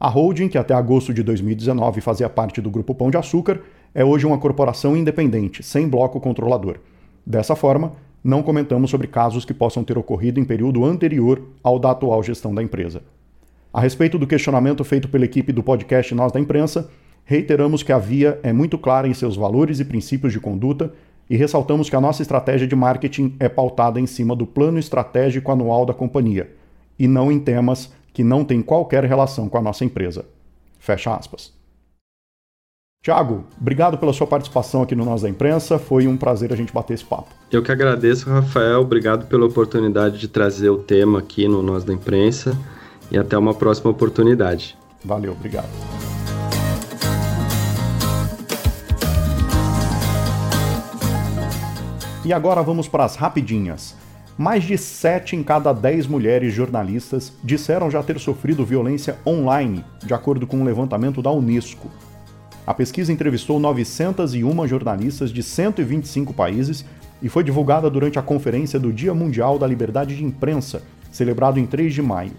A 0.01 0.09
holding, 0.09 0.49
que 0.49 0.59
até 0.59 0.75
agosto 0.75 1.15
de 1.15 1.23
2019 1.23 2.01
fazia 2.01 2.29
parte 2.29 2.61
do 2.61 2.69
Grupo 2.69 2.97
Pão 2.97 3.13
de 3.13 3.17
Açúcar, 3.17 3.61
é 3.95 4.05
hoje 4.05 4.27
uma 4.27 4.39
corporação 4.39 4.97
independente, 4.97 5.63
sem 5.63 5.89
bloco 5.89 6.19
controlador. 6.19 6.79
Dessa 7.25 7.55
forma, 7.55 7.93
não 8.29 8.43
comentamos 8.43 8.91
sobre 8.91 9.07
casos 9.07 9.47
que 9.47 9.55
possam 9.55 9.83
ter 9.83 9.97
ocorrido 9.97 10.39
em 10.39 10.45
período 10.45 10.85
anterior 10.85 11.43
ao 11.63 11.79
da 11.79 11.93
atual 11.93 12.23
gestão 12.23 12.55
da 12.55 12.63
empresa. 12.63 13.01
A 13.73 13.81
respeito 13.81 14.19
do 14.19 14.27
questionamento 14.27 14.85
feito 14.85 15.09
pela 15.09 15.25
equipe 15.25 15.51
do 15.51 15.63
podcast 15.63 16.15
Nós 16.15 16.31
da 16.31 16.39
Imprensa, 16.39 16.91
reiteramos 17.25 17.83
que 17.83 17.91
a 17.91 17.97
Via 17.97 18.39
é 18.43 18.53
muito 18.53 18.77
clara 18.77 19.09
em 19.09 19.15
seus 19.15 19.35
valores 19.35 19.81
e 19.81 19.85
princípios 19.85 20.31
de 20.31 20.39
conduta 20.39 20.93
e 21.31 21.39
ressaltamos 21.39 21.89
que 21.89 21.97
a 21.97 22.01
nossa 22.03 22.21
estratégia 22.21 22.69
de 22.69 22.77
marketing 22.77 23.35
é 23.41 23.49
pautada 23.49 23.99
em 23.99 24.07
cima 24.07 24.37
do 24.37 24.47
plano 24.47 24.79
estratégico 24.79 25.51
anual 25.51 25.87
da 25.87 25.95
companhia 25.95 26.51
e 26.99 27.09
não 27.09 27.33
em 27.33 27.41
temas 27.41 27.91
que 28.13 28.23
não 28.23 28.45
tem 28.45 28.61
qualquer 28.61 29.05
relação 29.05 29.49
com 29.49 29.57
a 29.57 29.63
nossa 29.63 29.87
empresa. 29.87 30.27
Fecha 30.79 31.15
aspas. 31.15 31.58
Tiago, 33.01 33.45
obrigado 33.61 33.97
pela 33.97 34.13
sua 34.13 34.27
participação 34.27 34.83
aqui 34.83 34.95
no 34.97 35.05
Nós 35.05 35.23
da 35.23 35.29
Imprensa. 35.29 35.79
Foi 35.79 36.09
um 36.09 36.17
prazer 36.17 36.53
a 36.53 36.57
gente 36.57 36.73
bater 36.73 36.95
esse 36.95 37.05
papo. 37.05 37.29
Eu 37.51 37.63
que 37.63 37.71
agradeço, 37.71 38.29
Rafael. 38.29 38.81
Obrigado 38.81 39.27
pela 39.29 39.47
oportunidade 39.47 40.19
de 40.19 40.27
trazer 40.27 40.69
o 40.69 40.79
tema 40.79 41.21
aqui 41.21 41.47
no 41.47 41.63
Nós 41.63 41.85
da 41.85 41.93
Imprensa. 41.93 42.59
E 43.09 43.17
até 43.17 43.39
uma 43.39 43.55
próxima 43.55 43.91
oportunidade. 43.91 44.77
Valeu, 45.05 45.33
obrigado. 45.33 45.69
E 52.25 52.33
agora 52.33 52.63
vamos 52.63 52.89
para 52.89 53.05
as 53.05 53.15
rapidinhas 53.15 53.97
mais 54.39 54.63
de 54.63 54.79
7 54.79 55.35
em 55.35 55.43
cada 55.43 55.73
10 55.73 56.07
mulheres 56.07 56.55
jornalistas 56.55 57.33
disseram 57.43 57.91
já 57.91 58.01
ter 58.05 58.21
sofrido 58.21 58.65
violência 58.65 59.19
online, 59.27 59.85
de 60.05 60.15
acordo 60.15 60.47
com 60.47 60.59
um 60.59 60.65
levantamento 60.65 61.21
da 61.21 61.33
Unesco. 61.33 61.91
A 62.69 62.75
pesquisa 62.75 63.11
entrevistou 63.11 63.59
901 63.59 64.69
jornalistas 64.69 65.33
de 65.33 65.43
125 65.43 66.35
países 66.35 66.85
e 67.23 67.27
foi 67.27 67.43
divulgada 67.43 67.89
durante 67.89 68.19
a 68.19 68.23
conferência 68.23 68.79
do 68.79 68.93
Dia 68.93 69.15
Mundial 69.15 69.59
da 69.59 69.67
Liberdade 69.67 70.15
de 70.15 70.23
Imprensa, 70.23 70.83
celebrado 71.11 71.59
em 71.59 71.65
3 71.65 71.95
de 71.95 72.03
maio. 72.03 72.33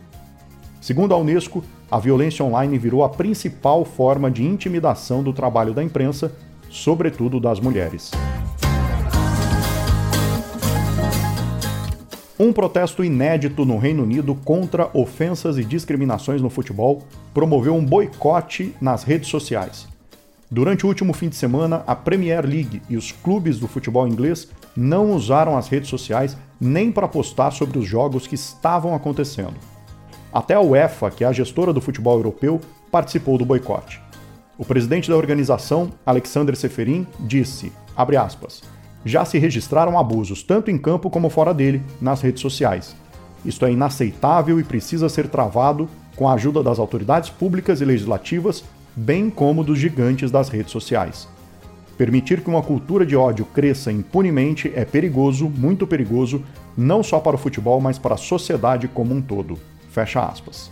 Segundo 0.80 1.16
a 1.16 1.18
Unesco, 1.18 1.64
a 1.90 1.98
violência 1.98 2.46
online 2.46 2.78
virou 2.78 3.04
a 3.04 3.10
principal 3.10 3.84
forma 3.84 4.30
de 4.30 4.44
intimidação 4.44 5.24
do 5.24 5.34
trabalho 5.34 5.74
da 5.74 5.84
imprensa, 5.84 6.32
sobretudo 6.70 7.40
das 7.40 7.60
mulheres. 7.60 8.12
Um 12.40 12.54
protesto 12.54 13.04
inédito 13.04 13.66
no 13.66 13.80
Reino 13.80 14.04
Unido 14.04 14.36
contra 14.36 14.92
ofensas 14.94 15.58
e 15.58 15.66
discriminações 15.66 16.40
no 16.40 16.52
futebol 16.52 17.02
promoveu 17.34 17.74
um 17.74 17.84
boicote 17.84 18.76
nas 18.80 19.04
redes 19.04 19.28
sociais. 19.28 19.89
Durante 20.52 20.84
o 20.84 20.90
último 20.90 21.14
fim 21.14 21.30
de 21.30 21.36
semana, 21.36 21.84
a 21.86 21.96
Premier 21.96 22.44
League 22.44 22.82
e 22.90 22.98
os 22.98 23.12
clubes 23.12 23.60
do 23.60 23.68
futebol 23.68 24.08
inglês 24.08 24.48
não 24.76 25.12
usaram 25.12 25.56
as 25.56 25.68
redes 25.68 25.90
sociais 25.90 26.36
nem 26.60 26.92
para 26.92 27.08
postar 27.08 27.52
sobre 27.52 27.78
os 27.78 27.86
jogos 27.86 28.26
que 28.26 28.34
estavam 28.34 28.96
acontecendo. 28.96 29.54
Até 30.34 30.56
a 30.56 30.62
UEFA, 30.62 31.12
que 31.12 31.24
é 31.24 31.28
a 31.28 31.32
gestora 31.32 31.72
do 31.72 31.80
futebol 31.80 32.18
europeu, 32.18 32.60
participou 32.92 33.38
do 33.38 33.46
boicote. 33.46 34.02
O 34.58 34.66
presidente 34.66 35.08
da 35.08 35.16
organização, 35.16 35.92
Alexander 36.04 36.56
Seferin, 36.56 37.06
disse, 37.20 37.72
aspas, 37.96 38.64
já 39.06 39.24
se 39.26 39.38
registraram 39.38 40.00
abusos 40.00 40.42
tanto 40.42 40.72
em 40.72 40.80
campo 40.80 41.12
como 41.12 41.30
fora 41.30 41.54
dele, 41.54 41.84
nas 42.02 42.22
redes 42.22 42.42
sociais. 42.42 42.96
Isto 43.46 43.68
é 43.68 43.72
inaceitável 43.72 44.60
e 44.60 44.64
precisa 44.64 45.10
ser 45.10 45.28
travado 45.30 45.88
com 46.16 46.28
a 46.28 46.34
ajuda 46.34 46.64
das 46.64 46.80
autoridades 46.80 47.30
públicas 47.30 47.82
e 47.82 47.86
legislativas, 47.86 48.64
bem 48.96 49.30
como 49.30 49.64
dos 49.64 49.80
gigantes 49.80 50.32
das 50.32 50.50
redes 50.50 50.72
sociais. 50.72 51.28
Permitir 51.98 52.42
que 52.42 52.50
uma 52.50 52.62
cultura 52.62 53.06
de 53.06 53.16
ódio 53.16 53.46
cresça 53.46 53.92
impunemente 53.92 54.72
é 54.74 54.86
perigoso, 54.86 55.50
muito 55.50 55.86
perigoso, 55.86 56.44
não 56.78 57.04
só 57.04 57.20
para 57.20 57.36
o 57.36 57.40
futebol, 57.40 57.82
mas 57.82 58.00
para 58.00 58.16
a 58.16 58.18
sociedade 58.18 58.88
como 58.88 59.14
um 59.14 59.22
todo. 59.22 59.60
Fecha 59.92 60.22
aspas. 60.22 60.72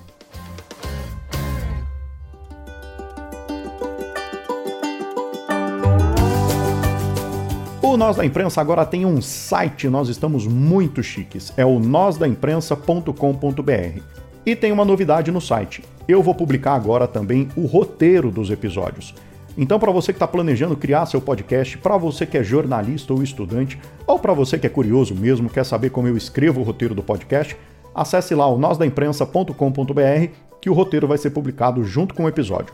O 7.81 7.97
Nós 7.97 8.15
da 8.15 8.25
Imprensa 8.25 8.61
agora 8.61 8.85
tem 8.85 9.05
um 9.05 9.21
site, 9.21 9.89
nós 9.89 10.07
estamos 10.07 10.45
muito 10.45 11.01
chiques. 11.01 11.51
É 11.57 11.65
o 11.65 11.79
nósdaimprensa.com.br. 11.79 14.26
E 14.47 14.55
tem 14.55 14.71
uma 14.71 14.85
novidade 14.85 15.29
no 15.29 15.41
site. 15.41 15.83
Eu 16.07 16.23
vou 16.23 16.33
publicar 16.33 16.73
agora 16.73 17.05
também 17.05 17.49
o 17.53 17.65
roteiro 17.65 18.31
dos 18.31 18.49
episódios. 18.49 19.13
Então, 19.57 19.77
para 19.77 19.91
você 19.91 20.13
que 20.13 20.15
está 20.15 20.25
planejando 20.25 20.77
criar 20.77 21.05
seu 21.05 21.19
podcast, 21.19 21.77
para 21.79 21.97
você 21.97 22.25
que 22.25 22.37
é 22.37 22.43
jornalista 22.43 23.11
ou 23.11 23.21
estudante, 23.21 23.77
ou 24.07 24.17
para 24.17 24.31
você 24.31 24.57
que 24.57 24.65
é 24.65 24.69
curioso 24.69 25.13
mesmo, 25.13 25.49
quer 25.49 25.65
saber 25.65 25.89
como 25.89 26.07
eu 26.07 26.15
escrevo 26.15 26.61
o 26.61 26.63
roteiro 26.63 26.95
do 26.95 27.03
podcast, 27.03 27.57
acesse 27.93 28.33
lá 28.33 28.47
o 28.47 28.57
nósdaimprensa.com.br 28.57 30.31
que 30.61 30.69
o 30.69 30.73
roteiro 30.73 31.09
vai 31.09 31.17
ser 31.17 31.31
publicado 31.31 31.83
junto 31.83 32.15
com 32.15 32.23
o 32.23 32.29
episódio. 32.29 32.73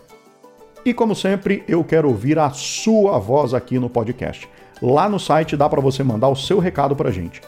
E 0.86 0.94
como 0.94 1.16
sempre, 1.16 1.64
eu 1.68 1.84
quero 1.84 2.08
ouvir 2.08 2.38
a 2.38 2.52
sua 2.52 3.18
voz 3.18 3.52
aqui 3.52 3.80
no 3.80 3.90
podcast. 3.90 4.48
Lá 4.80 5.10
no 5.10 5.20
site 5.20 5.58
dá 5.58 5.68
para 5.68 5.82
você 5.82 6.04
mandar 6.04 6.30
o 6.30 6.36
seu 6.36 6.60
recado 6.60 6.96
para 6.96 7.10
gente. 7.10 7.42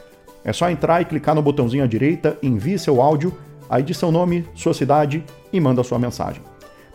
É 0.44 0.52
só 0.52 0.68
entrar 0.68 1.00
e 1.00 1.06
clicar 1.06 1.36
no 1.36 1.44
botãozinho 1.44 1.84
à 1.84 1.88
direita, 1.88 2.40
envie 2.42 2.80
seu 2.80 3.00
áudio, 3.00 3.32
aí 3.70 3.84
diz 3.84 3.98
seu 3.98 4.12
nome, 4.12 4.46
sua 4.54 4.74
cidade 4.74 5.24
e 5.52 5.60
manda 5.60 5.84
sua 5.84 6.00
mensagem. 6.00 6.42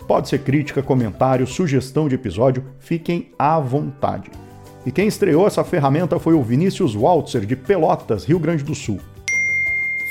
Pode 0.06 0.28
ser 0.28 0.40
crítica, 0.40 0.82
comentário, 0.82 1.46
sugestão 1.46 2.08
de 2.08 2.14
episódio, 2.14 2.64
fiquem 2.78 3.32
à 3.38 3.58
vontade. 3.60 4.30
E 4.84 4.90
quem 4.90 5.06
estreou 5.06 5.46
essa 5.46 5.62
ferramenta 5.62 6.18
foi 6.18 6.34
o 6.34 6.42
Vinícius 6.42 6.94
Waltzer, 6.94 7.44
de 7.44 7.54
Pelotas, 7.54 8.24
Rio 8.24 8.38
Grande 8.38 8.64
do 8.64 8.74
Sul. 8.74 8.98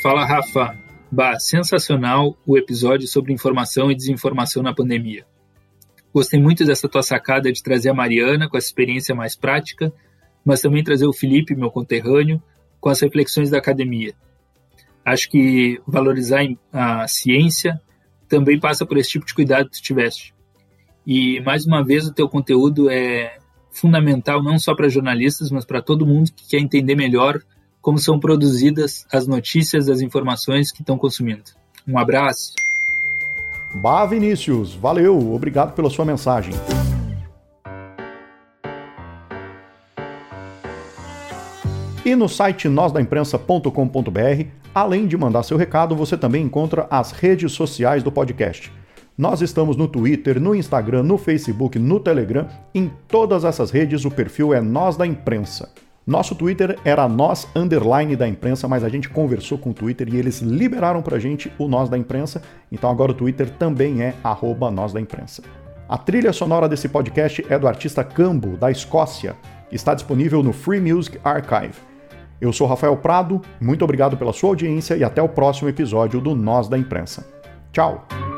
Fala, 0.01 0.25
Rafa. 0.25 0.77
Bah, 1.11 1.39
sensacional 1.39 2.37
o 2.45 2.57
episódio 2.57 3.07
sobre 3.07 3.33
informação 3.33 3.91
e 3.91 3.95
desinformação 3.95 4.61
na 4.61 4.73
pandemia. 4.73 5.25
Gostei 6.13 6.39
muito 6.39 6.65
dessa 6.65 6.87
tua 6.87 7.01
sacada 7.01 7.51
de 7.51 7.63
trazer 7.63 7.89
a 7.89 7.93
Mariana 7.93 8.47
com 8.47 8.57
essa 8.57 8.67
experiência 8.67 9.15
mais 9.15 9.35
prática 9.35 9.91
mas 10.43 10.61
também 10.61 10.83
trazer 10.83 11.05
o 11.05 11.13
Felipe, 11.13 11.55
meu 11.55 11.69
conterrâneo, 11.69 12.41
com 12.79 12.89
as 12.89 12.99
reflexões 13.01 13.49
da 13.49 13.57
academia. 13.57 14.13
Acho 15.09 15.27
que 15.27 15.81
valorizar 15.87 16.41
a 16.71 17.07
ciência 17.07 17.81
também 18.27 18.59
passa 18.59 18.85
por 18.85 18.95
esse 18.95 19.09
tipo 19.09 19.25
de 19.25 19.33
cuidado 19.33 19.69
que 19.69 19.77
tu 19.77 19.81
tiveste. 19.81 20.35
E, 21.05 21.41
mais 21.41 21.65
uma 21.65 21.83
vez, 21.83 22.05
o 22.05 22.13
teu 22.13 22.29
conteúdo 22.29 22.91
é 22.91 23.37
fundamental 23.71 24.43
não 24.43 24.59
só 24.59 24.75
para 24.75 24.87
jornalistas, 24.87 25.49
mas 25.49 25.65
para 25.65 25.81
todo 25.81 26.05
mundo 26.05 26.31
que 26.31 26.47
quer 26.47 26.59
entender 26.59 26.95
melhor 26.95 27.41
como 27.81 27.97
são 27.97 28.19
produzidas 28.19 29.03
as 29.11 29.25
notícias, 29.25 29.89
as 29.89 29.99
informações 30.01 30.71
que 30.71 30.81
estão 30.81 30.95
consumindo. 30.95 31.43
Um 31.87 31.97
abraço. 31.97 32.53
Bah, 33.73 34.05
Vinícius, 34.05 34.75
valeu, 34.75 35.33
obrigado 35.33 35.73
pela 35.73 35.89
sua 35.89 36.05
mensagem. 36.05 36.53
E 42.05 42.15
no 42.15 42.29
site 42.29 42.69
nósdaimprensa.com.br, 42.69 44.45
além 44.73 45.05
de 45.05 45.17
mandar 45.17 45.43
seu 45.43 45.57
recado, 45.57 45.95
você 45.95 46.17
também 46.17 46.45
encontra 46.45 46.87
as 46.89 47.11
redes 47.11 47.51
sociais 47.51 48.01
do 48.03 48.11
podcast. 48.11 48.71
Nós 49.17 49.41
estamos 49.41 49.75
no 49.75 49.85
Twitter, 49.85 50.39
no 50.39 50.55
Instagram, 50.55 51.03
no 51.03 51.17
Facebook, 51.17 51.77
no 51.77 51.99
Telegram. 51.99 52.47
Em 52.73 52.89
todas 53.09 53.43
essas 53.43 53.69
redes 53.69 54.05
o 54.05 54.11
perfil 54.11 54.53
é 54.53 54.61
Nós 54.61 54.95
da 54.95 55.05
Imprensa. 55.05 55.73
Nosso 56.07 56.33
Twitter 56.33 56.79
era 56.85 57.07
nós 57.07 57.47
underline 57.53 58.15
da 58.15 58.27
imprensa, 58.27 58.67
mas 58.67 58.83
a 58.83 58.89
gente 58.89 59.09
conversou 59.09 59.59
com 59.59 59.69
o 59.69 59.73
Twitter 59.73 60.11
e 60.11 60.17
eles 60.17 60.39
liberaram 60.39 61.03
pra 61.03 61.19
gente 61.19 61.51
o 61.59 61.67
Nós 61.67 61.87
da 61.89 61.97
Imprensa, 61.97 62.41
então 62.71 62.89
agora 62.89 63.11
o 63.11 63.13
Twitter 63.13 63.47
também 63.47 64.01
é 64.01 64.15
arroba 64.23 64.71
Nós 64.71 64.91
da 64.91 64.99
Imprensa. 65.01 65.43
A 65.87 65.97
trilha 65.97 66.33
sonora 66.33 66.67
desse 66.67 66.87
podcast 66.87 67.45
é 67.47 67.59
do 67.59 67.67
artista 67.67 68.03
Cambo, 68.03 68.57
da 68.57 68.71
Escócia. 68.71 69.35
Está 69.71 69.93
disponível 69.93 70.41
no 70.41 70.53
Free 70.53 70.79
Music 70.79 71.19
Archive. 71.23 71.88
Eu 72.41 72.53
sou 72.53 72.67
Rafael 72.67 72.95
Prado, 72.97 73.41
muito 73.59 73.83
obrigado 73.83 74.15
pela 74.17 74.33
sua 74.33 74.49
audiência 74.49 74.95
e 74.95 75.03
até 75.03 75.21
o 75.21 75.29
próximo 75.29 75.69
episódio 75.69 76.21
do 76.21 76.35
Nós 76.35 76.67
da 76.67 76.77
Imprensa. 76.77 77.27
Tchau! 77.71 78.28